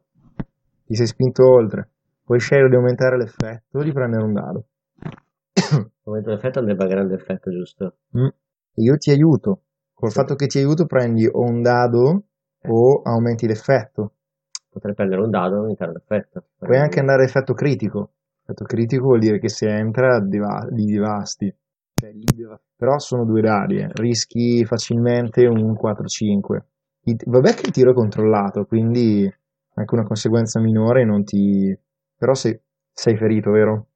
Ti 0.85 0.95
sei 0.95 1.05
spinto 1.05 1.47
oltre. 1.47 1.89
Puoi 2.25 2.39
scegliere 2.39 2.69
di 2.69 2.75
aumentare 2.75 3.17
l'effetto 3.17 3.77
o 3.77 3.83
di 3.83 3.91
prendere 3.91 4.23
un 4.23 4.33
dado. 4.33 4.65
Al 5.53 5.91
momento 6.03 6.29
l'effetto 6.29 6.59
andrebbe 6.59 6.83
a 6.83 6.87
grande 6.87 7.15
effetto, 7.15 7.51
giusto? 7.51 7.97
Mm. 8.17 8.27
Io 8.75 8.97
ti 8.97 9.11
aiuto. 9.11 9.63
Col 9.93 10.11
fatto 10.11 10.35
che 10.35 10.47
ti 10.47 10.57
aiuto 10.57 10.85
prendi 10.85 11.27
o 11.27 11.41
un 11.41 11.61
dado 11.61 12.23
o 12.67 13.01
aumenti 13.03 13.45
l'effetto. 13.47 14.13
Potrei 14.69 14.95
prendere 14.95 15.21
un 15.21 15.29
dado 15.29 15.55
e 15.55 15.59
aumentare 15.59 15.91
l'effetto. 15.91 16.45
Puoi 16.57 16.77
anche 16.77 16.99
andare 16.99 17.23
a 17.23 17.25
effetto 17.25 17.53
critico. 17.53 18.13
Effetto 18.41 18.63
critico 18.65 19.03
vuol 19.03 19.19
dire 19.19 19.37
che 19.39 19.49
se 19.49 19.69
entra 19.69 20.19
diva- 20.19 20.65
li 20.71 20.85
devasti. 20.85 21.53
Cioè, 21.93 22.11
li 22.11 22.25
Però 22.75 22.97
sono 22.97 23.25
due 23.25 23.41
dadi, 23.41 23.77
eh. 23.77 23.89
rischi 23.93 24.65
facilmente 24.65 25.45
un 25.45 25.75
4-5. 25.75 26.65
Il- 27.03 27.17
Vabbè 27.25 27.53
che 27.53 27.67
il 27.67 27.71
tiro 27.71 27.91
è 27.91 27.93
controllato, 27.93 28.65
quindi 28.65 29.31
anche 29.75 29.93
una 29.93 30.05
conseguenza 30.05 30.59
minore 30.59 31.05
non 31.05 31.23
ti... 31.23 31.77
Però 32.17 32.33
sei, 32.33 32.59
sei 32.91 33.17
ferito, 33.17 33.51
vero? 33.51 33.87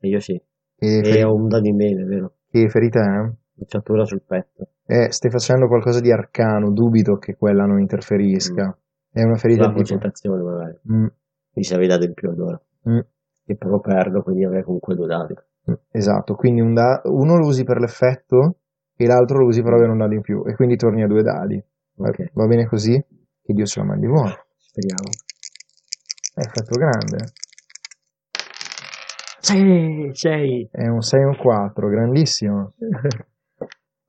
Io 0.00 0.18
sì. 0.18 0.40
E, 0.82 0.98
E 0.98 1.24
dado 1.48 1.68
in 1.68 1.76
meno, 1.76 2.00
è 2.02 2.04
vero? 2.04 2.32
che 2.50 2.68
ferita 2.68 3.00
è? 3.00 3.30
Bocciatura 3.54 4.04
sul 4.04 4.22
petto. 4.26 4.68
Eh, 4.86 5.12
stai 5.12 5.30
facendo 5.30 5.68
qualcosa 5.68 6.00
di 6.00 6.10
arcano, 6.10 6.72
dubito 6.72 7.16
che 7.16 7.36
quella 7.36 7.64
non 7.64 7.78
interferisca. 7.78 8.76
È 9.10 9.22
una 9.22 9.36
ferita 9.36 9.62
di 9.66 9.68
tipo... 9.68 9.76
concentrazione 9.76 10.42
magari. 10.42 10.78
Mm, 10.92 11.06
Mi 11.54 11.62
serve 11.62 11.86
dado 11.86 12.04
in 12.04 12.14
più 12.14 12.28
allora. 12.30 12.60
mm, 12.88 12.98
Che 13.44 13.56
però 13.56 13.78
perdo, 13.78 14.22
quindi 14.22 14.44
avrei 14.44 14.62
comunque 14.64 14.94
due 14.96 15.06
dadi. 15.06 15.34
mm, 15.70 15.74
esatto, 15.92 16.34
quindi 16.34 16.60
un 16.60 16.74
da- 16.74 17.00
uno 17.04 17.36
lo 17.36 17.46
usi 17.46 17.62
per 17.62 17.78
l'effetto 17.78 18.56
e 18.96 19.06
l'altro 19.06 19.38
lo 19.38 19.46
usi 19.46 19.62
per 19.62 19.74
avere 19.74 19.92
un 19.92 19.98
dado 19.98 20.14
in 20.14 20.20
più 20.20 20.42
e 20.46 20.54
quindi 20.56 20.76
torni 20.76 21.02
a 21.04 21.06
due 21.06 21.22
dadi. 21.22 21.62
Va- 21.94 22.08
Ok. 22.08 22.30
Va 22.32 22.46
bene 22.46 22.66
così? 22.66 22.92
Che 23.42 23.52
Dio 23.52 23.64
ce 23.66 23.80
la 23.80 23.86
mandi 23.86 24.06
buona. 24.08 24.34
Speriamo. 24.56 25.08
È 26.34 26.40
effetto 26.40 26.76
grande. 26.76 27.32
Sì, 29.42 30.10
sei. 30.12 30.68
È 30.70 30.86
un 30.86 31.00
6 31.00 31.20
e 31.20 31.24
un 31.24 31.36
4, 31.36 31.88
grandissimo. 31.88 32.72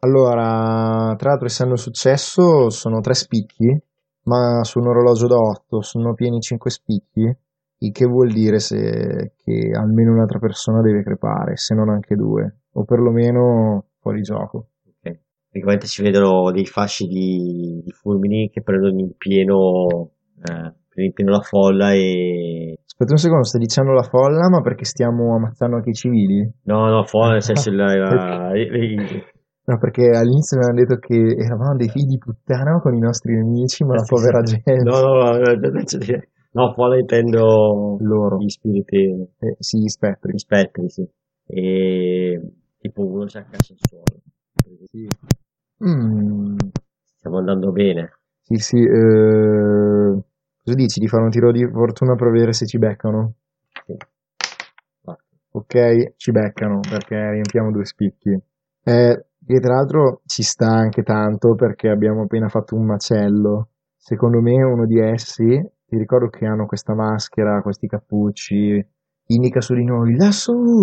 Allora, 0.03 1.15
tra 1.15 1.29
l'altro, 1.29 1.45
essendo 1.45 1.77
successo, 1.77 2.69
sono 2.69 2.99
tre 2.99 3.13
spicchi, 3.13 3.73
ma 4.23 4.61
su 4.63 4.79
un 4.79 4.87
orologio 4.87 5.27
da 5.27 5.37
8 5.37 5.81
sono 5.81 6.13
pieni 6.13 6.41
5 6.41 6.69
spicchi, 6.69 7.21
il 7.77 7.91
che 7.93 8.05
vuol 8.05 8.33
dire 8.33 8.59
se- 8.59 9.31
che 9.37 9.71
almeno 9.73 10.11
un'altra 10.11 10.39
persona 10.39 10.81
deve 10.81 11.03
crepare, 11.03 11.55
se 11.55 11.73
non 11.73 11.87
anche 11.89 12.15
due, 12.15 12.63
o 12.73 12.83
perlomeno 12.83 13.85
fuori 14.01 14.21
gioco. 14.21 14.71
Ok. 14.85 15.19
Praticamente 15.47 15.87
si 15.87 16.01
vedono 16.01 16.51
dei 16.51 16.65
fasci 16.65 17.07
di, 17.07 17.81
di 17.81 17.91
fulmini 17.91 18.49
che 18.49 18.61
prendono 18.61 18.99
in 18.99 19.15
pieno, 19.15 20.11
eh, 20.39 20.43
prendono 20.43 21.05
in 21.07 21.13
pieno 21.13 21.31
la 21.31 21.39
folla 21.41 21.93
e 21.93 22.79
Aspetta 22.93 23.11
un 23.13 23.17
secondo, 23.17 23.43
stai 23.43 23.59
dicendo 23.61 23.91
la 23.91 24.03
folla, 24.03 24.49
ma 24.49 24.61
perché 24.61 24.85
stiamo 24.85 25.33
ammazzando 25.35 25.77
anche 25.77 25.89
i 25.89 25.93
civili? 25.93 26.47
No, 26.65 26.85
no, 26.89 27.03
fuori 27.05 27.31
nel 27.33 27.41
senso 27.41 27.71
la, 27.73 27.87
la- 27.95 28.51
No, 29.65 29.77
perché 29.79 30.09
all'inizio 30.09 30.59
mi 30.59 30.65
hanno 30.65 30.75
detto 30.75 30.97
che 30.97 31.15
eravamo 31.15 31.75
dei 31.75 31.89
figli 31.89 32.05
di 32.05 32.17
puttana 32.19 32.79
con 32.81 32.93
i 32.93 32.99
nostri 32.99 33.33
nemici, 33.33 33.83
ma 33.83 33.95
la 33.95 34.03
povera 34.05 34.41
gente. 34.41 34.73
No, 34.83 34.99
no, 34.99 35.13
no, 35.15 35.37
no, 35.37 36.21
no, 36.51 36.73
fuori 36.73 36.99
intendo 36.99 37.97
Loro. 37.99 38.37
gli 38.37 38.49
spiriti, 38.49 39.09
Eh, 39.39 39.55
sì, 39.57 39.79
gli 39.79 39.87
spettri. 39.87 40.33
gli 40.33 40.37
spettri, 40.37 40.87
sì. 40.89 41.09
E 41.47 42.41
tipo 42.77 43.05
uno 43.05 43.25
ci 43.25 43.37
ha 43.37 43.43
caccia 43.45 43.73
il 43.73 43.79
suolo. 43.89 44.21
Mm, 45.83 46.57
Stiamo 47.17 47.37
andando 47.39 47.71
bene. 47.71 48.11
sì, 48.41 48.55
sì. 48.57 48.77
eh, 48.77 50.23
cosa 50.63 50.75
dici? 50.77 50.99
Di 50.99 51.07
fare 51.07 51.23
un 51.23 51.29
tiro 51.29 51.51
di 51.51 51.67
fortuna 51.69 52.15
per 52.15 52.29
vedere 52.29 52.53
se 52.53 52.65
ci 52.65 52.77
beccano? 52.77 53.33
Ok, 55.55 56.15
ci 56.15 56.31
beccano 56.31 56.79
perché 56.79 57.15
riempiamo 57.15 57.69
due 57.69 57.85
spicchi. 57.85 58.31
Eh, 58.83 59.25
e 59.45 59.59
tra 59.59 59.75
l'altro 59.75 60.21
ci 60.25 60.41
sta 60.41 60.67
anche 60.67 61.03
tanto 61.03 61.53
perché 61.53 61.89
abbiamo 61.89 62.23
appena 62.23 62.47
fatto 62.47 62.75
un 62.75 62.85
macello. 62.85 63.69
Secondo 63.95 64.41
me 64.41 64.63
uno 64.63 64.85
di 64.85 64.99
essi, 64.99 65.45
ti 65.85 65.97
ricordo 65.97 66.29
che 66.29 66.45
hanno 66.45 66.65
questa 66.65 66.95
maschera, 66.95 67.61
questi 67.61 67.87
cappucci, 67.87 68.83
indica 69.27 69.61
su 69.61 69.75
di 69.75 69.83
noi 69.83 70.15
lassù 70.15 70.79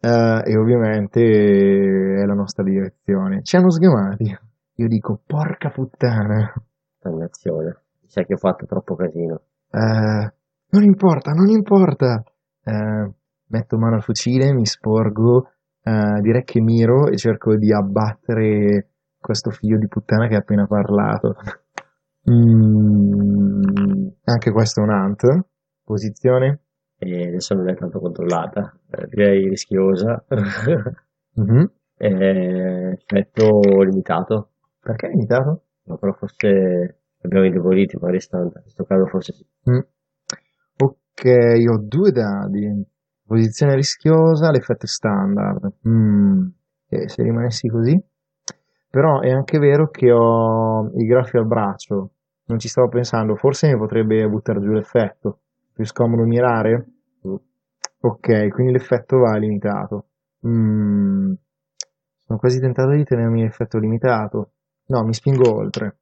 eh, 0.00 0.42
e 0.44 0.56
ovviamente 0.56 1.20
è 1.20 2.24
la 2.24 2.34
nostra 2.34 2.62
direzione. 2.62 3.42
Ci 3.42 3.56
hanno 3.56 3.70
sgamati. 3.70 4.36
Io 4.76 4.88
dico 4.88 5.20
porca 5.26 5.70
puttana. 5.70 6.52
Dannazione. 7.00 7.81
Sai 8.12 8.26
che 8.26 8.34
ho 8.34 8.36
fatto 8.36 8.66
troppo 8.66 8.94
casino. 8.94 9.40
Eh, 9.70 10.32
non 10.68 10.82
importa, 10.82 11.30
non 11.30 11.48
importa. 11.48 12.22
Eh, 12.62 13.10
metto 13.46 13.78
mano 13.78 13.94
al 13.94 14.02
fucile, 14.02 14.52
mi 14.52 14.66
sporgo, 14.66 15.48
eh, 15.82 16.20
direi 16.20 16.44
che 16.44 16.60
miro 16.60 17.06
e 17.06 17.16
cerco 17.16 17.56
di 17.56 17.72
abbattere 17.72 18.90
questo 19.18 19.48
figlio 19.48 19.78
di 19.78 19.88
puttana 19.88 20.26
che 20.28 20.34
ha 20.34 20.40
appena 20.40 20.66
parlato. 20.66 21.36
Mm, 22.30 24.08
anche 24.24 24.50
questo 24.52 24.80
è 24.80 24.84
un 24.84 24.90
ant. 24.90 25.46
Posizione. 25.82 26.60
E 26.98 27.28
adesso 27.28 27.54
non 27.54 27.70
è 27.70 27.74
tanto 27.74 27.98
controllata, 27.98 28.78
eh, 28.90 29.06
direi 29.08 29.48
rischiosa. 29.48 30.22
Mhm. 31.34 31.70
Eh, 31.96 32.92
effetto 32.92 33.60
limitato. 33.84 34.50
Perché 34.78 35.08
limitato? 35.08 35.62
No, 35.84 35.96
però 35.96 36.12
forse 36.12 37.01
abbiamo 37.26 37.46
indeboliti, 37.46 37.96
magari 37.96 38.20
stanno. 38.20 38.52
In 38.54 38.62
questo 38.62 38.84
caso 38.84 39.06
forse 39.06 39.32
sì. 39.32 39.46
Mm. 39.70 39.78
Ok, 40.76 41.24
ho 41.70 41.78
due 41.78 42.10
dadi. 42.10 42.86
Posizione 43.24 43.74
rischiosa, 43.74 44.50
l'effetto 44.50 44.84
è 44.84 44.88
standard. 44.88 45.72
Mm. 45.88 46.46
E 46.88 47.08
se 47.08 47.22
rimanessi 47.22 47.68
così? 47.68 47.98
Però 48.90 49.20
è 49.20 49.30
anche 49.30 49.58
vero 49.58 49.88
che 49.88 50.10
ho 50.12 50.90
i 50.96 51.06
grafi 51.06 51.38
al 51.38 51.46
braccio. 51.46 52.10
Non 52.44 52.58
ci 52.58 52.68
stavo 52.68 52.88
pensando, 52.88 53.36
forse 53.36 53.68
mi 53.68 53.78
potrebbe 53.78 54.28
buttare 54.28 54.60
giù 54.60 54.70
l'effetto. 54.72 55.40
Più 55.72 55.84
scomodo 55.86 56.24
mirare? 56.24 56.86
Mm. 57.26 57.34
Ok, 58.00 58.48
quindi 58.48 58.72
l'effetto 58.72 59.18
va 59.18 59.36
limitato. 59.36 60.08
Mm. 60.46 61.32
Sono 62.18 62.38
quasi 62.38 62.60
tentato 62.60 62.90
di 62.90 63.04
tenermi 63.04 63.42
l'effetto 63.42 63.78
limitato. 63.78 64.52
No, 64.86 65.04
mi 65.04 65.14
spingo 65.14 65.54
oltre. 65.54 65.98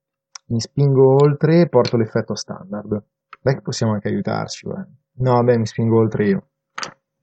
Mi 0.50 0.58
spingo 0.58 1.14
oltre 1.14 1.60
e 1.60 1.68
porto 1.68 1.96
l'effetto 1.96 2.34
standard. 2.34 3.04
Beh, 3.40 3.54
che 3.54 3.60
possiamo 3.60 3.92
anche 3.92 4.08
aiutarci, 4.08 4.66
eh. 4.66 4.86
No, 5.22 5.32
vabbè, 5.34 5.56
mi 5.56 5.66
spingo 5.66 5.98
oltre 5.98 6.26
io, 6.26 6.48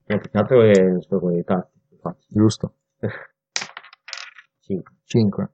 Il 0.06 0.20
peccato 0.22 0.62
è 0.62 0.82
non 0.82 1.02
sono 1.02 1.20
con 1.20 1.34
i 1.34 1.44
tatti, 1.44 1.78
infatti. 1.92 2.26
giusto? 2.30 2.74
5. 4.62 4.94
5. 5.04 5.50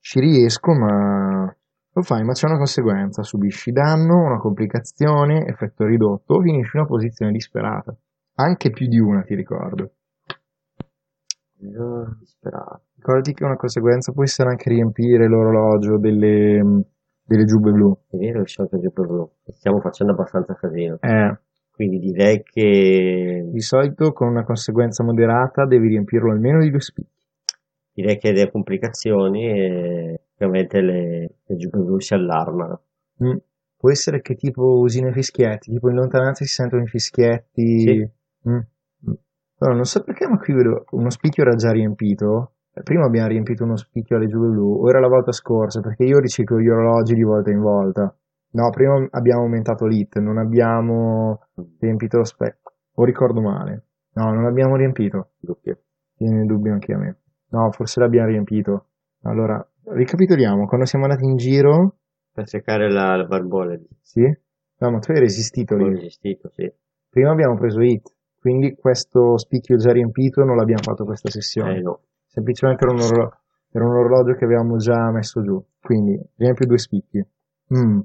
Ci 0.00 0.20
riesco, 0.20 0.72
ma 0.72 1.56
lo 1.92 2.02
fai, 2.02 2.22
ma 2.24 2.32
c'è 2.32 2.46
una 2.46 2.58
conseguenza. 2.58 3.22
Subisci 3.22 3.72
danno, 3.72 4.22
una 4.26 4.38
complicazione, 4.38 5.46
effetto 5.46 5.84
ridotto, 5.84 6.34
o 6.34 6.42
finisci 6.42 6.76
in 6.76 6.80
una 6.80 6.88
posizione 6.88 7.32
disperata. 7.32 7.96
Anche 8.34 8.70
più 8.70 8.86
di 8.86 8.98
una, 8.98 9.22
ti 9.22 9.34
ricordo. 9.34 9.92
Disperato. 11.58 12.82
Ricordati 12.96 13.32
che 13.32 13.44
una 13.44 13.56
conseguenza 13.56 14.12
può 14.12 14.22
essere 14.22 14.50
anche 14.50 14.68
riempire 14.70 15.26
l'orologio 15.28 15.98
delle, 15.98 16.60
delle 17.24 17.44
giubbe 17.44 17.70
blu. 17.70 17.96
È 18.08 18.16
vero 18.16 18.42
che 18.42 18.48
sono 18.48 18.68
così 18.68 18.90
per 18.90 19.06
blu. 19.06 19.30
Stiamo 19.48 19.80
facendo 19.80 20.12
abbastanza 20.12 20.54
casino. 20.54 20.98
Eh, 21.00 21.38
Quindi 21.70 21.98
direi 21.98 22.42
che 22.42 23.48
di 23.50 23.60
solito 23.60 24.12
con 24.12 24.28
una 24.28 24.44
conseguenza 24.44 25.04
moderata 25.04 25.66
devi 25.66 25.88
riempirlo 25.88 26.32
almeno 26.32 26.60
di 26.60 26.70
due 26.70 26.80
spicchi. 26.80 27.10
direi 27.92 28.18
che 28.18 28.32
le 28.32 28.50
complicazioni 28.50 29.46
e 29.46 30.20
ovviamente 30.34 30.80
le, 30.80 31.30
le 31.46 31.56
giubbe 31.56 31.78
blu 31.78 31.98
si 32.00 32.14
allarmano. 32.14 32.80
Mm. 33.24 33.36
Può 33.78 33.90
essere 33.90 34.20
che 34.20 34.34
tipo 34.34 34.78
usino 34.80 35.08
i 35.08 35.12
fischietti, 35.12 35.70
tipo 35.70 35.88
in 35.88 35.96
lontananza 35.96 36.44
si 36.44 36.50
sentono 36.50 36.82
i 36.82 36.86
fischietti. 36.86 37.78
Sì. 37.80 38.10
Mm. 38.48 38.58
Allora, 39.58 39.76
non 39.76 39.84
so 39.84 40.02
perché, 40.02 40.26
ma 40.28 40.38
qui 40.38 40.52
vedo 40.54 40.84
uno 40.90 41.10
spicchio 41.10 41.42
era 41.42 41.54
già 41.54 41.70
riempito. 41.70 42.52
Eh, 42.74 42.82
Prima 42.82 43.06
abbiamo 43.06 43.28
riempito 43.28 43.64
uno 43.64 43.76
spicchio 43.76 44.16
alle 44.16 44.26
blu, 44.26 44.82
o 44.82 44.88
era 44.88 45.00
la 45.00 45.08
volta 45.08 45.32
scorsa, 45.32 45.80
perché 45.80 46.04
io 46.04 46.18
riciclo 46.18 46.60
gli 46.60 46.68
orologi 46.68 47.14
di 47.14 47.22
volta 47.22 47.50
in 47.50 47.60
volta. 47.60 48.14
No, 48.52 48.70
prima 48.70 49.06
abbiamo 49.10 49.42
aumentato 49.42 49.86
l'hit, 49.86 50.18
non 50.18 50.38
abbiamo 50.38 51.40
riempito 51.78 52.18
lo 52.18 52.24
specchio. 52.24 52.72
O 52.96 53.04
ricordo 53.04 53.40
male. 53.40 53.84
No, 54.14 54.30
non 54.32 54.46
abbiamo 54.46 54.76
riempito. 54.76 55.32
Doppio. 55.38 55.78
Viene 56.16 56.40
in 56.40 56.46
dubbio 56.46 56.72
anche 56.72 56.92
a 56.94 56.98
me. 56.98 57.16
No, 57.50 57.70
forse 57.72 58.00
l'abbiamo 58.00 58.28
riempito. 58.28 58.86
Allora, 59.22 59.62
ricapitoliamo. 59.84 60.66
Quando 60.66 60.86
siamo 60.86 61.04
andati 61.04 61.24
in 61.24 61.36
giro, 61.36 61.96
Per 62.32 62.46
cercare 62.46 62.90
la, 62.90 63.16
la 63.16 63.24
barbone. 63.24 63.82
sì? 64.00 64.22
No, 64.78 64.90
ma 64.90 64.98
tu 65.00 65.10
hai 65.12 65.18
resistito 65.20 65.74
Ho 65.74 65.78
lì. 65.78 65.90
resistito, 65.94 66.48
sì. 66.54 66.70
Prima 67.10 67.30
abbiamo 67.32 67.56
preso 67.56 67.80
hit, 67.82 68.14
quindi 68.46 68.76
questo 68.76 69.36
spicchio 69.38 69.76
già 69.76 69.90
riempito 69.90 70.44
non 70.44 70.54
l'abbiamo 70.54 70.80
fatto 70.80 71.04
questa 71.04 71.28
sessione. 71.28 71.78
Eh 71.78 71.80
no. 71.80 72.02
Semplicemente 72.28 72.84
era 72.84 72.94
un, 72.94 73.00
orlo- 73.00 73.40
era 73.72 73.84
un 73.84 73.96
orologio 73.96 74.34
che 74.34 74.44
avevamo 74.44 74.76
già 74.76 75.10
messo 75.10 75.42
giù. 75.42 75.60
Quindi 75.80 76.16
riempio 76.36 76.64
due 76.64 76.78
spicchi. 76.78 77.18
Mm. 77.76 77.98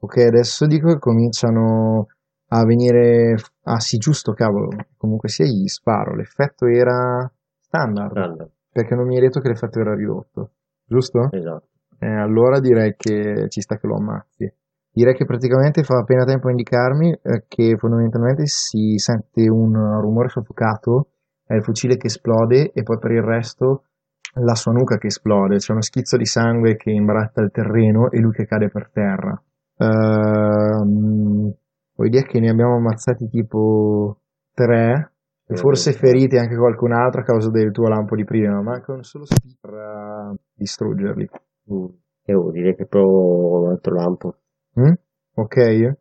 Ok, 0.00 0.16
adesso 0.16 0.66
dico 0.66 0.88
che 0.88 0.98
cominciano 0.98 2.08
a 2.48 2.64
venire. 2.64 3.36
Ah, 3.62 3.78
sì, 3.78 3.98
giusto, 3.98 4.32
cavolo. 4.32 4.70
Comunque 4.96 5.28
sia, 5.28 5.44
gli 5.44 5.68
sparo. 5.68 6.16
L'effetto 6.16 6.66
era 6.66 7.32
standard. 7.60 8.10
Standard. 8.10 8.50
Perché 8.72 8.96
non 8.96 9.06
mi 9.06 9.14
hai 9.14 9.20
detto 9.20 9.38
che 9.38 9.46
l'effetto 9.46 9.78
era 9.78 9.94
ridotto. 9.94 10.54
Giusto? 10.84 11.28
Esatto. 11.30 11.68
Eh, 12.00 12.08
allora 12.08 12.58
direi 12.58 12.96
che 12.96 13.46
ci 13.48 13.60
sta 13.60 13.76
che 13.76 13.86
lo 13.86 13.94
ammazzi. 13.94 14.52
Direi 14.98 15.14
che 15.14 15.26
praticamente 15.26 15.84
fa 15.84 15.98
appena 15.98 16.24
tempo 16.24 16.48
a 16.48 16.50
indicarmi 16.50 17.12
eh, 17.12 17.44
che 17.46 17.76
fondamentalmente 17.76 18.46
si 18.46 18.94
sente 18.96 19.48
un 19.48 19.72
rumore 20.00 20.28
soffocato, 20.28 21.10
è 21.46 21.54
il 21.54 21.62
fucile 21.62 21.96
che 21.96 22.08
esplode 22.08 22.72
e 22.72 22.82
poi 22.82 22.98
per 22.98 23.12
il 23.12 23.22
resto 23.22 23.84
la 24.40 24.56
sua 24.56 24.72
nuca 24.72 24.96
che 24.96 25.06
esplode, 25.06 25.58
c'è 25.58 25.70
uno 25.70 25.82
schizzo 25.82 26.16
di 26.16 26.24
sangue 26.24 26.74
che 26.74 26.90
imbratta 26.90 27.40
il 27.42 27.52
terreno 27.52 28.10
e 28.10 28.18
lui 28.18 28.32
che 28.32 28.44
cade 28.44 28.70
per 28.70 28.90
terra. 28.90 29.40
Ehm, 29.76 31.54
ho 31.94 32.04
idea 32.04 32.22
che 32.22 32.40
ne 32.40 32.50
abbiamo 32.50 32.74
ammazzati 32.74 33.28
tipo 33.28 34.18
tre 34.52 35.12
e 35.46 35.54
forse 35.54 35.92
feriti 35.92 36.38
anche 36.38 36.56
qualcun 36.56 36.90
altro 36.90 37.20
a 37.20 37.24
causa 37.24 37.50
del 37.50 37.70
tuo 37.70 37.86
lampo 37.86 38.16
di 38.16 38.24
prima, 38.24 38.60
manca 38.62 38.92
un 38.94 39.04
solo 39.04 39.26
spicchio 39.26 39.58
per 39.60 40.34
distruggerli. 40.54 41.28
Mm. 41.72 41.86
E 42.24 42.34
oh, 42.34 42.50
direi 42.50 42.74
che 42.74 42.86
provo 42.86 43.60
un 43.60 43.70
altro 43.70 43.94
lampo. 43.94 44.34
Mm? 44.78 44.92
Ok? 45.34 45.96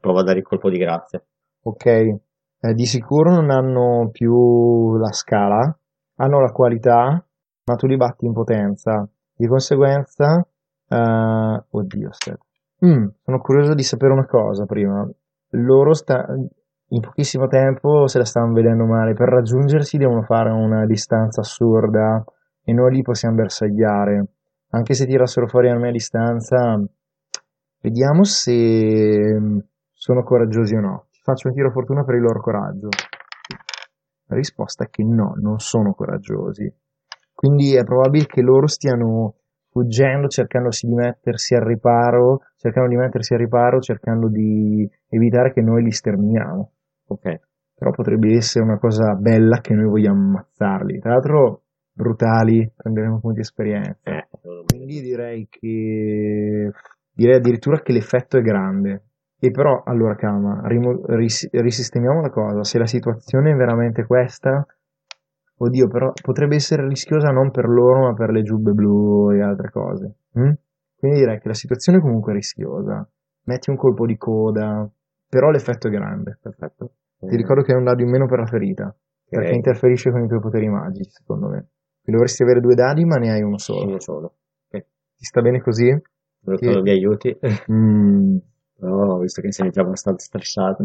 Provo 0.00 0.18
a 0.20 0.22
dare 0.22 0.38
il 0.38 0.44
colpo 0.44 0.68
di 0.68 0.78
grazia. 0.78 1.22
Ok. 1.62 1.86
Eh, 1.86 2.72
di 2.74 2.86
sicuro 2.86 3.30
non 3.34 3.50
hanno 3.50 4.08
più 4.10 4.96
la 4.96 5.12
scala, 5.12 5.78
hanno 6.16 6.40
la 6.40 6.52
qualità, 6.52 7.24
ma 7.64 7.74
tu 7.76 7.86
li 7.86 7.96
batti 7.96 8.26
in 8.26 8.32
potenza. 8.32 9.08
Di 9.34 9.46
conseguenza, 9.46 10.46
eh, 10.88 11.64
oddio. 11.68 12.10
Mm, 12.84 13.06
sono 13.24 13.38
curioso 13.40 13.74
di 13.74 13.82
sapere 13.82 14.12
una 14.12 14.26
cosa 14.26 14.64
prima. 14.66 15.08
Loro 15.50 15.94
sta, 15.94 16.26
in 16.88 17.00
pochissimo 17.00 17.46
tempo 17.46 18.06
se 18.06 18.18
la 18.18 18.24
stanno 18.24 18.52
vedendo 18.52 18.84
male. 18.84 19.14
Per 19.14 19.28
raggiungersi 19.28 19.96
devono 19.96 20.22
fare 20.22 20.50
una 20.50 20.86
distanza 20.86 21.40
assurda 21.40 22.24
e 22.62 22.72
noi 22.72 22.94
li 22.94 23.02
possiamo 23.02 23.36
bersagliare. 23.36 24.24
Anche 24.70 24.94
se 24.94 25.06
tirassero 25.06 25.46
fuori 25.46 25.70
a 25.70 25.76
mia 25.76 25.90
distanza, 25.90 26.82
vediamo 27.86 28.24
se 28.24 28.52
mm, 28.52 29.58
sono 29.92 30.24
coraggiosi 30.24 30.74
o 30.74 30.80
no. 30.80 31.06
Ci 31.12 31.20
faccio 31.22 31.48
un 31.48 31.54
tiro 31.54 31.70
fortuna 31.70 32.02
per 32.02 32.16
il 32.16 32.22
loro 32.22 32.40
coraggio. 32.40 32.88
La 34.28 34.34
risposta 34.34 34.84
è 34.84 34.90
che 34.90 35.04
no, 35.04 35.34
non 35.40 35.60
sono 35.60 35.94
coraggiosi. 35.94 36.72
Quindi 37.32 37.76
è 37.76 37.84
probabile 37.84 38.26
che 38.26 38.42
loro 38.42 38.66
stiano 38.66 39.36
fuggendo, 39.70 40.26
cercandosi 40.26 40.86
di 40.86 40.94
mettersi 40.94 41.54
al 41.54 41.62
riparo, 41.62 42.40
cercando 42.56 42.88
di 42.88 42.96
mettersi 42.96 43.34
al 43.34 43.40
riparo, 43.40 43.78
cercando 43.78 44.28
di 44.28 44.88
evitare 45.08 45.52
che 45.52 45.60
noi 45.60 45.84
li 45.84 45.92
sterminiamo. 45.92 46.72
Ok. 47.06 47.40
Però 47.74 47.90
potrebbe 47.90 48.34
essere 48.34 48.64
una 48.64 48.78
cosa 48.78 49.14
bella 49.14 49.60
che 49.60 49.74
noi 49.74 49.86
vogliamo 49.86 50.18
ammazzarli. 50.18 50.98
Tra 50.98 51.10
l'altro, 51.12 51.62
brutali, 51.92 52.68
prenderemo 52.74 53.20
punti 53.20 53.40
esperienza. 53.40 53.98
Eh, 54.02 54.28
Quindi 54.66 55.02
direi 55.02 55.46
che 55.48 56.72
direi 57.16 57.36
addirittura 57.36 57.80
che 57.80 57.92
l'effetto 57.92 58.36
è 58.36 58.42
grande. 58.42 59.02
E 59.38 59.50
però, 59.50 59.82
allora, 59.84 60.14
calma, 60.14 60.60
rimo- 60.66 61.00
ris- 61.06 61.48
risistemiamo 61.50 62.20
la 62.20 62.30
cosa. 62.30 62.62
Se 62.62 62.78
la 62.78 62.86
situazione 62.86 63.52
è 63.52 63.54
veramente 63.54 64.04
questa, 64.06 64.64
oddio, 65.58 65.88
però 65.88 66.12
potrebbe 66.22 66.54
essere 66.56 66.86
rischiosa 66.86 67.30
non 67.30 67.50
per 67.50 67.66
loro, 67.68 68.06
ma 68.06 68.14
per 68.14 68.30
le 68.30 68.42
giubbe 68.42 68.72
blu 68.72 69.30
e 69.32 69.42
altre 69.42 69.70
cose. 69.70 70.14
mm? 70.38 70.52
Quindi 70.98 71.18
direi 71.18 71.38
che 71.38 71.48
la 71.48 71.54
situazione 71.54 71.98
è 71.98 72.00
comunque 72.00 72.32
rischiosa. 72.32 73.06
Metti 73.44 73.70
un 73.70 73.76
colpo 73.76 74.06
di 74.06 74.16
coda, 74.16 74.88
però 75.28 75.50
l'effetto 75.50 75.88
è 75.88 75.90
grande. 75.90 76.38
Perfetto. 76.40 76.92
Ti 77.18 77.36
ricordo 77.36 77.62
che 77.62 77.72
è 77.72 77.76
un 77.76 77.84
dado 77.84 78.02
in 78.02 78.10
meno 78.10 78.26
per 78.26 78.38
la 78.38 78.46
ferita, 78.46 78.94
perché 79.28 79.48
Ok. 79.50 79.54
interferisce 79.54 80.10
con 80.10 80.22
i 80.24 80.28
tuoi 80.28 80.40
poteri 80.40 80.68
magici, 80.68 81.10
secondo 81.10 81.46
me. 81.48 81.68
Quindi 82.02 82.20
dovresti 82.22 82.42
avere 82.42 82.60
due 82.60 82.74
dadi, 82.74 83.04
ma 83.04 83.16
ne 83.16 83.30
hai 83.32 83.42
uno 83.42 83.58
solo. 83.58 83.86
Uno 83.86 84.00
solo. 84.00 84.26
Ok. 84.70 84.80
Ti 85.16 85.24
sta 85.24 85.40
bene 85.42 85.60
così? 85.60 85.88
Volevo 86.46 86.56
Sì. 86.56 86.70
che 86.74 86.82
mi 86.82 86.90
aiuti. 86.90 87.38
Mm, 87.72 88.36
Però, 88.78 89.18
visto 89.18 89.40
che 89.40 89.52
sei 89.52 89.70
già 89.70 89.80
abbastanza 89.82 90.24
stressato. 90.26 90.84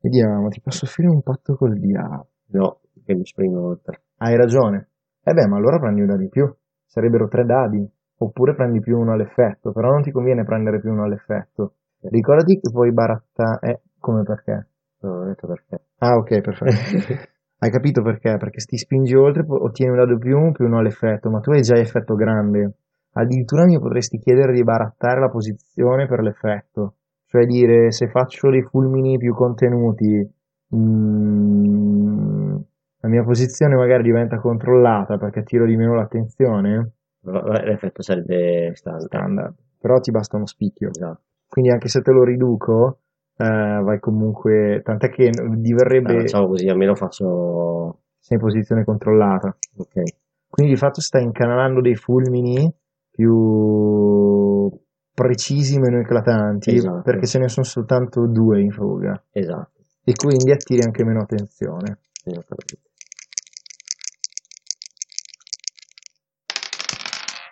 vediamo, 0.00 0.48
ti 0.48 0.60
posso 0.60 0.84
offrire 0.84 1.08
un 1.10 1.22
patto 1.22 1.54
col 1.56 1.78
diavolo. 1.78 2.28
No, 2.52 2.80
che 3.04 3.14
mi 3.14 3.24
spremo 3.24 3.60
oltre. 3.66 4.02
Hai 4.18 4.36
ragione. 4.36 4.88
Eh 5.22 5.32
beh, 5.32 5.46
ma 5.46 5.56
allora 5.56 5.78
prendi 5.78 6.00
un 6.00 6.06
dado 6.08 6.22
in 6.22 6.28
più. 6.28 6.52
Sarebbero 6.86 7.28
tre 7.28 7.44
dadi. 7.44 7.88
Oppure 8.22 8.54
prendi 8.54 8.80
più 8.80 8.98
uno 8.98 9.12
all'effetto, 9.12 9.72
però 9.72 9.90
non 9.90 10.02
ti 10.02 10.10
conviene 10.10 10.44
prendere 10.44 10.78
più 10.80 10.90
uno 10.90 11.04
all'effetto. 11.04 11.74
Ricordati 12.02 12.58
che 12.60 12.70
puoi 12.70 12.92
barattare... 12.92 13.58
Eh, 13.70 13.80
come 13.98 14.22
perché? 14.24 14.66
Non 15.00 15.20
ho 15.22 15.24
detto 15.26 15.46
perché. 15.46 15.80
Ah, 15.98 16.16
ok, 16.16 16.40
perfetto. 16.40 16.74
Hai 17.62 17.70
capito 17.70 18.02
perché? 18.02 18.36
Perché 18.38 18.60
se 18.60 18.66
ti 18.66 18.76
spingi 18.78 19.14
oltre 19.14 19.44
ottieni 19.46 19.92
un 19.92 19.98
dado 19.98 20.18
più, 20.18 20.50
più 20.52 20.64
uno 20.66 20.78
all'effetto, 20.78 21.30
ma 21.30 21.40
tu 21.40 21.50
hai 21.50 21.60
già 21.62 21.76
effetto 21.76 22.14
grande. 22.14 22.72
Addirittura 23.12 23.64
mi 23.64 23.78
potresti 23.78 24.18
chiedere 24.18 24.52
di 24.52 24.62
barattare 24.62 25.20
la 25.20 25.28
posizione 25.28 26.06
per 26.06 26.20
l'effetto. 26.20 26.94
Cioè 27.26 27.44
dire, 27.44 27.90
se 27.90 28.08
faccio 28.08 28.50
dei 28.50 28.62
fulmini 28.62 29.18
più 29.18 29.34
contenuti, 29.34 30.28
mm, 30.74 32.56
la 33.00 33.08
mia 33.08 33.22
posizione 33.22 33.74
magari 33.76 34.02
diventa 34.02 34.38
controllata 34.38 35.16
perché 35.16 35.42
tiro 35.42 35.66
di 35.66 35.76
meno 35.76 35.94
l'attenzione. 35.94 36.92
L'effetto 37.22 38.02
sarebbe 38.02 38.72
standard. 38.74 39.06
Standard. 39.06 39.54
Però 39.78 39.98
ti 39.98 40.10
basta 40.10 40.36
uno 40.36 40.46
spicchio. 40.46 40.88
Esatto. 40.88 41.22
Quindi 41.48 41.70
anche 41.70 41.88
se 41.88 42.00
te 42.02 42.12
lo 42.12 42.22
riduco, 42.22 42.98
eh, 43.36 43.80
vai 43.82 43.98
comunque... 43.98 44.82
Tant'è 44.84 45.08
che 45.08 45.30
diverrebbe... 45.56 46.16
Ah, 46.16 46.20
facciamo 46.20 46.46
così, 46.46 46.68
almeno 46.68 46.94
faccio... 46.94 48.00
sei 48.18 48.36
in 48.36 48.42
posizione 48.42 48.84
controllata. 48.84 49.56
Ok. 49.76 50.02
Quindi 50.48 50.72
di 50.72 50.78
fatto 50.78 51.00
stai 51.00 51.22
incanalando 51.22 51.80
dei 51.80 51.94
fulmini 51.94 52.72
più 53.20 54.70
precisi, 55.12 55.78
meno 55.78 56.00
eclatanti, 56.00 56.74
Esatto. 56.74 57.02
perché 57.02 57.26
ce 57.26 57.38
ne 57.38 57.48
sono 57.48 57.66
soltanto 57.66 58.26
due 58.26 58.62
in 58.62 58.70
fuga. 58.70 59.22
Esatto. 59.30 59.82
E 60.02 60.14
quindi 60.14 60.50
attiri 60.50 60.82
anche 60.82 61.04
meno 61.04 61.20
attenzione. 61.20 61.98
Esattamente. 62.24 62.88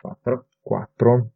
4. 0.00 0.46
4. 0.62 1.30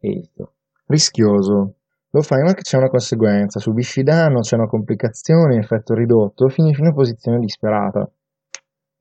Visto. 0.00 0.52
Rischioso. 0.86 1.74
Lo 2.10 2.22
fai 2.22 2.42
ma 2.42 2.52
che 2.52 2.62
c'è 2.62 2.76
una 2.76 2.90
conseguenza. 2.90 3.60
Subisci 3.60 4.02
danno, 4.02 4.40
c'è 4.40 4.56
una 4.56 4.66
complicazione, 4.66 5.58
effetto 5.58 5.94
ridotto, 5.94 6.48
finisci 6.48 6.80
in 6.80 6.86
una 6.88 6.94
posizione 6.94 7.38
disperata. 7.38 8.10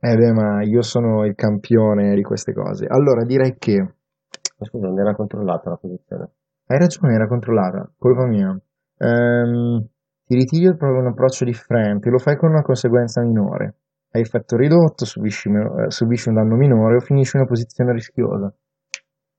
Eh 0.02 0.16
beh, 0.16 0.32
ma 0.32 0.64
io 0.64 0.82
sono 0.82 1.26
il 1.26 1.36
campione 1.36 2.16
di 2.16 2.22
queste 2.22 2.54
cose. 2.54 2.86
Allora 2.88 3.26
direi 3.26 3.56
che 3.58 3.76
Ma 3.78 4.66
scusa, 4.66 4.88
non 4.88 5.00
era 5.00 5.14
controllata 5.14 5.72
la 5.72 5.76
posizione. 5.76 6.30
Hai 6.68 6.78
ragione, 6.78 7.14
era 7.14 7.28
controllata, 7.28 7.92
colpa 7.98 8.26
mia. 8.26 8.58
Ehm, 8.98 9.86
ti 10.26 10.36
ritiri 10.36 10.76
proprio 10.78 11.02
un 11.02 11.08
approccio 11.08 11.44
differente, 11.44 12.10
lo 12.10 12.18
fai 12.18 12.38
con 12.38 12.50
una 12.52 12.62
conseguenza 12.62 13.22
minore. 13.22 13.76
Hai 14.12 14.22
effetto 14.22 14.56
ridotto, 14.56 15.04
subisci, 15.06 15.50
eh, 15.50 15.90
subisci 15.92 16.30
un 16.30 16.36
danno 16.36 16.56
minore 16.56 16.96
o 16.96 17.00
finisci 17.00 17.36
in 17.36 17.42
una 17.42 17.50
posizione 17.50 17.92
rischiosa. 17.92 18.54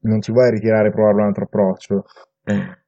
Non 0.03 0.21
ti 0.21 0.33
vuoi 0.33 0.51
ritirare 0.51 0.89
e 0.89 0.91
provare 0.91 1.15
un 1.15 1.27
altro 1.27 1.45
approccio. 1.45 2.05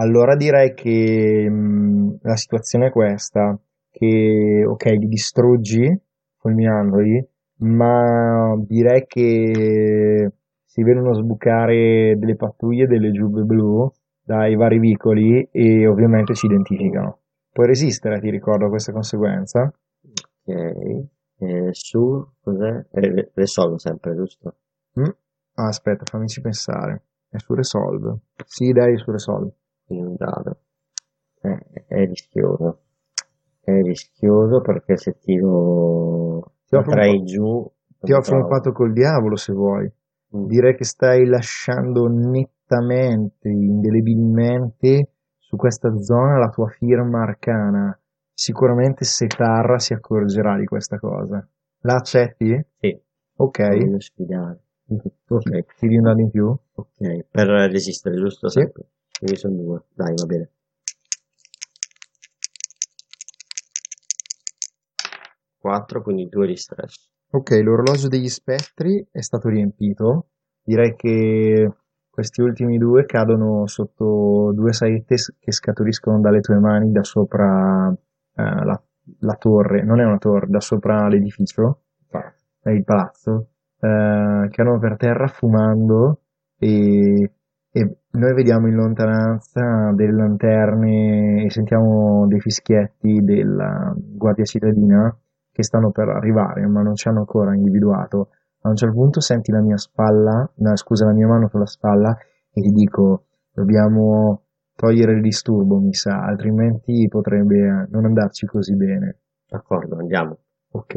Allora 0.00 0.36
direi 0.36 0.74
che 0.74 1.48
mh, 1.48 2.18
la 2.22 2.36
situazione 2.36 2.86
è 2.86 2.90
questa, 2.90 3.58
che 3.90 4.64
ok, 4.64 4.84
li 4.84 5.08
distruggi 5.08 6.00
fulminandoli, 6.38 7.26
ma 7.60 8.54
direi 8.66 9.04
che 9.06 10.32
si 10.64 10.82
vedono 10.82 11.14
sbucare 11.14 12.16
delle 12.16 12.36
pattuglie 12.36 12.86
delle 12.86 13.10
giubbe 13.10 13.42
blu 13.42 13.90
dai 14.22 14.54
vari 14.56 14.78
vicoli 14.78 15.48
e 15.50 15.86
ovviamente 15.86 16.34
ci 16.34 16.46
identificano. 16.46 17.20
Puoi 17.50 17.66
resistere, 17.66 18.20
ti 18.20 18.30
ricordo, 18.30 18.66
a 18.66 18.68
questa 18.68 18.92
conseguenza? 18.92 19.72
Ok. 20.44 21.06
E 21.40 21.68
su, 21.72 22.26
cos'è? 22.40 22.86
Eh, 22.92 23.30
risolvo 23.34 23.78
sempre, 23.78 24.14
giusto? 24.14 24.56
Mm? 25.00 25.10
Ah, 25.54 25.68
aspetta, 25.68 26.04
fammici 26.04 26.40
pensare. 26.40 27.04
È 27.28 27.38
su 27.38 27.54
Resolve. 27.54 28.18
Sì, 28.44 28.72
dai, 28.72 28.96
su 28.98 29.10
Resolve. 29.10 29.52
Quindi 29.86 30.06
un 30.06 30.14
dado. 30.16 30.60
Eh, 31.40 31.84
è 31.86 32.04
rischioso. 32.06 32.82
È 33.68 33.82
rischioso 33.82 34.62
perché 34.62 34.96
se 34.96 35.18
tiro 35.18 36.52
Ti 36.66 36.76
offro 36.76 36.90
un 36.92 36.96
3 36.96 37.06
po'- 37.08 37.14
in 37.14 37.24
giù... 37.26 37.70
Ti 38.00 38.12
offro 38.12 38.36
un 38.36 38.48
patto 38.48 38.72
col 38.72 38.92
diavolo 38.94 39.36
se 39.36 39.52
vuoi. 39.52 39.84
Mm. 40.36 40.46
Direi 40.46 40.74
che 40.74 40.84
stai 40.84 41.26
lasciando 41.26 42.06
nettamente, 42.06 43.48
indelebilmente 43.50 45.10
su 45.38 45.56
questa 45.56 45.94
zona 45.98 46.38
la 46.38 46.48
tua 46.48 46.68
firma 46.68 47.22
arcana. 47.22 47.98
Sicuramente 48.32 49.04
Setarra 49.04 49.78
si 49.78 49.92
accorgerà 49.92 50.56
di 50.56 50.64
questa 50.64 50.98
cosa. 50.98 51.46
La 51.80 51.96
accetti? 51.96 52.58
Sì, 52.78 52.98
Ok. 53.36 53.68
voglio 53.68 54.00
sfidare. 54.00 54.60
Ok, 55.28 55.76
Ti 55.78 55.88
di 55.88 55.96
un 55.96 56.02
dado 56.04 56.20
in 56.20 56.30
più? 56.30 56.46
ok. 56.48 57.26
Per 57.30 57.46
resistere, 57.70 58.16
giusto? 58.16 58.48
Sì. 58.48 58.60
Sempre. 58.60 58.86
Quindi 59.18 59.36
sono 59.36 59.54
due. 59.56 59.82
Dai, 59.94 60.14
va 60.14 60.24
bene. 60.24 60.50
4, 65.58 66.02
quindi 66.02 66.28
2 66.28 66.46
di 66.46 66.56
stress. 66.56 67.10
Ok, 67.30 67.50
l'orologio 67.62 68.08
degli 68.08 68.28
spettri 68.28 69.06
è 69.10 69.20
stato 69.20 69.48
riempito. 69.48 70.28
Direi 70.62 70.94
che 70.96 71.70
questi 72.08 72.40
ultimi 72.40 72.78
due 72.78 73.04
cadono 73.04 73.66
sotto 73.66 74.52
due 74.54 74.72
saette 74.72 75.16
che 75.38 75.52
scaturiscono 75.52 76.20
dalle 76.20 76.40
tue 76.40 76.58
mani 76.58 76.90
da 76.90 77.02
sopra 77.02 77.90
eh, 77.90 78.42
la, 78.42 78.82
la 79.20 79.34
torre, 79.34 79.84
non 79.84 80.00
è 80.00 80.04
una 80.04 80.18
torre, 80.18 80.46
da 80.48 80.60
sopra 80.60 81.06
l'edificio, 81.06 81.82
è 82.60 82.70
il 82.70 82.84
palazzo, 82.84 83.50
eh, 83.78 84.48
cadono 84.50 84.78
per 84.78 84.96
terra 84.96 85.26
fumando 85.28 86.22
e, 86.58 87.32
e 87.70 87.96
noi 88.10 88.34
vediamo 88.34 88.66
in 88.68 88.74
lontananza 88.74 89.92
delle 89.94 90.12
lanterne 90.12 91.44
e 91.44 91.50
sentiamo 91.50 92.26
dei 92.26 92.40
fischietti 92.40 93.20
della 93.22 93.94
guardia 93.96 94.44
cittadina 94.44 95.16
che 95.58 95.64
stanno 95.64 95.90
per 95.90 96.08
arrivare, 96.08 96.64
ma 96.68 96.82
non 96.82 96.94
ci 96.94 97.08
hanno 97.08 97.18
ancora 97.18 97.52
individuato. 97.52 98.28
A 98.60 98.68
un 98.68 98.76
certo 98.76 98.94
punto 98.94 99.18
senti 99.18 99.50
la 99.50 99.60
mia 99.60 99.76
spalla, 99.76 100.48
no, 100.54 100.76
scusa, 100.76 101.04
la 101.06 101.12
mia 101.12 101.26
mano 101.26 101.48
sulla 101.48 101.66
spalla 101.66 102.16
e 102.52 102.60
ti 102.60 102.70
dico, 102.70 103.24
dobbiamo 103.50 104.42
togliere 104.76 105.14
il 105.14 105.20
disturbo, 105.20 105.80
mi 105.80 105.92
sa, 105.94 106.20
altrimenti 106.22 107.08
potrebbe 107.08 107.88
non 107.90 108.04
andarci 108.04 108.46
così 108.46 108.76
bene. 108.76 109.16
D'accordo, 109.48 109.96
andiamo. 109.96 110.38
Ok. 110.70 110.94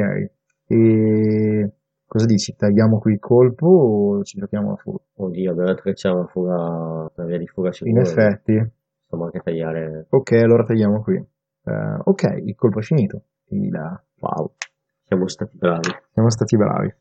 E 0.68 1.74
cosa 2.05 2.26
dici? 2.28 2.55
Tagliamo 2.55 2.99
qui 2.99 3.14
il 3.14 3.20
colpo 3.20 3.66
o 3.66 4.22
ci 4.24 4.38
giochiamo 4.38 4.74
a 4.74 4.76
fuga? 4.76 4.99
Oddio, 5.16 5.55
che 5.82 5.93
c'è 5.93 6.12
una 6.12 6.28
fuga, 6.28 6.55
una 7.16 7.26
via 7.26 7.39
di 7.39 7.47
fuga 7.47 7.70
In 7.70 7.74
sicura. 7.74 8.01
effetti. 8.01 8.72
Possiamo 9.01 9.26
anche 9.26 9.39
tagliare. 9.39 10.05
Ok, 10.09 10.34
allora 10.34 10.64
tagliamo 10.66 11.01
qui. 11.01 11.16
Eh, 11.16 11.97
ok, 12.03 12.41
il 12.43 12.53
colpo 12.53 12.78
è 12.78 12.84
finito. 12.84 13.24
Quindi 13.51 13.70
là, 13.70 14.01
Wow, 14.22 14.53
siamo 15.05 15.28
stati 15.28 15.57
bravi. 15.57 15.89
siamo 16.13 16.30
stati 16.30 16.55
bravi. 16.57 16.93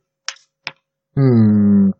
Mm. 1.18 1.90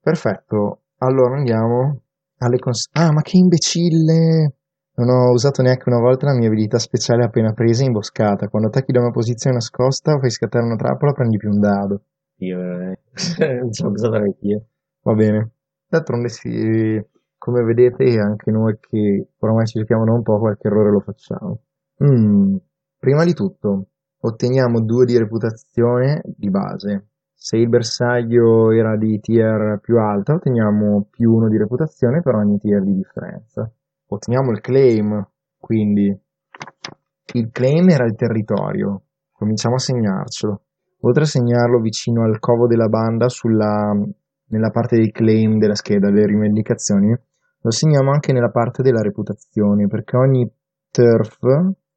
Perfetto. 0.00 0.82
Allora 0.98 1.36
andiamo 1.36 2.02
alle 2.38 2.58
cons- 2.58 2.88
Ah, 2.92 3.12
ma 3.12 3.22
che 3.22 3.36
imbecille! 3.36 4.52
Non 4.98 5.08
ho 5.10 5.30
usato 5.30 5.62
neanche 5.62 5.88
una 5.88 6.00
volta 6.00 6.26
la 6.26 6.34
mia 6.36 6.48
abilità 6.48 6.78
speciale 6.78 7.24
appena 7.24 7.52
presa 7.52 7.82
in 7.82 7.88
imboscata. 7.88 8.48
Quando 8.48 8.68
attacchi 8.68 8.90
da 8.90 9.00
una 9.00 9.10
posizione 9.12 9.56
nascosta 9.56 10.14
o 10.14 10.18
fai 10.18 10.30
scattare 10.30 10.64
una 10.64 10.74
trappola 10.76 11.12
prendi 11.12 11.36
più 11.36 11.50
un 11.50 11.60
dado. 11.60 12.02
Io, 12.38 12.58
eh, 12.60 12.98
l'ho 13.60 13.68
pensata 13.68 14.18
neanch'io. 14.18 14.66
Va 15.02 15.14
bene. 15.14 15.52
D'altronde 15.86 16.28
sì, 16.28 17.00
come 17.38 17.62
vedete 17.62 18.18
anche 18.18 18.50
noi 18.50 18.76
che 18.80 19.28
ormai 19.38 19.66
ci 19.66 19.78
giochiamo 19.78 20.04
da 20.04 20.12
un 20.12 20.22
po' 20.22 20.38
qualche 20.38 20.66
errore 20.66 20.90
lo 20.90 21.00
facciamo. 21.00 21.60
Mm, 22.02 22.56
prima 22.98 23.24
di 23.24 23.32
tutto, 23.32 23.86
otteniamo 24.20 24.80
2 24.80 25.04
di 25.04 25.16
reputazione 25.16 26.22
di 26.24 26.50
base. 26.50 27.08
Se 27.34 27.56
il 27.56 27.68
bersaglio 27.68 28.72
era 28.72 28.96
di 28.96 29.20
tier 29.20 29.78
più 29.80 29.98
alta, 29.98 30.34
otteniamo 30.34 31.06
più 31.08 31.32
1 31.32 31.48
di 31.48 31.56
reputazione 31.56 32.20
per 32.20 32.34
ogni 32.34 32.58
tier 32.58 32.82
di 32.82 32.94
differenza. 32.94 33.70
Otteniamo 34.08 34.50
il 34.50 34.60
claim, 34.60 35.24
quindi 35.56 36.06
il 37.34 37.50
claim 37.52 37.88
era 37.90 38.04
il 38.04 38.16
territorio. 38.16 39.02
Cominciamo 39.30 39.76
a 39.76 39.78
segnarcelo. 39.78 40.62
Oltre 41.02 41.22
a 41.22 41.26
segnarlo 41.26 41.78
vicino 41.78 42.24
al 42.24 42.40
covo 42.40 42.66
della 42.66 42.88
banda 42.88 43.28
sulla, 43.28 43.94
nella 44.46 44.70
parte 44.70 44.96
dei 44.96 45.12
claim 45.12 45.58
della 45.58 45.76
scheda 45.76 46.10
delle 46.10 46.26
rivendicazioni, 46.26 47.16
lo 47.60 47.70
segniamo 47.70 48.10
anche 48.10 48.32
nella 48.32 48.50
parte 48.50 48.82
della 48.82 49.00
reputazione, 49.00 49.86
perché 49.86 50.16
ogni 50.16 50.50
turf, 50.90 51.38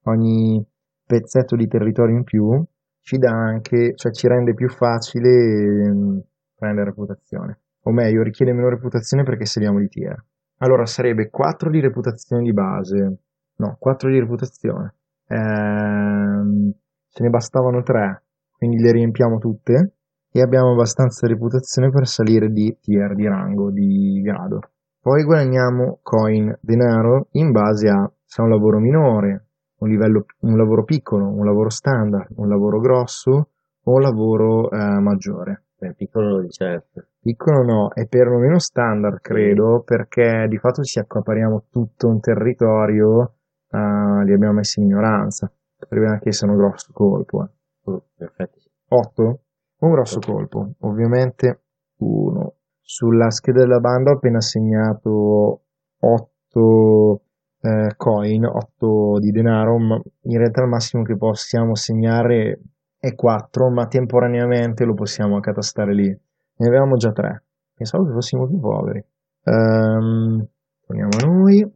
ogni 0.03 0.63
pezzetto 1.11 1.57
di 1.57 1.67
territorio 1.67 2.15
in 2.15 2.23
più 2.23 2.63
ci 3.01 3.17
dà 3.17 3.31
anche, 3.31 3.93
cioè 3.95 4.13
ci 4.13 4.27
rende 4.27 4.53
più 4.53 4.69
facile 4.69 5.29
ehm, 5.29 6.21
prendere 6.55 6.85
reputazione. 6.85 7.59
O 7.83 7.91
meglio, 7.91 8.23
richiede 8.23 8.53
meno 8.53 8.69
reputazione 8.69 9.23
perché 9.23 9.45
saliamo 9.45 9.79
di 9.79 9.87
tier. 9.87 10.23
Allora 10.59 10.85
sarebbe 10.85 11.29
4 11.29 11.69
di 11.69 11.81
reputazione 11.81 12.43
di 12.43 12.53
base. 12.53 13.17
No, 13.57 13.75
4 13.77 14.09
di 14.09 14.19
reputazione. 14.19 14.93
Ehm, 15.27 16.71
ce 17.09 17.23
ne 17.23 17.29
bastavano 17.29 17.81
3, 17.81 18.23
quindi 18.51 18.81
le 18.81 18.91
riempiamo 18.91 19.37
tutte 19.37 19.95
e 20.31 20.41
abbiamo 20.41 20.71
abbastanza 20.71 21.27
reputazione 21.27 21.89
per 21.89 22.07
salire 22.07 22.49
di 22.49 22.77
tier, 22.79 23.15
di 23.15 23.25
rango, 23.27 23.71
di 23.71 24.21
grado. 24.23 24.59
Poi 25.01 25.23
guadagniamo 25.23 25.99
coin, 26.03 26.57
denaro, 26.61 27.27
in 27.31 27.51
base 27.51 27.89
a 27.89 28.09
se 28.23 28.41
è 28.41 28.45
un 28.45 28.51
lavoro 28.51 28.79
minore, 28.79 29.47
un, 29.81 29.89
livello, 29.89 30.25
un 30.41 30.57
lavoro 30.57 30.83
piccolo, 30.83 31.27
un 31.27 31.45
lavoro 31.45 31.69
standard, 31.69 32.33
un 32.37 32.47
lavoro 32.47 32.79
grosso 32.79 33.49
o 33.83 33.93
un 33.93 34.01
lavoro 34.01 34.69
eh, 34.69 34.99
maggiore. 34.99 35.65
Beh, 35.77 35.93
piccolo 35.93 36.41
di 36.41 36.49
certo. 36.49 37.07
Piccolo 37.19 37.63
no, 37.63 37.89
è 37.91 38.07
perlomeno 38.07 38.59
standard 38.59 39.19
credo, 39.19 39.81
perché 39.83 40.45
di 40.47 40.57
fatto 40.57 40.83
ci 40.83 40.99
accapariamo 40.99 41.65
tutto 41.71 42.07
un 42.07 42.19
territorio, 42.19 43.33
uh, 43.69 44.21
li 44.23 44.33
abbiamo 44.33 44.53
messi 44.53 44.79
in 44.79 44.87
ignoranza. 44.87 45.51
Potrebbe 45.77 46.07
anche 46.07 46.29
essere 46.29 46.51
un 46.51 46.57
grosso 46.57 46.91
colpo. 46.93 47.43
Eh. 47.43 48.01
Effetti 48.23 48.59
sì. 48.59 48.69
8? 48.89 49.39
Un 49.79 49.91
grosso 49.91 50.19
colpo, 50.19 50.73
ovviamente 50.81 51.63
1. 51.97 52.53
Sulla 52.79 53.31
scheda 53.31 53.61
della 53.61 53.79
banda 53.79 54.11
ho 54.11 54.15
appena 54.15 54.39
segnato 54.39 55.63
8 55.99 57.21
eh, 57.61 57.93
coin, 57.95 58.45
8 58.45 59.19
di 59.19 59.31
denaro, 59.31 59.77
ma 59.77 60.01
in 60.23 60.37
realtà 60.37 60.61
il 60.63 60.69
massimo 60.69 61.03
che 61.03 61.15
possiamo 61.17 61.75
segnare 61.75 62.59
è 62.97 63.15
4, 63.15 63.69
ma 63.71 63.87
temporaneamente 63.87 64.83
lo 64.85 64.93
possiamo 64.93 65.37
accatastare 65.37 65.93
lì. 65.93 66.07
Ne 66.07 66.67
avevamo 66.67 66.95
già 66.95 67.11
3. 67.11 67.43
Pensavo 67.75 68.05
che 68.05 68.11
fossimo 68.13 68.47
più 68.47 68.59
poveri. 68.59 69.03
Um, 69.43 70.45
torniamo 70.85 71.09
a 71.19 71.25
noi. 71.25 71.71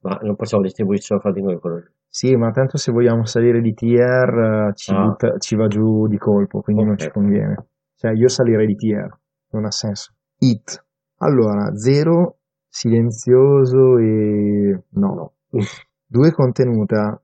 Ma 0.00 0.18
non 0.22 0.34
possiamo 0.34 0.64
distribuircelo 0.64 1.20
fra 1.20 1.30
di 1.32 1.42
noi 1.42 1.58
quello. 1.60 1.82
Sì, 2.08 2.34
ma 2.36 2.50
tanto 2.50 2.76
se 2.76 2.90
vogliamo 2.92 3.24
salire 3.24 3.60
di 3.60 3.72
tier 3.72 4.68
eh, 4.70 4.72
ci, 4.74 4.92
Ah. 4.92 5.04
butta- 5.04 5.36
ci 5.38 5.54
va 5.56 5.66
giù 5.68 6.06
di 6.08 6.18
colpo, 6.18 6.60
quindi 6.60 6.82
non 6.82 6.92
Ok. 6.94 6.98
ci 7.00 7.10
conviene. 7.10 7.66
Cioè, 7.96 8.12
io 8.12 8.28
salirei 8.28 8.66
di 8.66 8.74
tier, 8.74 9.08
non 9.50 9.64
ha 9.64 9.70
senso. 9.70 10.12
Hit. 10.38 10.84
Allora, 11.18 11.74
0 11.76 12.38
silenzioso 12.72 13.98
e 13.98 14.82
no. 14.94 15.32
2 16.06 16.32
contenuta, 16.32 17.20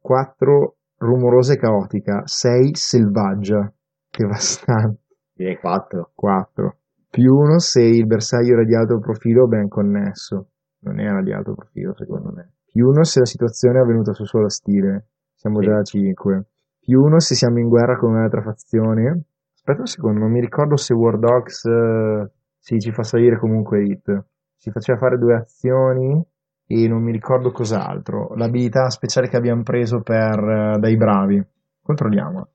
4 0.00 0.76
rumorosa 0.98 1.52
e 1.52 1.56
caotica, 1.58 2.22
6 2.24 2.70
selvaggia, 2.74 3.70
devastante, 4.10 5.00
Direi 5.34 5.58
4. 5.58 6.10
4. 6.14 6.76
Più 7.10 7.34
1 7.34 7.58
se 7.58 7.82
il 7.82 8.06
bersaglio 8.06 8.54
era 8.54 8.64
di 8.64 8.74
alto 8.74 8.98
profilo 8.98 9.46
ben 9.46 9.68
connesso. 9.68 10.48
Non 10.80 10.98
era 10.98 11.20
di 11.22 11.32
alto 11.32 11.54
profilo 11.54 11.94
secondo 11.94 12.32
me. 12.34 12.52
Più 12.64 12.86
1 12.88 13.04
se 13.04 13.18
la 13.20 13.26
situazione 13.26 13.78
è 13.78 13.82
avvenuta 13.82 14.12
su 14.12 14.24
solo 14.24 14.48
stile. 14.48 15.08
Siamo 15.34 15.60
Sì. 15.60 15.66
già 15.66 15.78
a 15.78 15.82
5. 15.82 16.46
Più 16.80 17.00
1 17.00 17.18
se 17.20 17.34
siamo 17.34 17.58
in 17.58 17.68
guerra 17.68 17.96
con 17.96 18.12
un'altra 18.12 18.40
fazione. 18.42 19.24
Aspetta 19.54 19.80
un 19.80 19.86
secondo, 19.86 20.20
non 20.20 20.30
mi 20.32 20.40
ricordo 20.40 20.76
se 20.76 20.94
War 20.94 21.18
Dogs 21.18 21.64
eh, 21.66 22.30
sì, 22.62 22.78
ci 22.78 22.92
fa 22.92 23.02
salire 23.02 23.38
comunque 23.38 23.82
hit. 23.82 24.24
Ci 24.56 24.70
faceva 24.70 24.96
fare 24.96 25.18
due 25.18 25.34
azioni 25.34 26.22
e 26.64 26.86
non 26.86 27.02
mi 27.02 27.10
ricordo 27.10 27.50
cos'altro. 27.50 28.34
L'abilità 28.36 28.88
speciale 28.88 29.28
che 29.28 29.36
abbiamo 29.36 29.64
preso 29.64 30.00
per, 30.00 30.38
eh, 30.38 30.78
dai 30.78 30.96
bravi. 30.96 31.44
Controlliamo. 31.82 32.48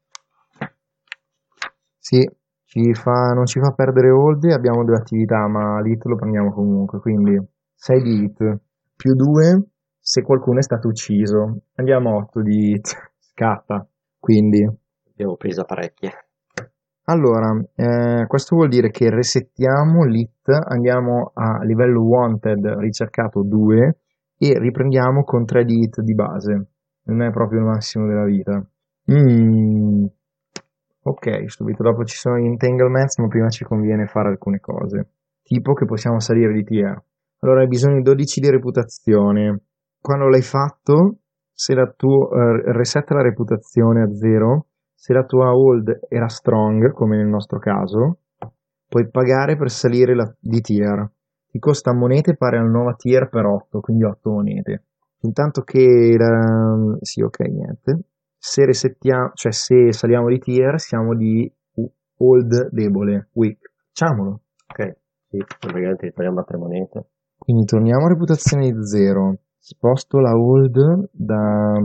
Sì, 2.00 2.26
ci 2.64 2.94
fa, 2.94 3.34
non 3.34 3.46
ci 3.46 3.60
fa 3.60 3.72
perdere 3.72 4.10
hold 4.10 4.46
abbiamo 4.46 4.86
due 4.86 4.96
attività, 4.96 5.46
ma 5.50 5.82
l'hit 5.82 6.06
lo 6.06 6.16
prendiamo 6.16 6.54
comunque, 6.54 7.00
quindi 7.02 7.38
6 7.76 8.02
di 8.02 8.24
hit, 8.24 8.60
più 8.96 9.14
2 9.14 9.62
se 10.00 10.22
qualcuno 10.22 10.60
è 10.60 10.62
stato 10.62 10.88
ucciso. 10.88 11.64
Andiamo 11.76 12.12
a 12.12 12.16
8 12.22 12.42
di 12.42 12.72
hit, 12.72 12.96
scatta. 13.20 13.86
Quindi, 14.18 14.66
Abbiamo 15.12 15.36
presa 15.36 15.66
parecchie. 15.66 16.27
Allora, 17.10 17.58
eh, 17.76 18.26
questo 18.28 18.56
vuol 18.58 18.68
dire 18.68 18.90
che 18.90 19.10
resettiamo 19.10 20.04
l'hit, 20.04 20.50
andiamo 20.50 21.32
a 21.34 21.64
livello 21.64 22.04
wanted 22.04 22.66
ricercato 22.80 23.44
2 23.44 23.98
e 24.38 24.60
riprendiamo 24.60 25.24
con 25.24 25.46
3 25.46 25.64
di 25.64 25.84
hit 25.84 26.02
di 26.02 26.14
base. 26.14 26.68
Non 27.04 27.22
è 27.22 27.32
proprio 27.32 27.60
il 27.60 27.66
massimo 27.66 28.06
della 28.08 28.26
vita. 28.26 28.62
Mm. 29.10 30.06
Ok, 31.04 31.50
subito 31.50 31.82
dopo 31.82 32.04
ci 32.04 32.18
sono 32.18 32.40
gli 32.40 32.46
entanglements, 32.46 33.18
ma 33.20 33.28
prima 33.28 33.48
ci 33.48 33.64
conviene 33.64 34.08
fare 34.08 34.28
alcune 34.28 34.60
cose. 34.60 35.12
Tipo 35.44 35.72
che 35.72 35.86
possiamo 35.86 36.20
salire 36.20 36.52
di 36.52 36.66
tier. 36.66 37.02
Allora 37.40 37.62
hai 37.62 37.68
bisogno 37.68 37.96
di 37.96 38.02
12 38.02 38.42
di 38.42 38.50
reputazione. 38.50 39.62
Quando 40.02 40.28
l'hai 40.28 40.42
fatto, 40.42 41.20
se 41.54 41.74
la 41.74 41.90
tua 41.96 42.28
eh, 42.28 42.74
resetta 42.74 43.16
la 43.16 43.22
reputazione 43.22 44.02
a 44.02 44.14
0, 44.14 44.66
se 45.00 45.14
la 45.14 45.24
tua 45.26 45.54
hold 45.54 46.00
era 46.10 46.28
strong, 46.28 46.92
come 46.92 47.18
nel 47.18 47.28
nostro 47.28 47.60
caso, 47.60 48.22
puoi 48.88 49.08
pagare 49.10 49.56
per 49.56 49.70
salire 49.70 50.16
la- 50.16 50.36
di 50.40 50.60
tier. 50.60 51.08
Ti 51.52 51.60
costa 51.60 51.94
monete 51.94 52.36
pari 52.36 52.58
alla 52.58 52.68
nuova 52.68 52.96
tier 52.96 53.30
per 53.30 53.46
8, 53.46 53.80
quindi 53.80 54.06
8 54.06 54.32
monete. 54.32 54.84
Intanto 55.22 55.62
che 55.62 56.16
la... 56.18 56.98
sì, 57.02 57.22
ok, 57.22 57.40
niente. 57.42 58.00
Se 58.40 58.66
resettiamo, 58.66 59.32
cioè 59.36 59.52
se 59.52 59.92
saliamo 59.94 60.30
di 60.30 60.40
tier, 60.40 60.80
siamo 60.80 61.16
di 61.16 61.52
hold 62.18 62.70
debole, 62.72 63.30
weak. 63.34 63.72
Facciamolo. 63.90 64.42
Ok. 64.68 64.98
Sì, 65.30 65.38
praticamente 65.60 66.08
riprendiamo 66.08 66.42
a 66.42 66.44
3 66.44 66.58
monete. 66.58 67.06
Quindi 67.38 67.66
torniamo 67.66 68.06
a 68.06 68.10
reputazione 68.10 68.72
di 68.72 68.84
0. 68.84 69.38
Sposto 69.60 70.20
la 70.20 70.32
hold 70.32 71.10
da, 71.12 71.84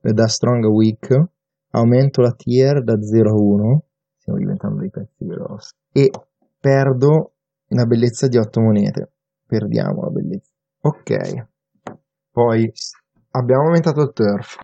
da 0.00 0.26
strong 0.26 0.64
a 0.64 0.68
weak. 0.68 1.28
Aumento 1.72 2.20
la 2.20 2.32
tier 2.32 2.82
da 2.82 3.00
0 3.00 3.30
a 3.30 3.34
1. 3.34 3.84
Stiamo 4.16 4.38
diventando 4.38 4.80
dei 4.80 4.90
pezzi 4.90 5.24
grossi. 5.24 5.74
E 5.92 6.10
perdo 6.58 7.32
la 7.68 7.86
bellezza 7.86 8.26
di 8.26 8.36
8 8.36 8.60
monete. 8.60 9.12
Perdiamo 9.46 10.02
la 10.02 10.10
bellezza. 10.10 10.52
Ok. 10.80 11.46
Poi 12.30 12.72
abbiamo 13.30 13.64
aumentato 13.64 14.02
il 14.02 14.12
turf. 14.12 14.58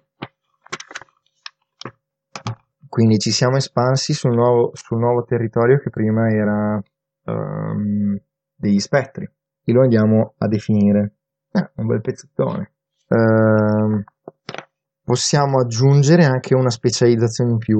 Quindi 2.88 3.18
ci 3.18 3.30
siamo 3.30 3.56
espansi 3.56 4.12
sul 4.12 4.34
nuovo, 4.34 4.70
sul 4.74 4.98
nuovo 4.98 5.24
territorio 5.24 5.78
che 5.78 5.90
prima 5.90 6.28
era 6.28 6.82
ehm, 7.24 8.18
degli 8.54 8.78
spettri. 8.80 9.30
E 9.64 9.72
lo 9.72 9.82
andiamo 9.82 10.34
a 10.38 10.48
definire. 10.48 11.16
Eh, 11.52 11.70
un 11.76 11.86
bel 11.86 12.00
pezzettone. 12.00 12.72
Ehm, 13.08 14.04
possiamo 15.06 15.60
aggiungere 15.60 16.24
anche 16.24 16.56
una 16.56 16.70
specializzazione 16.70 17.52
in 17.52 17.58
più. 17.58 17.78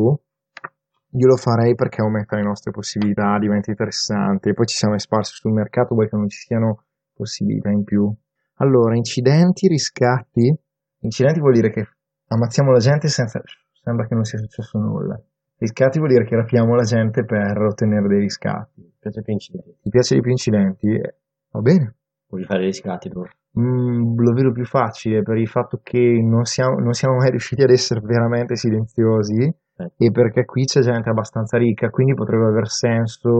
Io 1.19 1.27
lo 1.27 1.37
farei 1.37 1.75
perché 1.75 2.01
aumenta 2.01 2.37
le 2.37 2.45
nostre 2.45 2.71
possibilità, 2.71 3.37
diventa 3.41 3.71
interessante. 3.71 4.55
Poi 4.55 4.67
ci 4.67 4.77
siamo 4.77 4.95
esparsi 4.95 5.35
sul 5.35 5.53
mercato, 5.53 5.95
vuoi 5.95 6.09
che 6.09 6.15
non 6.17 6.29
ci 6.29 6.39
siano 6.39 6.85
possibilità 7.13 7.71
in 7.71 7.83
più. 7.83 8.15
Allora, 8.59 8.95
incidenti, 8.95 9.67
riscatti. 9.67 10.55
Incidenti 11.01 11.41
vuol 11.41 11.55
dire 11.55 11.71
che 11.71 11.85
ammazziamo 12.29 12.71
la 12.71 12.79
gente 12.79 13.09
senza... 13.09 13.41
sembra 13.83 14.07
che 14.07 14.15
non 14.15 14.23
sia 14.23 14.39
successo 14.39 14.79
nulla. 14.79 15.21
Riscatti 15.59 15.99
vuol 15.99 16.11
dire 16.11 16.25
che 16.25 16.37
rapiamo 16.37 16.77
la 16.77 16.85
gente 16.85 17.25
per 17.25 17.59
ottenere 17.59 18.07
dei 18.07 18.21
riscatti. 18.21 18.83
Mi 18.83 18.93
piace 19.01 19.23
più 19.23 19.33
incidenti. 19.33 19.77
Ti 19.83 19.91
piace 19.91 20.15
di 20.15 20.21
più 20.21 20.31
incidenti? 20.31 20.87
Eh, 20.87 21.15
Va 21.51 21.61
bene. 21.61 21.95
Vuoi 22.29 22.45
fare 22.45 22.67
riscatti 22.67 23.09
tu? 23.09 23.23
Mm, 23.59 24.19
lo 24.19 24.33
vedo 24.33 24.53
più 24.53 24.67
facile 24.67 25.23
per 25.23 25.39
il 25.39 25.49
fatto 25.49 25.81
che 25.83 25.99
non 26.23 26.45
siamo, 26.45 26.79
non 26.79 26.93
siamo 26.93 27.17
mai 27.17 27.31
riusciti 27.31 27.63
ad 27.63 27.71
essere 27.71 28.01
veramente 28.01 28.55
silenziosi 28.57 29.55
e 29.97 30.11
perché 30.11 30.45
qui 30.45 30.65
c'è 30.65 30.81
gente 30.81 31.09
abbastanza 31.11 31.59
ricca, 31.59 31.91
quindi 31.91 32.15
potrebbe 32.15 32.47
aver 32.47 32.69
senso 32.69 33.31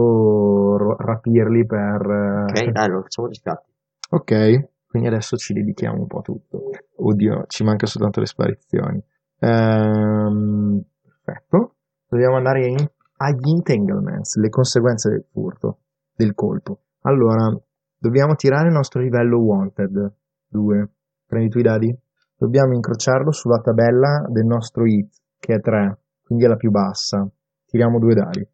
ro- 0.77 0.95
rapirli 0.97 1.65
per... 1.65 2.05
Ok, 2.49 2.61
eh, 2.61 2.71
dai, 2.71 2.89
lo 2.89 3.01
facciamo 3.01 3.27
gli 3.27 3.33
scatti. 3.33 3.71
Ok, 4.09 4.69
quindi 4.87 5.07
adesso 5.07 5.35
ci 5.37 5.53
dedichiamo 5.53 5.99
un 5.99 6.07
po' 6.07 6.19
a 6.19 6.21
tutto. 6.21 6.69
Oddio, 6.97 7.45
ci 7.47 7.63
manca 7.63 7.85
soltanto 7.87 8.19
le 8.19 8.25
sparizioni. 8.27 9.03
Ehm, 9.39 10.83
perfetto. 11.03 11.75
Dobbiamo 12.07 12.37
andare 12.37 12.67
in- 12.67 12.89
agli 13.17 13.49
entanglements, 13.49 14.35
le 14.37 14.49
conseguenze 14.49 15.09
del 15.09 15.25
furto, 15.31 15.79
del 16.15 16.33
colpo. 16.35 16.81
Allora, 17.01 17.51
dobbiamo 17.97 18.35
tirare 18.35 18.67
il 18.67 18.73
nostro 18.73 19.01
livello 19.01 19.39
wanted. 19.39 20.13
2. 20.49 20.89
Prendi 21.25 21.49
tu 21.49 21.59
i 21.59 21.63
dadi? 21.63 21.95
Dobbiamo 22.35 22.73
incrociarlo 22.73 23.31
sulla 23.31 23.59
tabella 23.59 24.25
del 24.29 24.45
nostro 24.45 24.85
hit, 24.85 25.11
che 25.39 25.55
è 25.55 25.59
3, 25.59 25.99
quindi 26.23 26.45
è 26.45 26.47
la 26.47 26.55
più 26.55 26.69
bassa. 26.69 27.27
Tiriamo 27.65 27.99
due 27.99 28.13
dadi. 28.13 28.47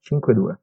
5-2. 0.00 0.54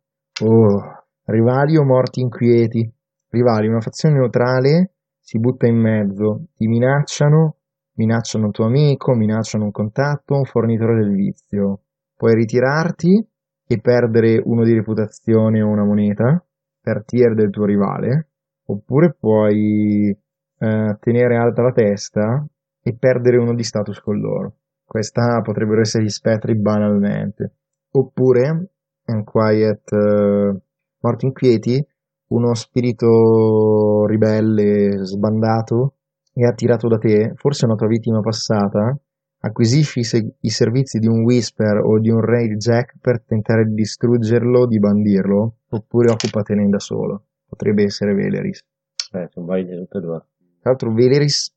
Oh, 0.46 1.06
rivali 1.26 1.78
o 1.78 1.84
morti 1.84 2.22
inquieti? 2.22 2.92
Rivali, 3.30 3.68
una 3.68 3.82
fazione 3.82 4.16
neutrale 4.16 4.94
si 5.20 5.38
butta 5.38 5.68
in 5.68 5.78
mezzo, 5.78 6.46
ti 6.56 6.66
minacciano, 6.66 7.58
minacciano 7.96 8.46
un 8.46 8.52
tuo 8.52 8.66
amico, 8.66 9.14
minacciano 9.14 9.66
un 9.66 9.72
contatto, 9.72 10.36
un 10.36 10.46
fornitore 10.46 10.96
del 10.96 11.14
vizio. 11.14 11.82
Puoi 12.16 12.34
ritirarti 12.34 13.28
e 13.68 13.80
perdere 13.80 14.42
uno 14.44 14.64
di 14.64 14.74
reputazione 14.74 15.62
o 15.62 15.68
una 15.68 15.86
moneta 15.86 16.44
per 16.82 17.04
tier 17.06 17.34
del 17.36 17.50
tuo 17.50 17.66
rivale, 17.66 18.30
oppure 18.66 19.16
puoi 19.18 20.10
eh, 20.10 20.98
tenere 21.00 21.36
alta 21.36 21.62
la 21.62 21.72
testa 21.72 22.46
e 22.82 22.96
perdere 22.98 23.38
uno 23.38 23.54
di 23.54 23.64
status 23.64 24.00
con 24.00 24.20
loro. 24.20 24.56
Questa 24.86 25.42
potrebbero 25.42 25.82
essere 25.82 26.04
gli 26.04 26.10
spettri 26.10 26.56
banalmente. 26.56 27.54
Oppure, 27.92 28.72
Unquiet 29.06 29.92
eh, 29.92 30.60
Morti 31.02 31.26
Inquieti, 31.26 31.88
uno 32.30 32.54
spirito 32.54 34.06
ribelle 34.06 35.04
sbandato 35.06 35.96
e 36.34 36.46
attirato 36.46 36.88
da 36.88 36.98
te, 36.98 37.34
forse 37.36 37.66
una 37.66 37.76
tua 37.76 37.88
vittima 37.88 38.20
passata, 38.22 38.98
acquisisci 39.42 40.00
i, 40.00 40.04
se- 40.04 40.36
i 40.40 40.50
servizi 40.50 41.00
di 41.00 41.08
un 41.08 41.24
Whisper 41.24 41.78
o 41.84 42.00
di 42.00 42.10
un 42.10 42.22
Raid 42.22 42.58
Jack 42.58 42.98
per 43.00 43.22
tentare 43.24 43.66
di 43.66 43.74
distruggerlo, 43.74 44.66
di 44.66 44.80
bandirlo, 44.80 45.56
oppure 45.70 46.12
occupatene 46.12 46.68
da 46.68 46.80
solo. 46.80 47.24
Potrebbe 47.48 47.84
essere 47.84 48.14
Veleris. 48.14 48.64
Eh, 49.12 49.28
sono 49.32 49.46
valide 49.46 49.78
tutte 49.78 49.98
e 49.98 50.02
due. 50.02 50.20
Tra 50.62 50.72
l'altro 50.72 50.94
Veleris, 50.94 51.54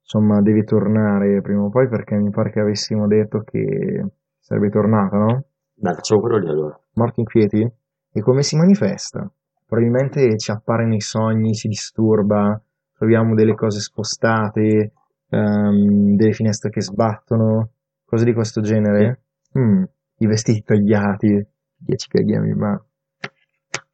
insomma, 0.00 0.42
deve 0.42 0.64
tornare 0.64 1.40
prima 1.40 1.62
o 1.62 1.70
poi 1.70 1.88
perché 1.88 2.16
mi 2.16 2.30
pare 2.30 2.50
che 2.50 2.60
avessimo 2.60 3.06
detto 3.06 3.40
che 3.40 4.04
sarebbe 4.38 4.68
tornata, 4.70 5.16
no? 5.16 5.44
Dai, 5.74 5.94
facciamo 5.94 6.20
quello 6.20 6.38
lì 6.38 6.48
allora. 6.48 6.78
Morti 6.94 7.20
inquieti? 7.20 7.66
E 8.12 8.20
come 8.20 8.42
si 8.42 8.56
manifesta? 8.56 9.28
Probabilmente 9.66 10.36
ci 10.36 10.50
appare 10.50 10.86
nei 10.86 11.00
sogni, 11.00 11.54
si 11.54 11.68
disturba, 11.68 12.60
troviamo 12.92 13.34
delle 13.34 13.54
cose 13.54 13.80
spostate, 13.80 14.92
ehm, 15.34 16.16
delle 16.16 16.32
finestre 16.32 16.70
che 16.70 16.80
sbattono, 16.80 17.70
cose 18.04 18.24
di 18.24 18.32
questo 18.32 18.60
genere. 18.60 19.22
Mm, 19.58 19.82
I 20.18 20.26
vestiti 20.26 20.62
tagliati, 20.62 21.46
10 21.76 22.08
kg, 22.08 22.52
ma 22.56 22.84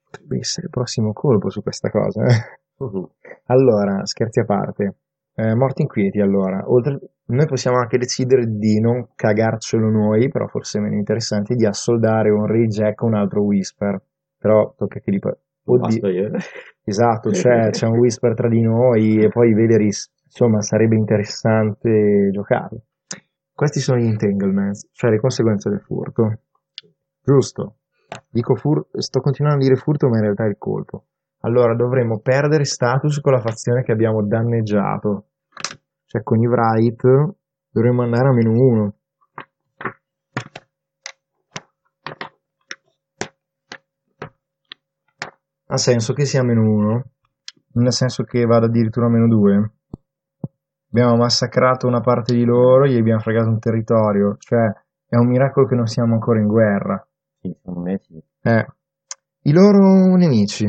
potrebbe 0.05 0.39
essere 0.39 0.67
il 0.67 0.71
prossimo 0.71 1.13
colpo 1.13 1.51
su 1.51 1.63
questa 1.63 1.91
cosa. 1.91 2.25
eh. 2.25 2.59
Mhm. 2.85 3.09
Allora, 3.47 4.05
scherzi 4.07 4.41
a 4.41 4.45
parte. 4.45 4.95
Eh, 5.35 5.55
morti 5.55 5.83
inquieti, 5.83 6.21
allora. 6.21 6.63
Oltre, 6.67 6.99
noi 7.27 7.47
possiamo 7.47 7.79
anche 7.79 7.99
decidere 7.99 8.47
di 8.47 8.81
non 8.81 9.09
cagarcelo 9.15 9.89
noi, 9.89 10.29
però 10.29 10.47
forse 10.47 10.79
è 10.79 10.83
meno 10.83 10.97
interessante, 10.97 11.55
di 11.55 11.67
assoldare 11.67 12.31
un 12.31 12.47
Rejack 12.47 13.03
o 13.03 13.07
un 13.07 13.15
altro 13.15 13.43
Whisper. 13.43 14.03
Però 14.39 14.75
tocca 14.77 15.01
che 15.01 15.11
li... 15.11 15.19
Oddio, 15.65 16.31
esatto, 16.85 17.31
cioè 17.33 17.71
c'è 17.71 17.87
un 17.87 17.99
Whisper 18.01 18.35
tra 18.35 18.49
di 18.49 18.61
noi 18.61 19.23
e 19.23 19.29
poi 19.29 19.53
Veleris. 19.55 20.11
Insomma, 20.31 20.63
sarebbe 20.63 20.95
interessante 20.95 22.31
giocare. 22.31 22.85
Questi 23.53 23.81
sono 23.81 23.99
gli 23.99 24.07
entanglements, 24.07 24.89
cioè 24.93 25.11
le 25.11 25.19
conseguenze 25.19 25.69
del 25.69 25.81
furto. 25.81 26.43
Giusto. 27.21 27.79
Fur- 28.55 28.87
sto 28.97 29.21
continuando 29.21 29.59
a 29.59 29.67
dire 29.67 29.77
furto, 29.77 30.09
ma 30.09 30.19
in 30.19 30.23
realtà 30.23 30.45
è 30.45 30.49
il 30.49 30.57
colpo. 30.57 31.07
Allora 31.41 31.75
dovremmo 31.75 32.21
perdere 32.21 32.65
status 32.65 33.21
con 33.21 33.33
la 33.33 33.41
fazione 33.41 33.83
che 33.83 33.91
abbiamo 33.91 34.25
danneggiato. 34.25 35.31
Cioè 36.07 36.23
con 36.23 36.41
i 36.41 36.47
Wright 36.47 37.03
dovremmo 37.69 38.03
andare 38.03 38.29
a 38.29 38.33
meno 38.33 38.53
1. 38.53 38.95
Ha 45.67 45.77
senso 45.77 46.13
che 46.13 46.25
sia 46.25 46.43
meno 46.45 46.63
1? 46.63 47.05
Nel 47.73 47.93
senso 47.93 48.23
che 48.23 48.45
vada 48.45 48.67
addirittura 48.67 49.07
a 49.07 49.11
meno 49.11 49.27
2? 49.27 49.73
Abbiamo 50.93 51.17
massacrato 51.17 51.87
una 51.87 52.01
parte 52.01 52.35
di 52.35 52.45
loro, 52.45 52.87
gli 52.87 52.97
abbiamo 52.97 53.21
fregato 53.21 53.49
un 53.49 53.59
territorio. 53.59 54.37
Cioè 54.39 54.73
è 55.07 55.17
un 55.17 55.29
miracolo 55.29 55.67
che 55.67 55.75
non 55.75 55.87
siamo 55.87 56.15
ancora 56.15 56.41
in 56.41 56.47
guerra. 56.47 57.07
Sì, 57.41 57.55
secondo 57.57 57.81
me 57.81 57.99
sì. 57.99 58.23
Eh, 58.43 58.67
i 59.43 59.53
loro 59.53 60.17
nemici. 60.17 60.67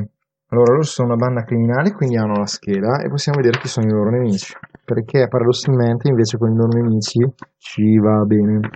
Allora, 0.48 0.72
loro 0.72 0.84
sono 0.84 1.14
una 1.14 1.18
banda 1.18 1.44
criminale, 1.44 1.94
quindi 1.94 2.18
hanno 2.18 2.34
la 2.34 2.46
scheda 2.46 3.02
e 3.02 3.10
possiamo 3.10 3.40
vedere 3.40 3.60
chi 3.60 3.68
sono 3.68 3.88
i 3.88 3.92
loro 3.92 4.10
nemici. 4.10 4.54
Perché 4.84 5.28
paradossalmente 5.28 6.10
invece 6.10 6.38
con 6.38 6.52
i 6.52 6.56
loro 6.56 6.78
nemici 6.78 7.20
ci 7.58 7.98
va 7.98 8.24
bene. 8.26 8.70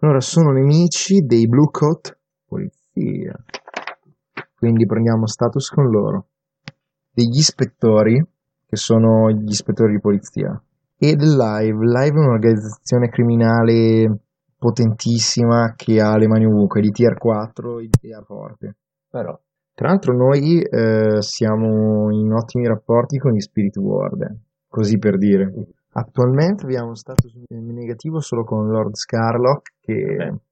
Allora, 0.00 0.20
sono 0.20 0.50
nemici 0.50 1.20
dei 1.20 1.46
Blue 1.46 1.68
Coat 1.70 2.18
Polizia. 2.46 3.36
Quindi 4.56 4.86
prendiamo 4.86 5.26
status 5.26 5.68
con 5.70 5.90
loro. 5.90 6.26
Degli 7.10 7.38
ispettori, 7.38 8.24
che 8.68 8.76
sono 8.76 9.30
gli 9.30 9.48
ispettori 9.48 9.92
di 9.92 10.00
polizia. 10.00 10.62
E 10.98 11.14
del 11.14 11.36
Live. 11.36 11.78
Live 11.86 12.16
è 12.16 12.24
un'organizzazione 12.26 13.08
criminale 13.08 14.18
potentissima 14.58 15.72
che 15.74 16.00
ha 16.00 16.16
le 16.18 16.26
mani 16.26 16.44
ovunque, 16.44 16.82
di 16.82 16.90
tier 16.90 17.16
4 17.16 17.78
e 17.78 17.88
a 18.12 18.20
forte. 18.22 18.76
Però, 19.08 19.38
Tra 19.72 19.88
l'altro 19.88 20.12
noi 20.12 20.60
eh, 20.60 21.22
siamo 21.22 22.10
in 22.10 22.32
ottimi 22.32 22.66
rapporti 22.66 23.16
con 23.18 23.32
gli 23.32 23.40
Spirit 23.40 23.76
Warden, 23.76 24.38
così 24.68 24.98
per 24.98 25.16
dire. 25.16 25.50
Attualmente 25.92 26.64
abbiamo 26.64 26.88
un 26.88 26.96
status 26.96 27.32
negativo 27.48 28.20
solo 28.20 28.44
con 28.44 28.68
Lord 28.68 28.96
Scarlock, 28.96 29.74
che 29.80 29.94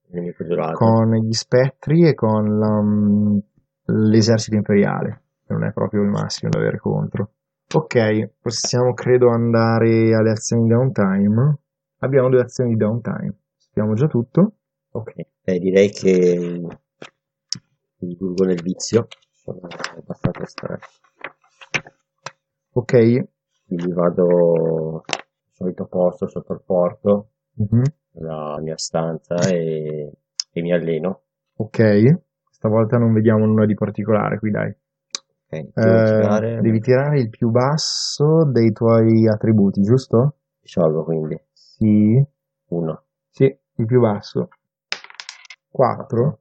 beh, 0.08 0.34
con 0.72 1.12
gli 1.16 1.32
spettri 1.32 2.06
e 2.06 2.14
con 2.14 2.56
la- 2.58 2.82
mm, 2.82 3.36
l'esercito 4.08 4.56
imperiale, 4.56 5.22
che 5.44 5.52
non 5.52 5.64
è 5.64 5.72
proprio 5.72 6.02
il 6.02 6.08
massimo 6.08 6.50
da 6.50 6.58
avere 6.58 6.78
contro. 6.78 7.30
Ok, 7.74 8.30
possiamo 8.40 8.94
credo 8.94 9.28
andare 9.28 10.14
alle 10.14 10.30
azioni 10.30 10.62
di 10.62 10.68
downtime. 10.68 11.58
Abbiamo 11.98 12.28
due 12.28 12.40
azioni 12.40 12.70
di 12.70 12.76
downtime. 12.76 13.34
Sappiamo 13.56 13.94
già 13.94 14.06
tutto. 14.06 14.52
Ok, 14.92 15.12
eh, 15.42 15.58
direi 15.58 15.90
che 15.90 16.38
mi 17.98 18.06
divulgo 18.06 18.44
nel 18.44 18.62
vizio. 18.62 19.08
Sono 19.32 19.60
abbastanza 19.96 20.46
stress. 20.46 21.00
Ok, 22.72 22.92
Quindi 23.66 23.92
vado 23.92 25.02
al 25.06 25.16
solito 25.52 25.86
posto 25.86 26.28
sotto 26.28 26.52
il 26.52 26.62
porto, 26.64 27.30
mhm, 27.54 27.82
nella 28.12 28.58
mia 28.60 28.76
stanza 28.76 29.34
e, 29.48 30.12
e 30.52 30.62
mi 30.62 30.72
alleno. 30.72 31.22
ok. 31.56 32.20
Stavolta 32.50 32.96
non 32.96 33.12
vediamo 33.12 33.44
nulla 33.44 33.66
di 33.66 33.74
particolare 33.74 34.38
qui, 34.38 34.50
dai. 34.50 34.74
Ok, 35.48 35.70
devo 35.74 35.96
Eh, 35.98 36.04
tirare, 36.04 36.60
devi 36.60 36.80
tirare 36.80 37.20
il 37.20 37.30
più 37.30 37.50
basso 37.50 38.44
dei 38.44 38.72
tuoi 38.72 39.28
attributi, 39.28 39.80
giusto? 39.80 40.36
risolvo 40.62 41.04
quindi. 41.04 41.38
Sì. 41.52 42.20
Uno. 42.68 43.02
Sì, 43.30 43.44
il 43.44 43.86
più 43.86 44.00
basso. 44.00 44.48
4. 45.70 46.40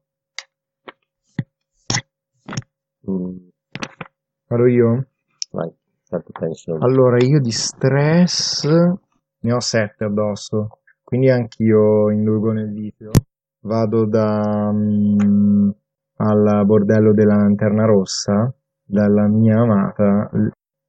Mm, 3.08 3.38
Vado 4.48 4.66
io? 4.68 5.08
vai, 5.52 5.72
tanto 6.10 6.32
penso. 6.32 6.76
Allora, 6.80 7.18
io 7.24 7.40
di 7.40 7.52
stress 7.52 8.66
ne 8.66 9.54
ho 9.54 9.60
7 9.60 10.06
addosso, 10.06 10.80
quindi 11.04 11.30
anch'io 11.30 12.10
indulgo 12.10 12.52
nel 12.52 12.72
vizio. 12.72 13.12
Vado 13.62 14.06
da, 14.06 14.72
mm, 14.74 15.70
al 16.18 16.64
bordello 16.66 17.14
della 17.14 17.36
Lanterna 17.36 17.86
Rossa, 17.86 18.52
dalla 18.86 19.28
mia 19.28 19.60
amata 19.60 20.30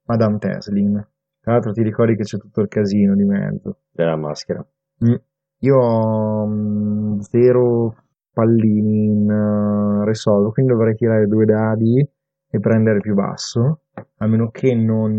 Madame 0.07 0.39
Teslin. 0.39 0.93
Tra 1.41 1.53
l'altro 1.53 1.73
ti 1.73 1.83
ricordi 1.83 2.17
che 2.17 2.23
c'è 2.25 2.39
tutto 2.39 2.61
il 2.61 2.69
casino 2.69 3.15
di 3.15 3.25
mezzo. 3.25 3.79
della 3.93 4.17
maschera. 4.17 4.65
Mm. 5.05 5.15
Io 5.61 5.77
ho 5.77 6.47
mm, 6.47 7.19
zero 7.21 7.95
pallini 8.33 9.07
in 9.07 9.31
eh, 9.31 10.05
resolve, 10.05 10.51
quindi 10.51 10.73
dovrei 10.73 10.95
tirare 10.95 11.27
due 11.27 11.45
dadi 11.45 12.07
e 12.49 12.59
prendere 12.61 13.01
più 13.01 13.15
basso, 13.15 13.81
a 14.19 14.27
meno 14.27 14.51
che 14.51 14.75
non 14.75 15.13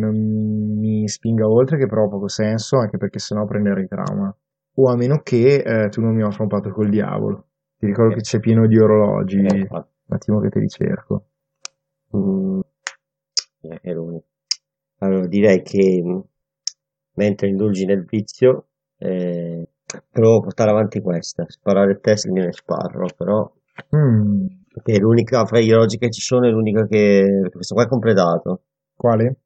mi 0.78 1.08
spinga 1.08 1.48
oltre, 1.48 1.78
che 1.78 1.88
però 1.88 2.06
ha 2.06 2.10
poco 2.10 2.28
senso, 2.28 2.78
anche 2.78 2.98
perché 2.98 3.20
sennò 3.20 3.46
prenderei 3.46 3.88
trauma. 3.88 4.34
o 4.80 4.92
a 4.92 4.96
meno 4.96 5.22
che 5.24 5.56
eh, 5.66 5.90
tu 5.90 6.02
non 6.02 6.14
mi 6.14 6.22
offra 6.24 6.44
un 6.44 6.50
patto 6.50 6.70
col 6.72 6.90
diavolo. 6.90 7.46
Ti 7.80 7.86
ricordo 7.88 8.12
Eh. 8.14 8.16
che 8.18 8.22
c'è 8.22 8.40
pieno 8.40 8.68
di 8.68 8.78
orologi. 8.78 9.40
Eh, 9.44 9.68
Un 9.70 9.84
attimo 10.16 10.40
che 10.40 10.50
te 10.50 10.60
li 10.60 10.68
cerco. 10.68 11.26
Mm, 12.16 12.60
eh, 13.62 14.24
Allora, 15.00 15.28
direi 15.28 15.62
che 15.62 16.02
mm, 16.04 16.20
mentre 17.16 17.50
indulgi 17.50 17.86
nel 17.86 18.06
vizio, 18.06 18.68
eh, 18.98 19.68
provo 20.10 20.38
a 20.38 20.42
portare 20.42 20.72
avanti 20.72 21.02
questa. 21.02 21.46
Sparare 21.48 21.92
il 21.92 22.00
test 22.02 22.28
me 22.28 22.46
ne 22.46 22.52
sparo, 22.52 23.08
però 23.16 23.52
Mm, 23.96 24.48
perché 24.74 24.94
è 24.94 24.98
l'unica 24.98 25.46
fra 25.46 25.60
gli 25.60 25.70
orologi 25.72 25.98
che 25.98 26.10
ci 26.10 26.22
sono, 26.22 26.48
è 26.48 26.50
l'unica 26.50 26.88
che 26.88 27.48
questo 27.52 27.76
qua 27.76 27.84
è 27.84 27.88
completato. 27.88 28.64
quale? 28.96 29.38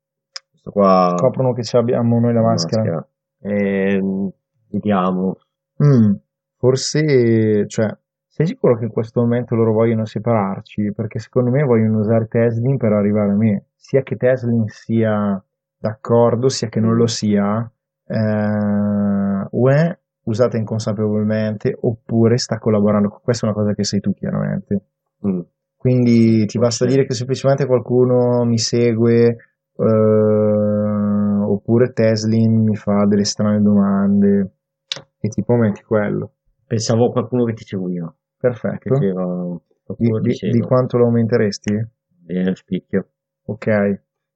Questo 0.50 0.72
qua 0.72 1.14
Coprono 1.18 1.52
che 1.54 1.78
abbiamo 1.78 2.20
noi 2.20 2.34
la 2.34 2.42
maschera. 2.42 3.06
Ehm, 3.42 4.32
vediamo. 4.70 5.38
Mm, 5.84 6.14
forse, 6.58 7.68
cioè, 7.68 7.98
sei 8.42 8.56
sicuro 8.56 8.78
che 8.78 8.86
in 8.86 8.92
questo 8.92 9.22
momento 9.22 9.56
loro 9.56 9.72
vogliono 9.72 10.06
separarci? 10.06 10.94
Perché 10.96 11.20
secondo 11.20 11.52
me 11.52 11.64
vogliono 11.64 12.00
usare 12.00 12.28
Teslin 12.28 12.78
per 12.78 12.92
arrivare 12.92 13.32
a 13.32 13.36
me. 13.36 13.66
Sia 13.76 14.02
che 14.02 14.16
Teslin 14.16 14.66
sia 14.68 15.44
d'accordo, 15.78 16.50
sia 16.50 16.68
che 16.68 16.80
non 16.80 16.96
lo 16.96 17.08
sia, 17.08 17.72
eh, 18.06 19.48
o 19.50 19.70
è 19.70 19.98
usata 20.24 20.58
inconsapevolmente, 20.58 21.76
oppure 21.80 22.38
sta 22.38 22.58
collaborando. 22.58 23.10
Questa 23.24 23.46
è 23.46 23.50
una 23.50 23.60
cosa 23.60 23.74
che 23.74 23.84
sei 23.84 24.00
tu, 24.00 24.14
chiaramente. 24.14 24.86
Mm. 25.28 25.40
Quindi 25.76 26.46
ti 26.46 26.60
basta 26.60 26.86
dire 26.86 27.06
che 27.06 27.14
semplicemente 27.14 27.66
qualcuno 27.66 28.44
mi 28.46 28.58
segue, 28.58 29.36
eh, 29.76 31.44
oppure 31.44 31.92
Teslin 31.92 32.64
mi 32.64 32.76
fa 32.76 33.06
delle 33.06 33.24
strane 33.24 33.62
domande 33.62 34.54
e 35.20 35.28
tipo 35.30 35.56
metti 35.56 35.82
quello. 35.84 36.34
Pensavo 36.68 37.08
a 37.08 37.12
qualcuno 37.12 37.46
che 37.46 37.54
ti 37.54 37.64
seguo 37.64 37.90
io. 37.90 38.16
Perfetto. 38.42 38.98
Di, 39.98 40.10
di- 40.22 40.50
di 40.50 40.60
quanto 40.60 40.98
lo 40.98 41.06
aumenteresti? 41.06 41.88
Viene 42.26 42.56
spicchio. 42.56 43.08
Ok. 43.46 43.68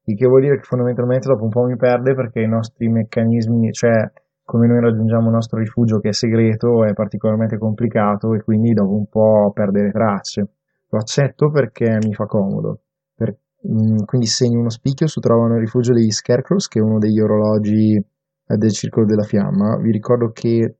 Il 0.08 0.16
che 0.16 0.26
vuol 0.26 0.42
dire 0.42 0.56
che 0.56 0.62
fondamentalmente 0.62 1.28
dopo 1.28 1.44
un 1.44 1.50
po' 1.50 1.64
mi 1.64 1.76
perde 1.76 2.14
perché 2.14 2.40
i 2.40 2.48
nostri 2.48 2.88
meccanismi, 2.88 3.72
cioè 3.72 4.10
come 4.44 4.68
noi 4.68 4.80
raggiungiamo 4.80 5.26
il 5.26 5.32
nostro 5.34 5.58
rifugio 5.58 5.98
che 5.98 6.10
è 6.10 6.12
segreto, 6.12 6.84
è 6.84 6.92
particolarmente 6.92 7.58
complicato 7.58 8.32
e 8.34 8.42
quindi 8.42 8.72
dopo 8.72 8.94
un 8.94 9.08
po' 9.08 9.50
perde 9.52 9.82
le 9.82 9.90
tracce. 9.90 10.48
Lo 10.90 10.98
accetto 10.98 11.50
perché 11.50 11.98
mi 12.06 12.14
fa 12.14 12.26
comodo. 12.26 12.82
Per- 13.16 13.36
mm, 13.68 14.04
quindi 14.04 14.28
segno 14.28 14.60
uno 14.60 14.70
spicchio 14.70 15.08
su 15.08 15.18
Trovano 15.18 15.54
il 15.54 15.60
rifugio 15.60 15.92
degli 15.92 16.12
Scarecrows, 16.12 16.68
che 16.68 16.78
è 16.78 16.82
uno 16.82 16.98
degli 16.98 17.18
orologi 17.18 18.00
del 18.46 18.70
Circolo 18.70 19.06
della 19.06 19.24
Fiamma. 19.24 19.76
Vi 19.78 19.90
ricordo 19.90 20.30
che 20.30 20.76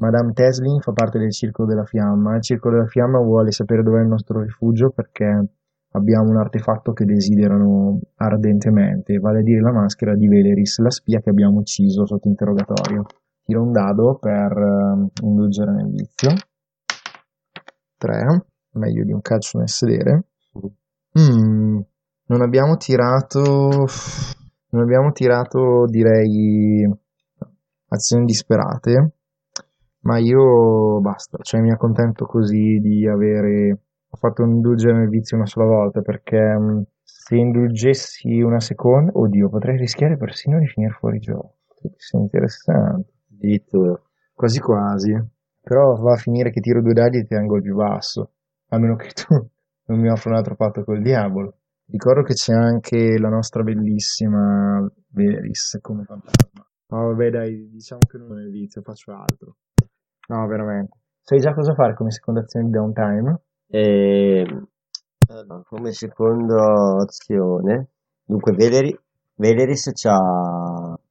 Madame 0.00 0.32
Teslin 0.32 0.80
fa 0.80 0.92
parte 0.92 1.18
del 1.18 1.30
Circolo 1.30 1.68
della 1.68 1.84
Fiamma. 1.84 2.36
Il 2.36 2.42
Circolo 2.42 2.76
della 2.76 2.88
Fiamma 2.88 3.18
vuole 3.18 3.52
sapere 3.52 3.82
dov'è 3.82 4.00
il 4.00 4.08
nostro 4.08 4.40
rifugio 4.40 4.90
perché 4.90 5.26
abbiamo 5.92 6.30
un 6.30 6.38
artefatto 6.38 6.92
che 6.92 7.04
desiderano 7.04 8.00
ardentemente, 8.16 9.18
vale 9.18 9.40
a 9.40 9.42
dire 9.42 9.60
la 9.60 9.72
maschera 9.72 10.14
di 10.14 10.26
Veleris, 10.26 10.78
la 10.78 10.90
spia 10.90 11.20
che 11.20 11.28
abbiamo 11.28 11.58
ucciso 11.58 12.06
sotto 12.06 12.28
interrogatorio. 12.28 13.04
Tiro 13.42 13.62
un 13.62 13.72
dado 13.72 14.18
per 14.18 14.52
eh, 14.52 15.26
indulgere 15.26 15.72
nel 15.72 15.90
vizio. 15.90 16.30
3, 17.98 18.44
meglio 18.72 19.04
di 19.04 19.12
un 19.12 19.20
calcio 19.20 19.58
nel 19.58 19.68
sedere. 19.68 20.24
Mm, 21.18 21.80
non 22.26 22.40
abbiamo 22.40 22.76
tirato, 22.76 23.40
non 24.70 24.82
abbiamo 24.82 25.10
tirato, 25.12 25.84
direi, 25.86 26.88
azioni 27.88 28.24
disperate, 28.24 29.19
ma 30.00 30.18
io 30.18 31.00
basta, 31.00 31.38
cioè 31.42 31.60
mi 31.60 31.70
accontento 31.70 32.24
così 32.26 32.78
di 32.80 33.06
avere, 33.06 33.70
ho 34.08 34.16
fatto 34.16 34.42
un 34.42 34.50
indulgere 34.50 34.98
nel 34.98 35.08
vizio 35.08 35.36
una 35.36 35.46
sola 35.46 35.66
volta 35.66 36.00
perché 36.00 36.38
mm, 36.38 36.80
se 37.02 37.36
indulgessi 37.36 38.40
una 38.40 38.60
seconda, 38.60 39.12
oddio, 39.14 39.48
potrei 39.48 39.76
rischiare 39.76 40.16
persino 40.16 40.58
di 40.58 40.66
finire 40.66 40.92
fuori 40.92 41.18
gioco. 41.18 41.58
Sì, 41.96 42.16
interessante. 42.16 43.12
Addirittura. 43.32 44.00
Quasi 44.34 44.60
quasi. 44.60 45.16
Però 45.62 45.94
va 45.96 46.14
a 46.14 46.16
finire 46.16 46.50
che 46.50 46.60
tiro 46.60 46.82
due 46.82 46.92
dadi 46.92 47.18
e 47.18 47.22
ti 47.22 47.34
tengo 47.34 47.56
il 47.56 47.62
più 47.62 47.76
basso. 47.76 48.32
A 48.68 48.78
meno 48.78 48.96
che 48.96 49.10
tu 49.10 49.34
non 49.86 50.00
mi 50.00 50.08
offra 50.08 50.30
un 50.30 50.36
altro 50.36 50.56
patto 50.56 50.82
col 50.82 51.02
diavolo. 51.02 51.56
Ricordo 51.86 52.22
che 52.22 52.34
c'è 52.34 52.54
anche 52.54 53.18
la 53.18 53.28
nostra 53.28 53.62
bellissima 53.62 54.88
Veris 55.08 55.78
come 55.80 56.04
fantasma. 56.04 56.66
Ma 56.88 57.02
vabbè 57.04 57.30
dai, 57.30 57.68
diciamo 57.70 58.00
che 58.08 58.18
non 58.18 58.38
è 58.38 58.42
il 58.42 58.50
vizio, 58.50 58.82
faccio 58.82 59.12
altro. 59.12 59.56
No, 60.28 60.46
veramente. 60.46 60.96
Sai 61.20 61.38
già 61.38 61.52
cosa 61.52 61.74
fare 61.74 61.94
come 61.94 62.10
seconda 62.10 62.40
azione 62.40 62.66
di 62.66 62.72
downtime? 62.72 63.40
E, 63.66 64.44
allora, 65.28 65.62
come 65.66 65.92
seconda 65.92 66.96
azione, 67.02 67.88
dunque 68.24 68.52
Veleri, 68.52 68.98
Veleris 69.34 69.90
ci 69.94 70.08
ha, 70.08 70.18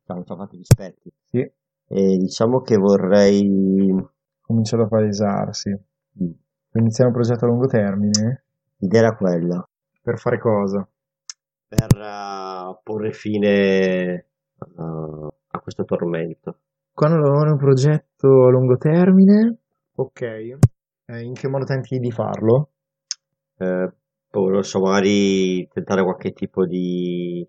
fatto 0.04 0.48
gli 0.52 0.62
aspetti 0.62 1.12
Sì, 1.26 1.40
e 1.40 2.18
diciamo 2.18 2.62
che 2.62 2.76
vorrei, 2.78 3.96
comincia 4.42 4.78
a 4.82 4.88
palesarsi. 4.88 5.78
Puoi 6.12 6.84
iniziare 6.84 7.10
un 7.10 7.16
progetto 7.16 7.46
a 7.46 7.48
lungo 7.48 7.68
termine? 7.68 8.44
l'idea 8.80 9.02
era 9.02 9.16
quella, 9.16 9.68
Per 10.02 10.18
fare 10.20 10.40
cosa? 10.40 10.88
per 11.70 11.98
eh, 11.98 12.80
porre 12.84 13.12
fine 13.12 14.26
a, 14.58 15.28
a 15.52 15.60
questo 15.60 15.86
tormento. 15.86 16.58
Quando 17.00 17.18
lavori 17.18 17.52
un 17.52 17.58
progetto 17.58 18.28
a 18.28 18.50
lungo 18.50 18.76
termine, 18.76 19.58
ok, 19.96 20.22
eh, 20.22 21.22
in 21.22 21.32
che 21.32 21.48
modo 21.48 21.64
tenti 21.64 21.98
di 21.98 22.12
farlo? 22.12 22.72
Eh, 23.56 23.90
poi 24.30 24.52
non 24.52 24.64
so, 24.64 24.82
magari 24.82 25.66
tentare 25.70 26.04
qualche 26.04 26.34
tipo 26.34 26.66
di, 26.66 27.48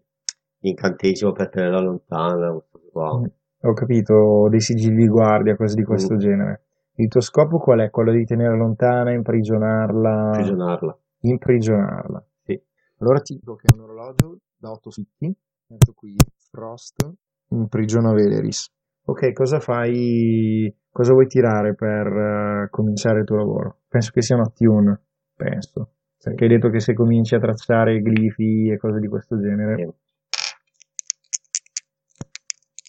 di 0.56 0.68
incantesimo 0.68 1.32
per 1.32 1.48
tenerla 1.48 1.80
lontana, 1.80 2.56
qua. 2.92 3.18
Mm, 3.18 3.24
Ho 3.62 3.72
capito, 3.72 4.46
dei 4.48 4.60
sigilli 4.60 4.98
di 4.98 5.08
guardia, 5.08 5.56
cose 5.56 5.74
di 5.74 5.82
questo 5.82 6.14
Mm. 6.14 6.18
genere. 6.18 6.62
Il 6.94 7.08
tuo 7.08 7.20
scopo 7.20 7.58
qual 7.58 7.80
è? 7.80 7.90
Quello 7.90 8.12
di 8.12 8.22
tenerla 8.24 8.56
lontana, 8.56 9.10
imprigionarla? 9.12 10.26
imprigionarla. 10.26 10.98
Imprigionarla. 11.22 12.24
Sì. 12.44 12.62
Allora 12.98 13.18
ti 13.18 13.34
dico 13.34 13.56
che 13.56 13.66
è 13.66 13.74
un 13.74 13.80
orologio 13.82 14.38
da 14.56 14.70
8 14.70 14.90
fitti, 14.90 15.36
metto 15.66 15.92
qui, 15.92 16.14
Frost, 16.52 17.04
imprigiona 17.48 18.12
Veleris. 18.12 18.72
Ok, 19.10 19.32
cosa 19.32 19.58
fai, 19.58 20.72
cosa 20.88 21.12
vuoi 21.12 21.26
tirare 21.26 21.74
per 21.74 22.06
eh, 22.06 22.68
cominciare 22.70 23.18
il 23.18 23.24
tuo 23.24 23.38
lavoro? 23.38 23.80
Penso 23.88 24.12
che 24.12 24.22
sia 24.22 24.36
un 24.36 24.42
attune, 24.42 25.00
penso. 25.34 25.94
Perché 26.16 26.44
hai 26.44 26.50
detto 26.50 26.68
che 26.68 26.78
se 26.78 26.94
cominci 26.94 27.34
a 27.34 27.40
tracciare 27.40 28.00
glifi 28.00 28.70
e 28.70 28.76
cose 28.76 29.00
di 29.00 29.08
questo 29.08 29.40
genere, 29.40 29.74
Sì. 29.74 29.92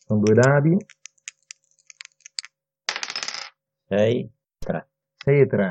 sono 0.06 0.20
due 0.20 0.36
dadi, 0.36 0.78
6, 3.88 4.32
3. 4.60 4.88
6 5.18 5.40
e 5.40 5.48
3. 5.48 5.70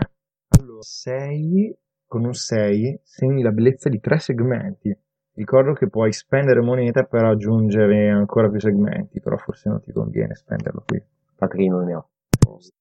Allora, 0.58 0.82
6 0.82 1.78
con 2.06 2.24
un 2.24 2.34
6 2.34 3.00
segni 3.04 3.42
la 3.42 3.52
bellezza 3.52 3.88
di 3.88 4.00
tre 4.00 4.18
segmenti. 4.18 4.92
Ricordo 5.40 5.72
che 5.72 5.88
puoi 5.88 6.12
spendere 6.12 6.60
moneta 6.60 7.04
per 7.04 7.24
aggiungere 7.24 8.10
ancora 8.10 8.50
più 8.50 8.60
segmenti, 8.60 9.20
però 9.20 9.38
forse 9.38 9.70
non 9.70 9.80
ti 9.80 9.90
conviene 9.90 10.34
spenderlo 10.34 10.82
qui. 10.86 11.02
Infatti 11.30 11.56
che 11.56 11.62
io 11.62 11.76
non 11.76 11.84
ne 11.86 11.94
ho. 11.94 12.08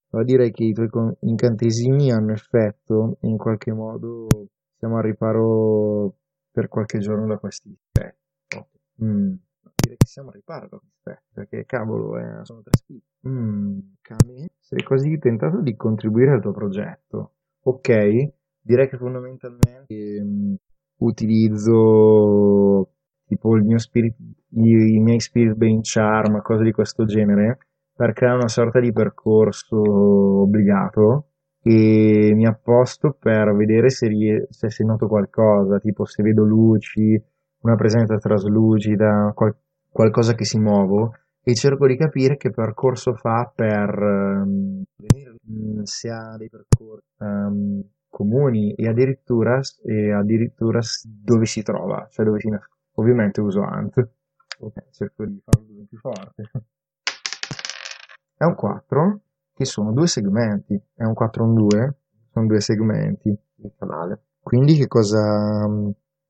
Allora 0.10 0.28
direi 0.28 0.52
che 0.52 0.66
i 0.66 0.74
tuoi 0.74 0.90
incantesimi 1.22 2.12
hanno 2.12 2.34
effetto 2.34 3.16
in 3.22 3.38
qualche 3.38 3.72
modo 3.72 4.28
siamo 4.78 4.98
al 4.98 5.04
riparo 5.04 6.16
per 6.52 6.68
qualche 6.68 7.00
giorno 7.00 7.28
da 7.28 7.38
questi 7.38 7.70
difetti. 7.70 8.68
Mm. 9.06 9.36
Direi 9.76 9.96
che 9.96 10.06
siamo 10.06 10.28
al 10.28 10.36
riparo 10.36 10.68
da 10.68 10.78
questi 10.80 10.98
difetti, 11.02 11.28
perché 11.32 11.66
cavolo, 11.66 12.18
eh, 12.18 12.44
sono 12.44 12.62
tre 12.62 12.76
sfide. 12.76 13.06
Mm. 13.26 13.80
Sei 14.60 14.84
quasi 14.84 15.18
tentato 15.18 15.62
di 15.62 15.78
contribuire 15.78 16.32
al 16.32 16.42
tuo 16.42 16.52
progetto. 16.52 17.36
Ok, 17.62 18.34
direi 18.60 18.90
che 18.90 18.98
fondamentalmente 18.98 19.94
ehm, 19.96 20.58
utilizzo 21.00 22.90
tipo 23.26 23.56
il 23.56 23.64
mio 23.64 23.78
spirit, 23.78 24.16
i, 24.52 24.96
i 24.96 25.00
miei 25.00 25.20
spirit 25.20 25.56
brain 25.56 25.80
charm, 25.82 26.42
cose 26.42 26.64
di 26.64 26.72
questo 26.72 27.06
genere, 27.06 27.58
per 27.94 28.14
creare 28.14 28.38
una 28.38 28.48
sorta 28.48 28.80
di 28.80 28.92
percorso 28.92 29.78
obbligato 30.42 31.26
e 31.62 32.32
mi 32.34 32.46
apposto 32.46 33.16
per 33.20 33.54
vedere 33.54 33.90
se, 33.90 34.08
rie- 34.08 34.48
se 34.50 34.70
si 34.70 34.84
noto 34.84 35.08
qualcosa, 35.08 35.80
tipo 35.80 36.06
se 36.06 36.24
vedo 36.24 36.44
luci, 36.44 37.22
una 37.62 37.76
presenza 37.76 38.18
traslucida, 38.18 39.32
qual- 39.36 39.56
qualcosa 39.90 40.34
che 40.34 40.46
si 40.46 40.58
muovo 40.58 41.12
e 41.44 41.54
cerco 41.56 41.88
di 41.88 41.98
capire 41.98 42.38
che 42.38 42.52
percorso 42.52 43.14
fa 43.14 43.52
per 43.54 44.46
mm, 44.46 45.82
se 45.84 46.10
ha 46.10 46.36
dei 46.38 46.50
percorsi 46.50 47.06
ehm, 47.20 47.84
comuni 48.10 48.74
e 48.74 48.88
addirittura, 48.88 49.62
e 49.84 50.12
addirittura 50.12 50.80
dove 51.04 51.46
si 51.46 51.64
trova, 51.64 52.08
cioè 52.10 52.26
dove 52.26 52.40
si 52.40 52.50
nasconde. 52.50 52.78
Ovviamente 52.96 53.40
uso 53.42 53.62
Ant. 53.62 54.10
Ok, 54.60 54.90
cerco 54.92 55.26
di 55.26 55.42
farlo 55.44 55.86
più 55.88 55.98
forte. 55.98 56.52
È 58.36 58.44
un 58.44 58.56
4. 58.56 59.22
che 59.54 59.66
sono 59.66 59.92
due 59.92 60.08
segmenti, 60.08 60.82
è 60.96 61.04
un 61.04 61.14
4 61.14 61.46
in 61.46 61.54
2, 61.54 61.96
sono 62.32 62.46
due 62.46 62.60
segmenti. 62.60 63.30
Il 63.30 63.74
canale. 63.78 64.24
Quindi 64.42 64.76
che 64.76 64.88
cosa, 64.88 65.68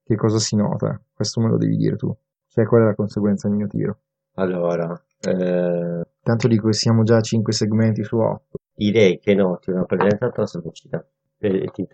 che 0.03 0.15
cosa 0.15 0.39
si 0.39 0.55
nota? 0.55 0.99
Questo 1.13 1.41
me 1.41 1.49
lo 1.49 1.57
devi 1.57 1.75
dire 1.75 1.95
tu. 1.95 2.15
Cioè, 2.47 2.65
qual 2.65 2.81
è 2.81 2.85
la 2.85 2.95
conseguenza 2.95 3.47
del 3.47 3.57
mio 3.57 3.67
tiro? 3.67 3.99
Allora, 4.33 4.99
eh, 5.21 6.07
Tanto 6.21 6.47
dico 6.47 6.67
che 6.67 6.73
siamo 6.73 7.03
già 7.03 7.17
a 7.17 7.21
5 7.21 7.51
segmenti 7.51 8.03
su 8.03 8.17
8. 8.17 8.59
direi 8.73 9.19
che 9.19 9.33
noti 9.33 9.71
una 9.71 9.85
presenza 9.85 10.29
traslucida. 10.29 11.03
E 11.41 11.69
ti, 11.71 11.87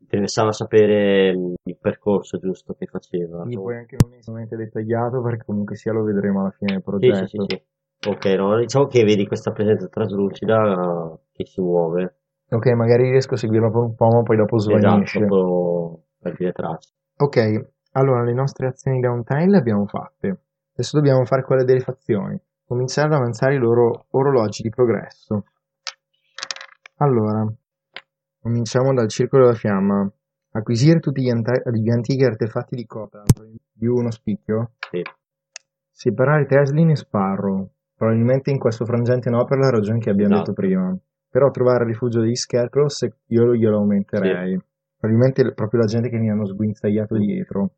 interessava 0.00 0.52
sapere 0.52 1.28
il 1.30 1.76
percorso 1.78 2.38
giusto 2.38 2.72
che 2.74 2.86
faceva. 2.86 3.42
Quindi 3.42 3.56
poi 3.56 3.76
anche 3.76 3.96
non 4.00 4.14
estremamente 4.14 4.56
dettagliato 4.56 5.20
perché 5.20 5.44
comunque 5.44 5.76
sia 5.76 5.92
lo 5.92 6.02
vedremo 6.02 6.40
alla 6.40 6.50
fine 6.50 6.72
del 6.72 6.80
Sì, 6.82 6.90
progetto. 6.90 7.26
sì, 7.26 7.36
sì, 7.36 7.44
sì. 7.46 8.08
Ok, 8.08 8.24
no, 8.36 8.56
diciamo 8.58 8.86
che 8.86 9.04
vedi 9.04 9.26
questa 9.26 9.50
presenza 9.52 9.88
traslucida 9.88 11.18
che 11.32 11.44
si 11.44 11.60
muove. 11.60 12.20
Ok, 12.48 12.66
magari 12.68 13.10
riesco 13.10 13.34
a 13.34 13.36
seguirlo 13.36 13.70
per 13.70 13.80
un 13.80 13.94
po', 13.94 14.06
ma 14.06 14.22
poi 14.22 14.36
dopo 14.36 14.56
Esatto, 14.56 14.78
svanisce. 14.78 15.18
proprio 15.18 16.02
per 16.18 16.36
dire 16.36 16.52
tracce. 16.52 16.92
Ok, 17.16 17.70
allora 17.92 18.22
le 18.22 18.32
nostre 18.32 18.68
azioni 18.68 19.00
downtime 19.00 19.48
le 19.50 19.58
abbiamo 19.58 19.86
fatte. 19.86 20.40
Adesso 20.72 20.96
dobbiamo 20.96 21.24
fare 21.26 21.42
quelle 21.42 21.64
delle 21.64 21.80
fazioni. 21.80 22.40
Cominciare 22.64 23.08
ad 23.08 23.14
avanzare 23.14 23.56
i 23.56 23.58
loro 23.58 24.06
orologi 24.10 24.62
di 24.62 24.70
progresso. 24.70 25.44
Allora, 26.98 27.46
cominciamo 28.48 28.94
dal 28.94 29.08
circolo 29.08 29.44
della 29.44 29.56
fiamma. 29.56 30.10
Acquisire 30.52 30.98
tutti 30.98 31.20
gli, 31.22 31.28
anta- 31.28 31.60
gli 31.70 31.90
antichi 31.90 32.24
artefatti 32.24 32.74
di 32.74 32.86
Kota 32.86 33.22
di 33.70 33.86
uno 33.86 34.10
spicchio. 34.10 34.72
Sì. 34.90 35.02
Separare 35.92 36.46
Teslin 36.46 36.90
e 36.90 36.96
Sparrow. 36.96 37.68
Probabilmente 37.94 38.50
in 38.50 38.58
questo 38.58 38.86
frangente 38.86 39.28
no 39.28 39.44
per 39.44 39.58
la 39.58 39.70
ragione 39.70 39.98
che 39.98 40.10
abbiamo 40.10 40.34
Esatto. 40.34 40.52
detto 40.52 40.60
prima. 40.60 40.96
Però 41.30 41.50
trovare 41.50 41.84
il 41.84 41.90
rifugio 41.90 42.20
degli 42.20 42.34
Scarecrows 42.34 43.06
io 43.26 43.54
glielo 43.54 43.76
aumenterei. 43.76 44.58
Probabilmente 44.98 45.42
è 45.42 45.52
proprio 45.52 45.80
la 45.80 45.86
gente 45.86 46.08
che 46.08 46.16
mi 46.16 46.30
hanno 46.30 46.46
sguinzagliato 46.46 47.16
dietro. 47.18 47.70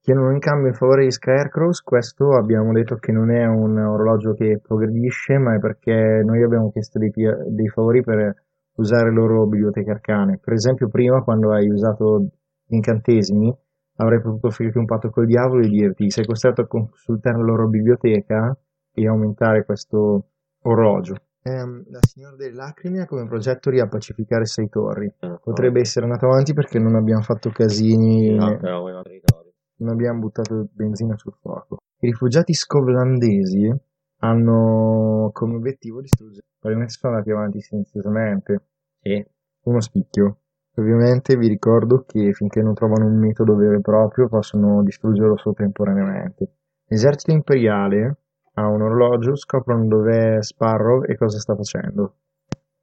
Chiedono 0.00 0.30
in 0.32 0.38
cambio 0.38 0.68
in 0.68 0.74
favore 0.74 1.04
di 1.04 1.10
Scarecrows, 1.10 1.80
questo 1.80 2.36
abbiamo 2.36 2.72
detto 2.72 2.96
che 2.96 3.10
non 3.10 3.32
è 3.32 3.44
un 3.46 3.78
orologio 3.78 4.34
che 4.34 4.60
progredisce, 4.62 5.38
ma 5.38 5.56
è 5.56 5.58
perché 5.58 6.22
noi 6.24 6.42
abbiamo 6.42 6.70
chiesto 6.70 6.98
dei, 7.00 7.10
dei 7.10 7.68
favori 7.68 8.02
per 8.02 8.34
usare 8.80 9.10
le 9.10 9.14
loro 9.14 9.46
biblioteche 9.46 9.90
arcane. 9.90 10.38
Per 10.42 10.52
esempio, 10.52 10.88
prima 10.88 11.22
quando 11.22 11.52
hai 11.52 11.68
usato 11.68 12.20
gli 12.66 12.74
incantesimi, 12.74 13.54
avrei 13.96 14.20
potuto 14.20 14.48
offrirti 14.48 14.78
un 14.78 14.86
patto 14.86 15.10
col 15.10 15.26
diavolo 15.26 15.62
e 15.62 15.68
dirti 15.68 16.10
sei 16.10 16.24
costretto 16.24 16.62
a 16.62 16.66
consultare 16.66 17.36
la 17.38 17.44
loro 17.44 17.68
biblioteca 17.68 18.56
e 18.92 19.06
aumentare 19.06 19.64
questo 19.64 20.26
orologio. 20.62 21.14
Ehm, 21.42 21.84
la 21.88 22.00
signora 22.02 22.36
delle 22.36 22.54
lacrime 22.54 23.00
ha 23.02 23.06
come 23.06 23.26
progetto 23.26 23.70
riappacificare 23.70 24.44
sei 24.44 24.68
torri. 24.68 25.06
Eh, 25.20 25.38
Potrebbe 25.42 25.80
essere 25.80 26.04
andato 26.04 26.26
avanti 26.26 26.52
perché 26.52 26.78
non 26.78 26.96
abbiamo 26.96 27.22
fatto 27.22 27.50
casini 27.50 28.36
altri 28.36 28.66
territori. 29.02 29.50
non 29.76 29.88
abbiamo 29.92 30.18
buttato 30.20 30.68
benzina 30.72 31.16
sul 31.16 31.32
fuoco. 31.40 31.78
I 32.00 32.08
rifugiati 32.08 32.52
scotlandesi 32.52 33.74
hanno 34.20 35.30
come 35.32 35.56
obiettivo 35.56 36.00
distruggere. 36.00 36.46
Probabilmente 36.58 36.94
sono 36.98 37.14
andati 37.14 37.30
avanti 37.30 37.60
silenziosamente. 37.60 38.62
Sì, 39.00 39.24
Uno 39.64 39.80
spicchio. 39.80 40.38
Ovviamente 40.76 41.36
vi 41.36 41.48
ricordo 41.48 42.04
che 42.06 42.32
finché 42.32 42.62
non 42.62 42.74
trovano 42.74 43.06
un 43.06 43.18
metodo 43.18 43.56
vero 43.56 43.76
e 43.76 43.80
proprio 43.80 44.28
possono 44.28 44.82
distruggerlo 44.82 45.36
solo 45.36 45.54
temporaneamente. 45.54 46.54
L'esercito 46.86 47.32
imperiale 47.32 48.18
ha 48.54 48.66
un 48.68 48.82
orologio, 48.82 49.36
scoprono 49.36 49.86
dov'è 49.86 50.42
Sparrow 50.42 51.02
e 51.04 51.16
cosa 51.16 51.38
sta 51.38 51.54
facendo. 51.54 52.16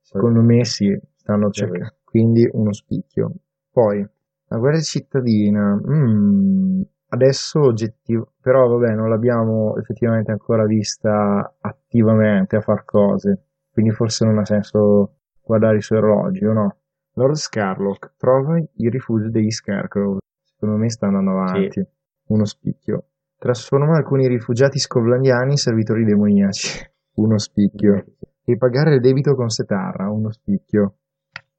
Secondo 0.01 0.41
me 0.41 0.63
sì, 0.65 0.97
stanno 1.15 1.49
cercando. 1.49 1.95
Quindi 2.03 2.47
uno 2.51 2.73
spicchio. 2.73 3.33
Poi, 3.71 4.05
la 4.47 4.57
guerra 4.57 4.79
cittadina. 4.79 5.75
mm, 5.75 6.81
adesso 7.09 7.59
oggettivo. 7.59 8.33
Però 8.41 8.67
vabbè, 8.67 8.93
non 8.93 9.09
l'abbiamo 9.09 9.75
effettivamente 9.77 10.31
ancora 10.31 10.65
vista 10.65 11.55
attivamente 11.59 12.55
a 12.55 12.61
far 12.61 12.83
cose. 12.85 13.43
Quindi 13.71 13.91
forse 13.91 14.25
non 14.25 14.39
ha 14.39 14.45
senso 14.45 15.17
guardare 15.41 15.77
i 15.77 15.81
suoi 15.81 15.99
orologi, 15.99 16.45
o 16.45 16.53
no? 16.53 16.75
Lord 17.13 17.35
Scarlock 17.35 18.13
trova 18.17 18.57
il 18.57 18.91
rifugio 18.91 19.29
degli 19.29 19.51
Scarecrow. 19.51 20.17
Secondo 20.43 20.77
me 20.77 20.89
sta 20.89 21.07
andando 21.07 21.31
avanti. 21.31 21.85
Uno 22.27 22.45
spicchio. 22.45 23.05
Trasforma 23.37 23.95
alcuni 23.95 24.27
rifugiati 24.27 24.79
scovlandiani 24.79 25.51
in 25.51 25.57
servitori 25.57 26.03
demoniaci. 26.03 26.85
Uno 27.15 27.37
spicchio. 27.37 28.05
Ripagare 28.43 28.95
il 28.95 29.01
debito 29.01 29.35
con 29.35 29.49
Setarra. 29.49 30.09
Uno 30.09 30.31
spicchio. 30.31 30.95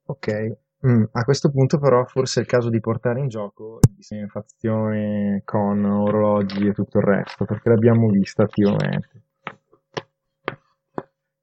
Ok. 0.05 0.57
Mm, 0.87 1.03
a 1.11 1.23
questo 1.25 1.49
punto 1.51 1.77
però 1.77 2.05
forse 2.05 2.39
è 2.39 2.43
il 2.43 2.49
caso 2.49 2.69
di 2.69 2.79
portare 2.79 3.19
in 3.19 3.27
gioco 3.27 3.79
il 3.81 3.95
disegno 3.95 4.23
di 4.23 4.29
fazione 4.29 5.41
con 5.43 5.83
orologi 5.83 6.67
e 6.67 6.71
tutto 6.71 6.99
il 6.99 7.03
resto, 7.03 7.43
perché 7.43 7.67
l'abbiamo 7.67 8.07
vista 8.07 8.43
attivamente. 8.43 9.23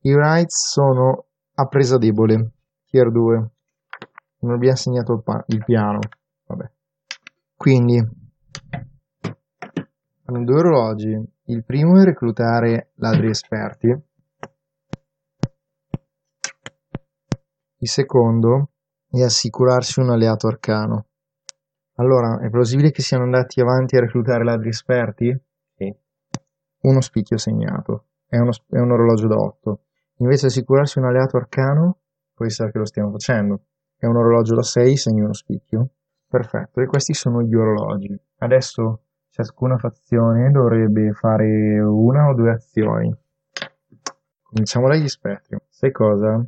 I 0.00 0.14
Wrights 0.14 0.70
sono 0.70 1.26
a 1.54 1.66
presa 1.66 1.98
debole. 1.98 2.52
Tier 2.86 3.10
2. 3.10 3.50
Non 4.38 4.54
abbiamo 4.54 4.76
segnato 4.76 5.12
il, 5.14 5.22
pa- 5.22 5.44
il 5.48 5.64
piano. 5.64 5.98
Vabbè. 6.46 6.70
Quindi 7.56 7.98
hanno 10.24 10.44
due 10.44 10.58
orologi. 10.58 11.22
Il 11.48 11.62
primo 11.64 12.00
è 12.00 12.04
reclutare 12.04 12.92
ladri 12.94 13.28
esperti. 13.28 13.88
Il 17.78 17.88
secondo 17.88 18.70
è 19.20 19.24
assicurarsi 19.24 20.00
un 20.00 20.10
alleato 20.10 20.46
arcano. 20.46 21.06
Allora, 21.96 22.40
è 22.40 22.50
plausibile 22.50 22.90
che 22.90 23.02
siano 23.02 23.24
andati 23.24 23.60
avanti 23.60 23.96
a 23.96 24.00
reclutare 24.00 24.44
ladri 24.44 24.68
esperti? 24.68 25.38
sì. 25.76 25.94
Uno 26.82 27.00
spicchio 27.00 27.38
segnato. 27.38 28.06
È, 28.26 28.36
uno, 28.36 28.50
è 28.70 28.78
un 28.78 28.90
orologio 28.90 29.26
da 29.26 29.36
8. 29.36 29.80
Invece 30.18 30.46
assicurarsi 30.46 30.98
un 30.98 31.06
alleato 31.06 31.36
arcano, 31.36 31.98
può 32.34 32.44
essere 32.44 32.70
che 32.70 32.78
lo 32.78 32.84
stiamo 32.84 33.10
facendo. 33.10 33.62
È 33.96 34.06
un 34.06 34.16
orologio 34.16 34.54
da 34.54 34.62
6, 34.62 34.96
segni 34.96 35.20
uno 35.20 35.32
spicchio. 35.32 35.90
Perfetto, 36.28 36.80
e 36.80 36.86
questi 36.86 37.14
sono 37.14 37.42
gli 37.42 37.54
orologi. 37.54 38.14
Adesso 38.38 39.02
ciascuna 39.30 39.78
fazione 39.78 40.50
dovrebbe 40.50 41.12
fare 41.12 41.80
una 41.80 42.28
o 42.28 42.34
due 42.34 42.52
azioni. 42.52 43.14
Cominciamo 44.42 44.88
dagli 44.88 45.08
spettri. 45.08 45.56
Sai 45.68 45.92
cosa? 45.92 46.44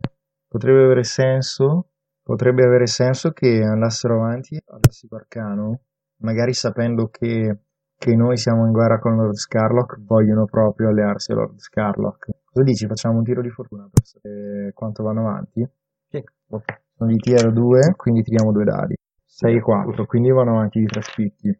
Potrebbe 0.47 0.85
avere 0.85 1.05
senso, 1.05 1.91
potrebbe 2.29 2.63
avere 2.63 2.87
senso 2.87 3.31
che 3.31 3.63
andassero 3.63 4.17
avanti 4.17 4.61
all'assico 4.67 5.17
arcano, 5.17 5.81
magari 6.17 6.53
sapendo 6.53 7.09
che, 7.09 7.61
che 7.97 8.15
noi 8.15 8.37
siamo 8.37 8.67
in 8.67 8.73
guerra 8.73 8.99
con 8.99 9.17
Lord 9.17 9.33
Scarlock, 9.33 9.99
vogliono 10.05 10.45
proprio 10.45 10.91
allearsi 10.91 11.33
a 11.33 11.37
Lord 11.37 11.57
Scarlock. 11.57 12.29
Cosa 12.45 12.63
dici? 12.65 12.87
Facciamo 12.87 13.17
un 13.17 13.25
tiro 13.25 13.41
di 13.41 13.49
fortuna 13.49 13.89
per 13.91 14.05
sapere 14.05 14.73
quanto 14.75 15.03
vanno 15.03 15.21
avanti? 15.21 15.67
Sì. 16.07 16.23
Ok. 16.49 16.83
Sono 16.97 17.11
di 17.11 17.17
tier 17.17 17.51
2, 17.51 17.95
quindi 17.97 18.21
tiriamo 18.21 18.53
due 18.53 18.65
dadi. 18.65 18.95
6 19.25 19.57
e 19.57 19.61
4, 19.61 20.05
quindi 20.05 20.31
vanno 20.31 20.51
avanti 20.51 20.81
di 20.81 20.87
tre 20.87 21.01
spicchi. 21.01 21.59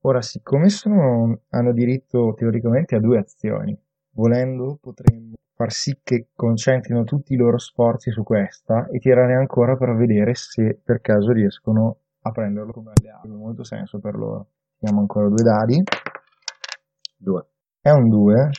Ora, 0.00 0.22
siccome 0.22 0.70
sono, 0.70 1.42
hanno 1.50 1.72
diritto 1.72 2.32
teoricamente 2.34 2.96
a 2.96 3.00
due 3.00 3.18
azioni, 3.18 3.78
volendo 4.18 4.78
potremmo 4.80 5.36
far 5.54 5.70
sì 5.70 5.98
che 6.02 6.28
concentrino 6.34 7.04
tutti 7.04 7.34
i 7.34 7.36
loro 7.36 7.58
sforzi 7.58 8.10
su 8.10 8.22
questa 8.22 8.88
e 8.88 8.98
tirare 8.98 9.34
ancora 9.34 9.76
per 9.76 9.94
vedere 9.94 10.34
se 10.34 10.80
per 10.84 11.00
caso 11.00 11.32
riescono 11.32 11.98
a 12.22 12.30
prenderlo 12.30 12.72
come 12.72 12.92
alleato. 12.96 13.28
Ha 13.28 13.36
molto 13.36 13.64
senso 13.64 13.98
per 13.98 14.14
loro. 14.14 14.48
Tiriamo 14.78 15.00
ancora 15.00 15.28
due 15.28 15.42
dadi. 15.42 15.82
Due. 17.16 17.46
È 17.80 17.90
un 17.90 18.08
2, 18.08 18.50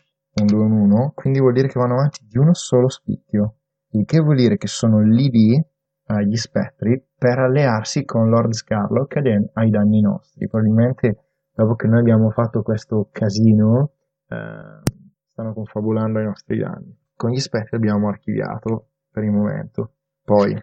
un 0.41 0.45
2 0.45 0.63
un 0.63 0.71
1, 0.71 1.11
quindi 1.13 1.39
vuol 1.39 1.53
dire 1.53 1.67
che 1.67 1.79
vanno 1.79 1.93
avanti 1.93 2.25
di 2.27 2.37
uno 2.37 2.53
solo 2.53 2.89
spicchio. 2.89 3.55
Il 3.91 4.05
che 4.05 4.19
vuol 4.19 4.35
dire 4.35 4.57
che 4.57 4.67
sono 4.67 5.01
lì 5.01 5.29
lì 5.29 5.65
agli 6.05 6.35
spettri 6.35 7.01
per 7.17 7.37
allearsi 7.37 8.03
con 8.03 8.29
Lord 8.29 8.53
Scarlock 8.53 9.17
ai 9.53 9.69
danni 9.69 10.01
nostri. 10.01 10.47
Probabilmente 10.47 11.17
dopo 11.53 11.75
che 11.75 11.87
noi 11.87 11.99
abbiamo 11.99 12.29
fatto 12.29 12.61
questo 12.61 13.09
casino 13.11 13.91
eh, 14.27 14.97
stanno 15.39 15.53
confabulando 15.53 16.19
ai 16.19 16.25
nostri 16.25 16.57
danni. 16.57 16.93
Con 17.15 17.31
gli 17.31 17.39
spettri 17.39 17.77
abbiamo 17.77 18.09
archiviato 18.09 18.89
per 19.09 19.23
il 19.23 19.31
momento. 19.31 19.93
Poi 20.23 20.53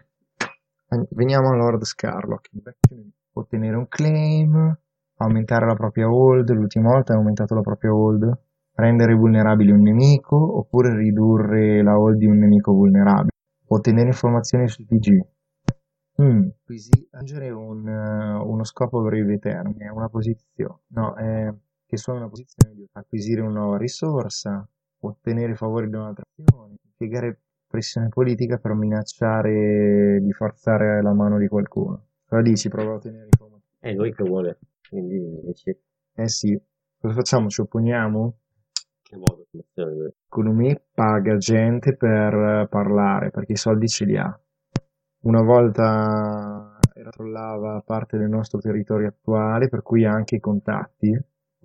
veniamo 1.09 1.49
a 1.49 1.55
Lord 1.55 1.83
Scarlock. 1.83 2.49
Ottenere 3.33 3.75
un 3.75 3.87
claim, 3.87 4.79
aumentare 5.17 5.65
la 5.65 5.73
propria 5.73 6.07
hold, 6.07 6.49
l'ultima 6.51 6.91
volta 6.91 7.13
ha 7.13 7.17
aumentato 7.17 7.55
la 7.55 7.61
propria 7.61 7.93
hold, 7.93 8.39
rendere 8.73 9.13
vulnerabile 9.13 9.71
un 9.71 9.81
nemico 9.81 10.57
oppure 10.57 10.95
ridurre 10.95 11.83
la 11.83 11.97
hold 11.97 12.17
di 12.17 12.25
un 12.25 12.37
nemico 12.37 12.71
vulnerabile, 12.71 13.31
ottenere 13.67 14.07
informazioni 14.07 14.67
sul 14.67 14.85
PG. 14.85 15.25
Mm, 16.19 16.47
quindi 16.65 17.07
aggiungere 17.11 17.51
un, 17.51 17.87
eh, 17.87 18.43
uno 18.43 18.63
scopo 18.63 18.99
a 18.99 19.03
breve 19.03 19.37
termine, 19.37 19.89
una 19.89 20.09
posizione, 20.09 20.79
no, 20.87 21.13
è 21.13 21.53
che 21.87 21.97
sono 21.97 22.17
una 22.17 22.27
posizione 22.27 22.75
di 22.75 22.85
acquisire 22.91 23.41
una 23.41 23.59
nuova 23.61 23.77
risorsa, 23.77 24.67
ottenere 24.99 25.55
favori 25.55 25.89
da 25.89 25.99
un'altra 25.99 26.23
azione, 26.29 26.75
impiegare 26.83 27.39
pressione 27.65 28.09
politica 28.09 28.57
per 28.57 28.73
minacciare 28.73 30.19
di 30.21 30.31
forzare 30.33 31.01
la 31.01 31.13
mano 31.13 31.37
di 31.37 31.47
qualcuno. 31.47 32.07
Cosa 32.27 32.41
dici? 32.41 32.67
Prova 32.67 32.91
a 32.91 32.95
ottenere 32.95 33.25
informazioni. 33.25 33.75
È 33.79 33.93
lui 33.93 34.13
che 34.13 34.23
vuole, 34.23 34.59
quindi 34.89 35.51
sì. 35.53 35.75
Eh 36.13 36.27
sì, 36.27 36.59
cosa 36.99 37.13
facciamo? 37.13 37.47
Ci 37.47 37.61
opponiamo? 37.61 38.37
Che 39.01 39.15
modo? 39.15 39.45
Secondo 39.73 40.51
me 40.51 40.83
paga 40.93 41.37
gente 41.37 41.95
per 41.95 42.67
parlare, 42.69 43.31
perché 43.31 43.53
i 43.53 43.57
soldi 43.57 43.87
ce 43.87 44.03
li 44.03 44.17
ha. 44.17 44.37
Una 45.21 45.41
volta 45.41 46.77
era 46.93 47.09
trollava 47.11 47.81
parte 47.85 48.17
del 48.17 48.27
nostro 48.29 48.59
territorio 48.59 49.07
attuale, 49.07 49.69
per 49.69 49.81
cui 49.83 50.03
ha 50.03 50.11
anche 50.11 50.35
i 50.35 50.39
contatti, 50.39 51.17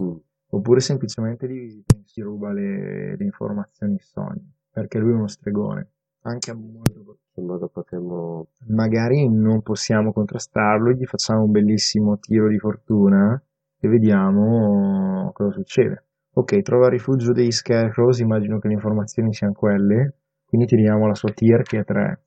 Mm. 0.03 0.16
oppure 0.51 0.81
semplicemente 0.81 1.47
li 1.47 1.59
visita 1.59 1.97
e 1.97 2.03
si 2.05 2.20
ruba 2.20 2.53
le, 2.53 3.16
le 3.16 3.24
informazioni 3.24 3.99
sogno, 4.01 4.53
perché 4.70 4.99
lui 4.99 5.12
è 5.12 5.15
uno 5.15 5.29
stregone. 5.29 5.89
Anche 6.24 6.51
a 6.51 6.55
molto 6.55 7.19
In 7.35 7.47
modo 7.47 7.69
potremmo... 7.69 8.49
magari 8.69 9.29
non 9.29 9.62
possiamo 9.62 10.12
contrastarlo, 10.12 10.93
gli 10.93 11.05
facciamo 11.05 11.43
un 11.43 11.51
bellissimo 11.51 12.19
tiro 12.19 12.49
di 12.49 12.59
fortuna 12.59 13.43
e 13.79 13.89
vediamo 13.89 15.31
cosa 15.33 15.51
succede. 15.51 16.05
Ok, 16.35 16.62
trova 16.62 16.87
il 16.87 16.93
rifugio 16.93 17.33
dei 17.33 17.51
Scarecrows, 17.51 18.20
immagino 18.20 18.59
che 18.59 18.69
le 18.69 18.74
informazioni 18.74 19.35
siano 19.35 19.53
quelle, 19.53 20.15
quindi 20.47 20.66
tiriamo 20.66 21.07
la 21.07 21.15
sua 21.15 21.33
tier 21.33 21.62
che 21.62 21.81
è 21.81 21.85
3. 21.85 22.23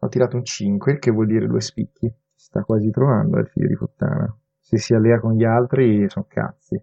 Ho 0.00 0.08
tirato 0.08 0.36
un 0.36 0.44
5, 0.44 0.92
il 0.92 0.98
che 0.98 1.10
vuol 1.10 1.26
dire 1.26 1.46
due 1.46 1.60
spicchi. 1.60 2.12
Si 2.34 2.46
sta 2.46 2.62
quasi 2.62 2.90
trovando 2.90 3.38
il 3.38 3.46
figlio 3.46 3.68
di 3.68 3.76
puttana. 3.76 4.36
Se 4.64 4.78
si 4.78 4.94
allea 4.94 5.20
con 5.20 5.34
gli 5.34 5.44
altri 5.44 6.08
sono 6.08 6.24
cazzi. 6.26 6.82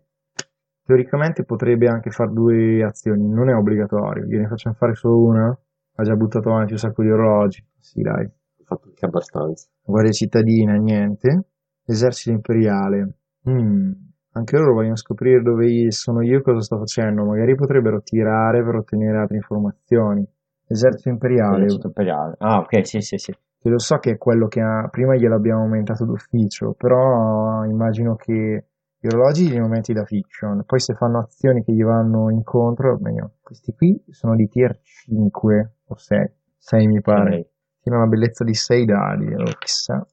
Teoricamente 0.83 1.43
potrebbe 1.43 1.87
anche 1.87 2.11
fare 2.11 2.31
due 2.31 2.83
azioni, 2.83 3.27
non 3.27 3.49
è 3.49 3.55
obbligatorio, 3.55 4.25
gliene 4.25 4.47
facciamo 4.47 4.75
fare 4.75 4.93
solo 4.93 5.23
una. 5.23 5.59
Ha 5.95 6.03
già 6.03 6.13
buttato 6.15 6.49
avanti 6.49 6.73
un 6.73 6.77
sacco 6.77 7.01
di 7.01 7.09
orologi. 7.09 7.65
Sì, 7.79 8.01
dai. 8.01 8.23
Ho 8.25 8.63
fatto 8.63 8.87
anche 8.87 9.05
abbastanza. 9.05 9.67
Guardia 9.83 10.11
cittadina, 10.11 10.75
niente. 10.75 11.45
Esercito 11.83 12.29
imperiale. 12.35 13.15
Mm. 13.49 13.91
Anche 14.33 14.57
loro 14.57 14.73
vogliono 14.73 14.95
scoprire 14.95 15.41
dove 15.41 15.89
sono 15.91 16.21
io 16.21 16.37
e 16.37 16.41
cosa 16.43 16.61
sto 16.61 16.77
facendo. 16.77 17.25
Magari 17.25 17.55
potrebbero 17.55 18.01
tirare 18.01 18.63
per 18.63 18.75
ottenere 18.75 19.17
altre 19.17 19.37
informazioni. 19.37 20.23
Esercito 20.67 21.09
imperiale. 21.09 21.65
Esercito 21.65 21.87
imperiale. 21.87 22.35
Ah, 22.37 22.59
ok, 22.59 22.85
sì, 22.85 23.01
sì, 23.01 23.17
sì. 23.17 23.33
Che 23.61 23.69
lo 23.69 23.77
so 23.77 23.97
che 23.97 24.13
è 24.13 24.17
quello 24.17 24.47
che 24.47 24.59
ha, 24.59 24.87
prima 24.89 25.15
gliel'abbiamo 25.15 25.61
aumentato 25.61 26.03
d'ufficio, 26.03 26.73
però 26.73 27.63
immagino 27.63 28.15
che 28.15 28.65
gli 28.97 29.07
orologi 29.07 29.49
li 29.49 29.57
aumenti 29.57 29.93
da 29.93 30.03
fiction. 30.03 30.63
Poi 30.65 30.79
se 30.79 30.95
fanno 30.95 31.19
azioni 31.19 31.63
che 31.63 31.71
gli 31.71 31.83
vanno 31.83 32.31
incontro, 32.31 32.97
meglio. 32.99 33.33
Questi 33.41 33.73
qui 33.73 34.03
sono 34.09 34.35
di 34.35 34.47
tier 34.47 34.79
5 34.81 35.75
o 35.85 35.95
6. 35.95 36.31
6 36.57 36.87
mi 36.87 37.01
pare. 37.01 37.37
Ok. 37.37 37.49
Tiene 37.81 37.97
una 37.99 38.07
bellezza 38.07 38.43
di 38.43 38.55
6 38.55 38.85
dadi, 38.85 39.25
allora 39.27 39.53
chissà. 39.59 40.07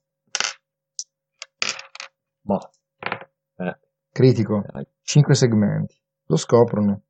Ma... 2.43 2.59
Eh, 3.57 3.79
Critico. 4.11 4.63
dai. 4.71 4.87
5 5.03 5.35
segmenti. 5.35 5.95
Lo 6.27 6.37
scoprono. 6.37 7.03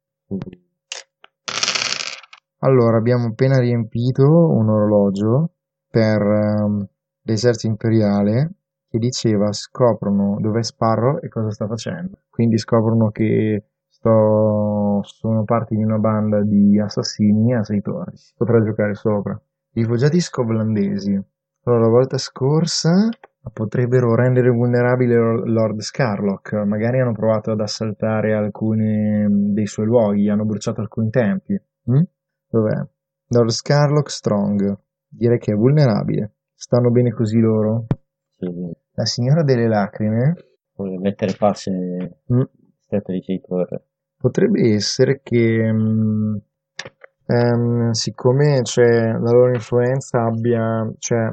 Allora, 2.58 2.96
abbiamo 2.96 3.26
appena 3.26 3.58
riempito 3.58 4.24
un 4.24 4.68
orologio 4.68 5.52
per 5.90 6.20
ehm, 6.20 6.86
l'esercito 7.22 7.66
imperiale 7.68 8.52
che 8.88 8.98
diceva 8.98 9.52
scoprono 9.52 10.38
dove 10.40 10.62
Sparrow 10.62 11.18
e 11.20 11.28
cosa 11.28 11.50
sta 11.50 11.66
facendo. 11.66 12.22
Quindi 12.30 12.58
scoprono 12.58 13.10
che 13.10 13.64
sto, 13.88 15.00
sono 15.02 15.44
parte 15.44 15.74
di 15.74 15.82
una 15.82 15.98
banda 15.98 16.42
di 16.42 16.80
assassini 16.80 17.54
a 17.54 17.62
sei 17.62 17.82
torri. 17.82 18.16
Si 18.16 18.32
potrà 18.36 18.62
giocare 18.62 18.94
sopra. 18.94 19.40
Rifugiati 19.72 20.20
scovlandesi. 20.20 21.20
Allora, 21.64 21.82
la 21.82 21.90
volta 21.90 22.16
scorsa 22.16 23.08
potrebbero 23.52 24.14
rendere 24.14 24.50
vulnerabile 24.50 25.16
Lord 25.44 25.80
Scarlock. 25.80 26.54
Magari 26.64 27.00
hanno 27.00 27.12
provato 27.12 27.50
ad 27.50 27.60
assaltare 27.60 28.34
alcuni 28.34 29.52
dei 29.52 29.66
suoi 29.66 29.86
luoghi, 29.86 30.30
hanno 30.30 30.44
bruciato 30.44 30.80
alcuni 30.80 31.10
templi. 31.10 31.60
Mm? 31.90 32.02
Dov'è? 32.48 32.86
Lord 33.28 33.50
Scarlock 33.50 34.10
Strong. 34.10 34.78
Direi 35.08 35.38
che 35.38 35.52
è 35.52 35.56
vulnerabile. 35.56 36.32
Stanno 36.54 36.90
bene 36.90 37.10
così 37.10 37.38
loro? 37.38 37.86
Sì, 38.36 38.46
La 38.92 39.04
signora 39.04 39.42
delle 39.42 39.66
lacrime 39.68 40.34
vuole 40.74 40.98
mettere 40.98 41.34
pace 41.36 41.70
mm, 42.32 42.40
stretta 42.78 43.12
di 43.12 43.40
torre. 43.46 43.82
potrebbe 44.16 44.74
essere 44.74 45.20
che 45.22 45.72
mm, 45.72 46.36
ehm, 47.26 47.90
siccome 47.90 48.60
c'è 48.62 49.12
la 49.12 49.30
loro 49.30 49.52
influenza 49.52 50.24
abbia, 50.24 50.88
cioè 50.98 51.30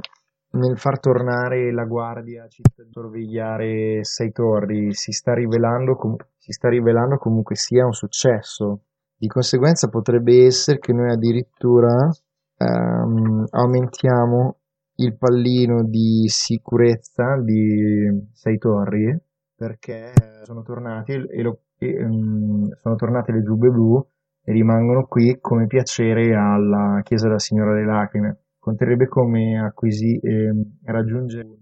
nel 0.52 0.78
far 0.78 1.00
tornare 1.00 1.72
la 1.74 1.84
guardia 1.84 2.48
di 2.48 2.62
sorvegliare 2.92 4.04
sei 4.04 4.32
torri 4.32 4.94
si 4.94 5.12
sta 5.12 5.34
rivelando, 5.34 5.96
com- 5.96 6.16
si 6.38 6.52
sta 6.52 6.70
rivelando 6.70 7.18
comunque 7.18 7.56
sia 7.56 7.86
un 7.86 7.94
successo. 7.94 8.82
Di 9.18 9.28
conseguenza 9.28 9.90
potrebbe 9.90 10.46
essere 10.46 10.80
che 10.80 10.94
noi 10.94 11.12
addirittura 11.12 12.10
ehm, 12.58 13.46
aumentiamo 13.50 14.58
il 14.98 15.18
pallino 15.18 15.84
di 15.84 16.24
sicurezza 16.28 17.38
di 17.42 18.28
sei 18.32 18.58
torri 18.58 19.18
perché 19.56 20.14
sono 20.44 20.62
tornati 20.62 21.14
e 21.14 21.42
lo- 21.42 21.60
e, 21.78 21.88
ehm, 21.90 22.70
sono 22.76 22.96
tornate 22.96 23.32
le 23.32 23.42
giubbe 23.42 23.70
blu 23.70 24.06
e 24.44 24.52
rimangono 24.52 25.06
qui 25.06 25.38
come 25.42 25.68
piacere 25.68 26.34
alla 26.36 27.02
chiesa 27.04 27.28
della 27.28 27.40
Signora 27.40 27.74
delle 27.74 27.86
Lacrime. 27.86 28.40
Conterrebbe 28.60 29.08
come 29.08 29.60
acquisi, 29.60 30.18
ehm, 30.22 30.80
raggiungere 30.84 31.48
un 31.48 31.58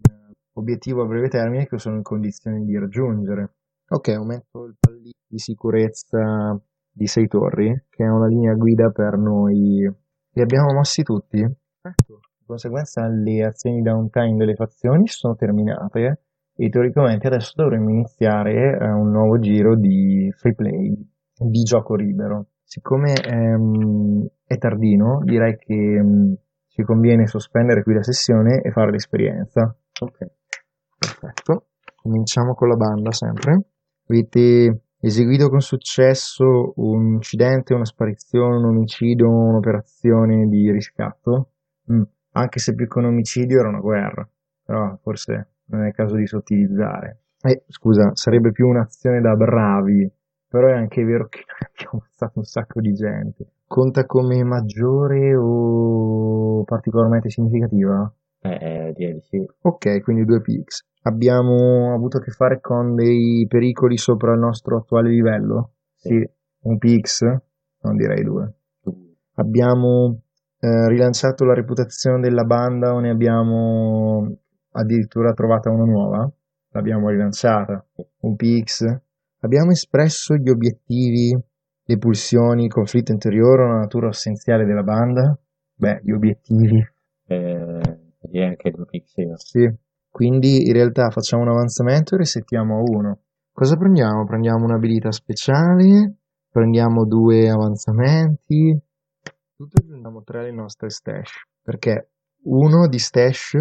obiettivo 0.53 1.03
a 1.03 1.05
breve 1.05 1.29
termine 1.29 1.65
che 1.65 1.77
sono 1.77 1.95
in 1.95 2.03
condizioni 2.03 2.63
di 2.65 2.77
raggiungere. 2.77 3.53
Ok, 3.89 4.09
aumento 4.09 4.65
il 4.65 4.75
pallino 4.79 5.11
di 5.27 5.37
sicurezza 5.39 6.59
di 6.91 7.07
sei 7.07 7.27
torri, 7.27 7.85
che 7.89 8.03
è 8.03 8.07
una 8.09 8.27
linea 8.27 8.53
guida 8.53 8.89
per 8.91 9.17
noi. 9.17 9.89
Li 10.33 10.41
abbiamo 10.41 10.73
mossi 10.73 11.03
tutti? 11.03 11.39
Ecco. 11.39 12.19
Di 12.37 12.45
conseguenza 12.45 13.07
le 13.07 13.45
azioni 13.45 13.81
downtime 13.81 14.35
delle 14.35 14.55
fazioni 14.55 15.07
sono 15.07 15.35
terminate 15.35 16.23
e 16.55 16.69
teoricamente 16.69 17.27
adesso 17.27 17.53
dovremmo 17.55 17.89
iniziare 17.89 18.77
eh, 18.77 18.91
un 18.91 19.11
nuovo 19.11 19.39
giro 19.39 19.75
di 19.75 20.31
free 20.35 20.55
play, 20.55 20.93
di 21.35 21.61
gioco 21.61 21.95
libero. 21.95 22.47
Siccome 22.63 23.13
ehm, 23.13 24.25
è 24.45 24.57
tardino, 24.57 25.21
direi 25.23 25.55
che 25.57 25.73
ehm, 25.73 26.35
ci 26.67 26.81
conviene 26.81 27.27
sospendere 27.27 27.83
qui 27.83 27.93
la 27.93 28.03
sessione 28.03 28.61
e 28.61 28.71
fare 28.71 28.91
l'esperienza. 28.91 29.75
Ok, 30.01 30.17
perfetto. 30.97 31.67
Cominciamo 31.95 32.55
con 32.55 32.69
la 32.69 32.75
banda 32.75 33.11
sempre. 33.11 33.65
Avete 34.07 34.81
eseguito 35.07 35.49
con 35.49 35.59
successo 35.61 36.73
un 36.77 37.15
incidente, 37.15 37.73
una 37.73 37.85
sparizione, 37.85 38.55
un 38.55 38.65
omicidio, 38.65 39.29
un'operazione 39.29 40.47
di 40.47 40.71
riscatto? 40.71 41.49
Mm, 41.91 42.03
Anche 42.35 42.59
se 42.59 42.73
più 42.73 42.87
che 42.87 42.97
un 42.99 43.05
omicidio 43.05 43.59
era 43.59 43.69
una 43.69 43.79
guerra, 43.79 44.27
però 44.63 44.97
forse 45.01 45.49
non 45.65 45.83
è 45.83 45.87
il 45.87 45.93
caso 45.93 46.15
di 46.15 46.25
sottilizzare. 46.25 47.19
Eh, 47.41 47.63
scusa, 47.67 48.11
sarebbe 48.15 48.51
più 48.51 48.67
un'azione 48.67 49.19
da 49.21 49.35
bravi, 49.35 50.09
però 50.47 50.67
è 50.69 50.73
anche 50.73 51.03
vero 51.03 51.27
che 51.27 51.43
abbiamo 51.59 51.99
ammazzato 51.99 52.39
un 52.39 52.45
sacco 52.45 52.79
di 52.79 52.93
gente. 52.93 53.45
Conta 53.67 54.05
come 54.05 54.43
maggiore 54.43 55.35
o 55.35 56.63
particolarmente 56.63 57.29
significativa? 57.29 58.11
Eh, 58.45 58.93
direi 58.95 59.13
di 59.13 59.21
sì. 59.21 59.45
Ok, 59.61 60.01
quindi 60.01 60.25
due 60.25 60.41
pix. 60.41 60.85
Abbiamo 61.03 61.93
avuto 61.93 62.17
a 62.17 62.21
che 62.21 62.31
fare 62.31 62.59
con 62.59 62.93
dei 62.93 63.45
pericoli 63.47 63.97
sopra 63.97 64.33
il 64.33 64.39
nostro 64.39 64.77
attuale 64.77 65.09
livello? 65.09 65.71
Sì, 65.95 66.21
un 66.63 66.77
pix? 66.77 67.21
Non 67.81 67.95
direi 67.95 68.23
due. 68.23 68.53
Abbiamo 69.35 70.21
eh, 70.59 70.87
rilanciato 70.89 71.45
la 71.45 71.53
reputazione 71.53 72.19
della 72.19 72.43
banda 72.43 72.93
o 72.93 72.99
ne 72.99 73.09
abbiamo 73.09 74.37
addirittura 74.71 75.33
trovata 75.33 75.69
una 75.69 75.85
nuova? 75.85 76.29
L'abbiamo 76.71 77.09
rilanciata. 77.09 77.85
Un 78.21 78.35
pix? 78.35 78.85
Abbiamo 79.39 79.71
espresso 79.71 80.35
gli 80.35 80.49
obiettivi, 80.49 81.37
le 81.85 81.97
pulsioni, 81.97 82.65
il 82.65 82.71
conflitto 82.71 83.11
interiore 83.11 83.67
la 83.67 83.79
natura 83.79 84.09
essenziale 84.09 84.65
della 84.65 84.83
banda? 84.83 85.37
Beh, 85.75 86.01
gli 86.03 86.11
obiettivi. 86.11 86.85
Eh, 87.25 87.92
direi 88.33 88.47
anche 88.49 88.71
due 88.71 88.85
pixel. 88.85 89.33
Sì, 89.37 89.71
quindi 90.09 90.67
in 90.67 90.73
realtà 90.73 91.09
facciamo 91.11 91.43
un 91.43 91.49
avanzamento 91.49 92.15
e 92.15 92.17
resettiamo 92.17 92.77
a 92.77 92.81
1. 92.81 93.19
Cosa 93.51 93.77
prendiamo? 93.77 94.25
Prendiamo 94.25 94.65
un'abilità 94.65 95.11
speciale, 95.11 96.15
prendiamo 96.49 97.05
due 97.05 97.49
avanzamenti, 97.49 98.75
tutto 99.55 99.79
aggiungiamo 99.79 100.23
3 100.23 100.39
alle 100.39 100.51
nostre 100.51 100.89
stash, 100.89 101.45
perché 101.61 102.09
1 102.45 102.87
di 102.87 102.97
stash 102.97 103.57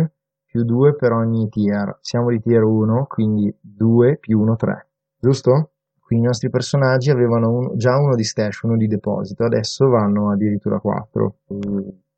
più 0.47 0.65
2 0.65 0.95
per 0.97 1.13
ogni 1.13 1.49
tier. 1.51 1.99
Siamo 2.01 2.31
di 2.31 2.41
tier 2.41 2.63
1, 2.63 3.05
quindi 3.07 3.55
2 3.61 4.17
più 4.19 4.41
1 4.41 4.57
3, 4.57 4.89
giusto? 5.19 5.73
Quindi 6.01 6.25
i 6.25 6.29
nostri 6.29 6.51
personaggi 6.51 7.11
avevano 7.11 7.51
un- 7.51 7.77
già 7.77 7.97
uno 7.99 8.15
di 8.15 8.25
stash, 8.25 8.63
uno 8.63 8.77
di 8.77 8.87
deposito, 8.87 9.45
adesso 9.45 9.89
vanno 9.89 10.31
addirittura 10.33 10.79
4. 10.79 11.37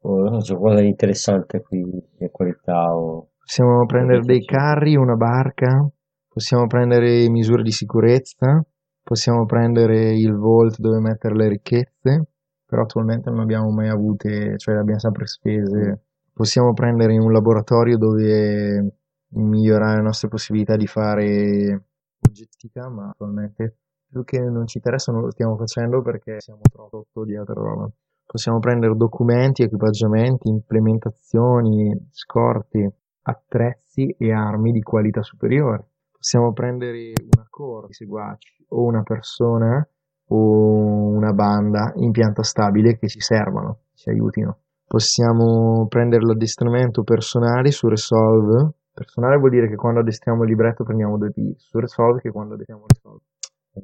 Non 0.05 0.41
so, 0.43 0.57
qualcosa 0.57 0.83
di 0.83 0.89
interessante 0.89 1.63
qui, 1.63 1.83
di 1.83 2.29
qualità 2.31 2.95
o... 2.95 3.31
Possiamo 3.39 3.87
prendere 3.87 4.21
dei 4.21 4.45
carri, 4.45 4.97
una 4.97 5.17
barca, 5.17 5.87
possiamo 6.29 6.67
prendere 6.67 7.29
misure 7.31 7.63
di 7.63 7.71
sicurezza, 7.71 8.63
possiamo 9.03 9.45
prendere 9.45 10.13
il 10.15 10.35
vault 10.35 10.79
dove 10.79 10.99
mettere 10.99 11.35
le 11.35 11.49
ricchezze, 11.49 12.27
però 12.67 12.83
attualmente 12.83 13.31
non 13.31 13.41
abbiamo 13.41 13.71
mai 13.71 13.89
avute, 13.89 14.57
cioè 14.59 14.75
le 14.75 14.81
abbiamo 14.81 14.99
sempre 14.99 15.27
spese. 15.27 16.03
Possiamo 16.33 16.73
prendere 16.73 17.17
un 17.19 17.33
laboratorio 17.33 17.97
dove 17.97 18.97
migliorare 19.35 19.97
le 19.97 20.03
nostre 20.03 20.29
possibilità 20.29 20.77
di 20.77 20.87
fare 20.87 21.85
oggettività, 22.27 22.89
ma 22.89 23.11
attualmente 23.11 23.77
più 24.09 24.25
che 24.25 24.39
non 24.39 24.67
ci 24.67 24.79
interessa 24.79 25.13
non 25.13 25.23
lo 25.23 25.31
stiamo 25.31 25.57
facendo 25.57 26.03
perché 26.03 26.41
siamo 26.41 26.61
troppo 26.71 27.05
sotto 27.05 27.25
di 27.25 27.37
altra 27.37 27.55
roba. 27.55 27.91
Possiamo 28.27 28.59
prendere 28.59 28.95
documenti, 28.97 29.63
equipaggiamenti, 29.63 30.49
implementazioni, 30.49 32.09
scorti, 32.11 32.89
attrezzi 33.23 34.15
e 34.19 34.33
armi 34.33 34.73
di 34.73 34.81
qualità 34.81 35.23
superiore. 35.23 35.87
Possiamo 36.11 36.53
prendere 36.53 37.13
una 37.19 37.47
core 37.49 37.89
di 37.89 37.93
seguaci 37.93 38.65
o 38.69 38.85
una 38.85 39.03
persona 39.03 39.87
o 40.29 41.15
una 41.15 41.33
banda 41.33 41.93
in 41.97 42.11
pianta 42.11 42.43
stabile 42.43 42.97
che 42.97 43.09
ci 43.09 43.21
servano, 43.21 43.81
ci 43.95 44.09
aiutino. 44.09 44.59
Possiamo 44.87 45.87
prendere 45.89 46.25
l'addestramento 46.25 47.03
personale 47.03 47.71
su 47.71 47.89
Resolve. 47.89 48.73
Personale 48.93 49.37
vuol 49.37 49.51
dire 49.51 49.69
che 49.69 49.77
quando 49.77 50.01
addestriamo 50.01 50.45
il 50.45 50.49
libretto 50.49 50.85
prendiamo 50.85 51.19
due 51.19 51.31
P. 51.31 51.57
Su 51.57 51.79
Resolve 51.79 52.21
che 52.21 52.31
quando 52.31 52.55
addestriamo 52.55 52.85
Resolve. 52.87 53.25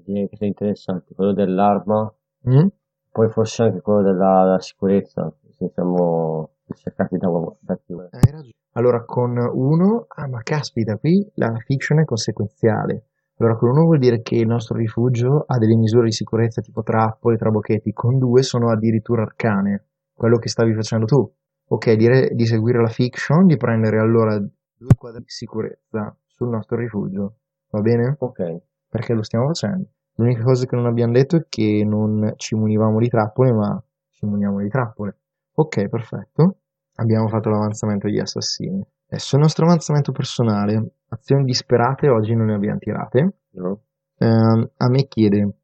Direi 0.04 0.28
che 0.28 0.36
sono 0.36 0.48
interessanti, 0.48 1.14
quello 1.14 1.32
dell'arma, 1.32 2.12
Mm? 2.48 2.68
Poi 3.10 3.28
forse 3.30 3.64
anche 3.64 3.80
quello 3.80 4.02
della, 4.02 4.44
della 4.44 4.60
sicurezza, 4.60 5.32
siamo 5.72 6.50
cercati 6.74 7.16
da 7.16 7.28
da. 7.60 7.78
Hai 8.10 8.30
ragione. 8.30 8.54
Allora, 8.74 9.04
con 9.04 9.36
uno, 9.36 10.06
ah, 10.08 10.28
ma 10.28 10.42
caspita, 10.42 10.96
qui 10.96 11.28
la 11.34 11.52
fiction 11.64 12.00
è 12.00 12.04
conseguenziale. 12.04 13.06
Allora, 13.38 13.56
con 13.56 13.70
uno 13.70 13.84
vuol 13.84 13.98
dire 13.98 14.20
che 14.20 14.36
il 14.36 14.46
nostro 14.46 14.76
rifugio 14.76 15.44
ha 15.46 15.58
delle 15.58 15.74
misure 15.74 16.04
di 16.04 16.12
sicurezza 16.12 16.60
tipo 16.60 16.82
trappole, 16.82 17.36
trabocchetti. 17.36 17.92
Con 17.92 18.18
due 18.18 18.42
sono 18.42 18.70
addirittura 18.70 19.22
arcane, 19.22 19.86
quello 20.12 20.36
che 20.36 20.48
stavi 20.48 20.74
facendo 20.74 21.06
tu. 21.06 21.34
Ok, 21.72 21.92
dire 21.94 22.30
di 22.34 22.46
seguire 22.46 22.80
la 22.80 22.88
fiction, 22.88 23.46
di 23.46 23.56
prendere 23.56 23.98
allora 23.98 24.38
due 24.38 24.94
quadri 24.96 25.22
di 25.22 25.30
sicurezza 25.30 26.14
sul 26.26 26.48
nostro 26.48 26.76
rifugio. 26.76 27.36
Va 27.70 27.80
bene? 27.80 28.16
Ok, 28.18 28.62
Perché 28.88 29.14
lo 29.14 29.22
stiamo 29.22 29.46
facendo. 29.46 29.88
L'unica 30.20 30.42
cosa 30.42 30.66
che 30.66 30.76
non 30.76 30.84
abbiamo 30.84 31.12
detto 31.12 31.36
è 31.36 31.46
che 31.48 31.82
non 31.82 32.34
ci 32.36 32.54
munivamo 32.54 32.98
di 32.98 33.08
trappole, 33.08 33.52
ma 33.52 33.82
ci 34.10 34.26
muniamo 34.26 34.60
di 34.60 34.68
trappole. 34.68 35.16
Ok, 35.54 35.88
perfetto. 35.88 36.58
Abbiamo 36.96 37.26
fatto 37.28 37.48
l'avanzamento 37.48 38.06
degli 38.06 38.18
assassini. 38.18 38.84
Adesso 39.08 39.36
il 39.36 39.42
nostro 39.42 39.64
avanzamento 39.64 40.12
personale. 40.12 40.92
Azioni 41.08 41.44
disperate 41.44 42.10
oggi 42.10 42.34
non 42.34 42.46
ne 42.48 42.54
abbiamo 42.54 42.78
tirate. 42.78 43.36
no? 43.52 43.80
Ehm, 44.18 44.70
a 44.76 44.88
me 44.90 45.06
chiede, 45.08 45.54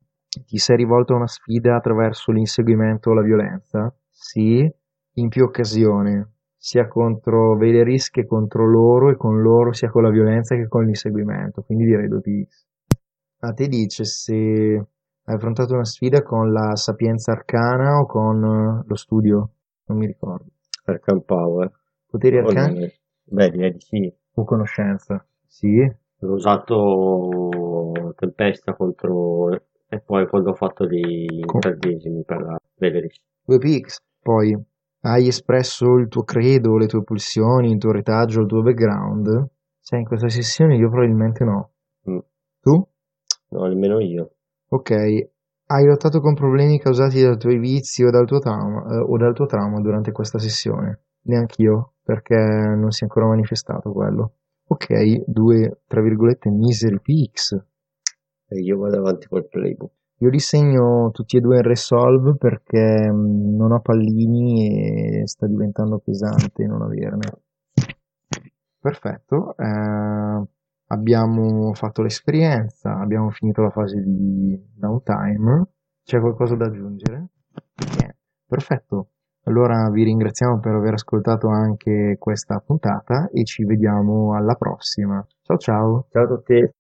ti 0.47 0.57
sei 0.57 0.77
rivolto 0.79 1.13
a 1.13 1.17
una 1.17 1.27
sfida 1.27 1.77
attraverso 1.77 2.33
l'inseguimento 2.33 3.11
o 3.11 3.13
la 3.13 3.23
violenza? 3.23 3.95
Sì, 4.09 4.67
in 5.17 5.29
più 5.29 5.45
occasioni, 5.45 6.25
sia 6.57 6.89
contro 6.89 7.57
Veleris 7.57 8.09
che 8.09 8.25
contro 8.25 8.67
loro 8.67 9.11
e 9.11 9.17
con 9.17 9.39
loro 9.43 9.75
sia 9.75 9.91
con 9.91 10.03
la 10.03 10.11
violenza 10.11 10.57
che 10.57 10.67
con 10.67 10.87
l'inseguimento, 10.87 11.61
quindi 11.61 11.85
direi 11.85 12.09
2px. 12.09 12.65
A 13.41 13.53
te 13.53 13.69
dice 13.69 14.05
se 14.05 14.35
hai 14.35 15.35
affrontato 15.35 15.75
una 15.75 15.85
sfida 15.85 16.23
con 16.23 16.53
la 16.53 16.75
sapienza 16.77 17.33
arcana 17.33 17.99
o 18.01 18.07
con 18.07 18.43
eh, 18.43 18.85
lo 18.87 18.95
studio, 18.95 19.51
non 19.87 19.99
mi 19.99 20.07
ricordo. 20.07 20.47
Arcan 20.85 21.23
Power. 21.25 21.71
Poteri 22.07 22.39
arcani 22.39 22.81
Beh, 22.81 23.01
Beh, 23.25 23.51
direi 23.51 23.73
di 23.73 23.81
sì. 23.81 24.13
o 24.35 24.45
conoscenza? 24.45 25.25
Sì, 25.47 25.81
Ho 26.21 26.33
usato 26.33 28.13
Tempesta 28.17 28.75
contro... 28.75 29.51
E 29.89 30.01
poi 30.01 30.27
quando 30.27 30.51
ho 30.51 30.55
fatto 30.55 30.85
gli 30.87 31.27
Co- 31.45 31.57
incantesimi 31.59 32.25
per 32.25 32.41
la 32.41 32.59
Veleris. 32.77 33.21
2px. 33.47 33.99
Poi 34.21 34.57
hai 35.03 35.29
espresso 35.29 35.95
il 35.97 36.09
tuo 36.09 36.25
credo, 36.25 36.77
le 36.77 36.87
tue 36.87 37.05
pulsioni, 37.05 37.71
il 37.71 37.79
tuo 37.79 37.93
retaggio, 37.93 38.41
il 38.41 38.47
tuo 38.49 38.63
background? 38.63 39.49
Sei 39.79 40.01
in 40.01 40.07
questa 40.07 40.29
sessione? 40.29 40.77
Io 40.77 40.89
probabilmente 40.89 41.45
no. 41.45 41.71
Mm. 42.11 42.19
Tu? 42.61 42.89
No, 43.51 43.67
nemmeno 43.67 44.01
io. 44.01 44.31
Ok. 44.69 44.91
Hai 45.69 45.85
lottato 45.85 46.21
con 46.21 46.35
problemi 46.35 46.79
causati 46.79 47.21
dai 47.21 47.37
tuoi 47.37 47.59
vizi 47.59 48.05
o 48.05 48.11
dal 48.11 48.27
tuo 48.27 48.39
trauma, 48.39 48.85
eh, 48.95 48.99
o 48.99 49.17
dal 49.17 49.35
tuo 49.35 49.47
trauma 49.47 49.81
durante 49.81 50.13
questa 50.13 50.39
sessione? 50.39 51.01
Neanch'io, 51.23 51.95
perché 52.03 52.37
non 52.37 52.91
si 52.91 53.03
è 53.03 53.07
ancora 53.07 53.27
manifestato 53.27 53.91
quello. 53.93 54.35
Ok, 54.69 55.25
due, 55.27 55.81
tra 55.87 56.01
virgolette, 56.01 56.51
miseri 56.51 57.01
pix. 57.01 57.53
E 58.49 58.61
io 58.61 58.79
vado 58.79 58.99
avanti 58.99 59.27
col 59.27 59.49
playbook. 59.49 59.93
Io 60.19 60.31
li 60.31 60.39
segno 60.39 61.11
tutti 61.13 61.37
e 61.37 61.41
due 61.41 61.57
in 61.57 61.63
Resolve 61.63 62.37
perché 62.37 63.11
mh, 63.11 63.57
non 63.57 63.73
ho 63.73 63.81
pallini 63.81 65.21
e 65.21 65.27
sta 65.27 65.47
diventando 65.47 65.99
pesante 65.99 66.65
non 66.65 66.83
averne. 66.83 67.43
Perfetto, 68.81 69.57
eh, 69.59 70.47
abbiamo 70.89 71.73
fatto 71.75 72.03
l'esperienza, 72.03 72.99
abbiamo 72.99 73.31
finito 73.31 73.63
la 73.63 73.71
fase 73.71 74.03
di 74.03 74.59
downtime. 74.75 75.69
C'è 76.05 76.21
qualcosa 76.21 76.55
da 76.57 76.67
aggiungere? 76.67 77.27
Niente. 77.97 78.17
Perfetto. 78.47 79.11
Allora 79.45 79.89
vi 79.91 80.03
ringraziamo 80.03 80.59
per 80.59 80.75
aver 80.75 80.95
ascoltato 80.95 81.49
anche 81.49 82.17
questa 82.19 82.59
puntata 82.59 83.29
e 83.33 83.45
ci 83.45 83.65
vediamo 83.65 84.35
alla 84.35 84.55
prossima. 84.55 85.25
Ciao 85.43 85.57
ciao. 85.57 86.07
Ciao 86.11 86.25
a 86.25 86.27
tutti. 86.27 86.71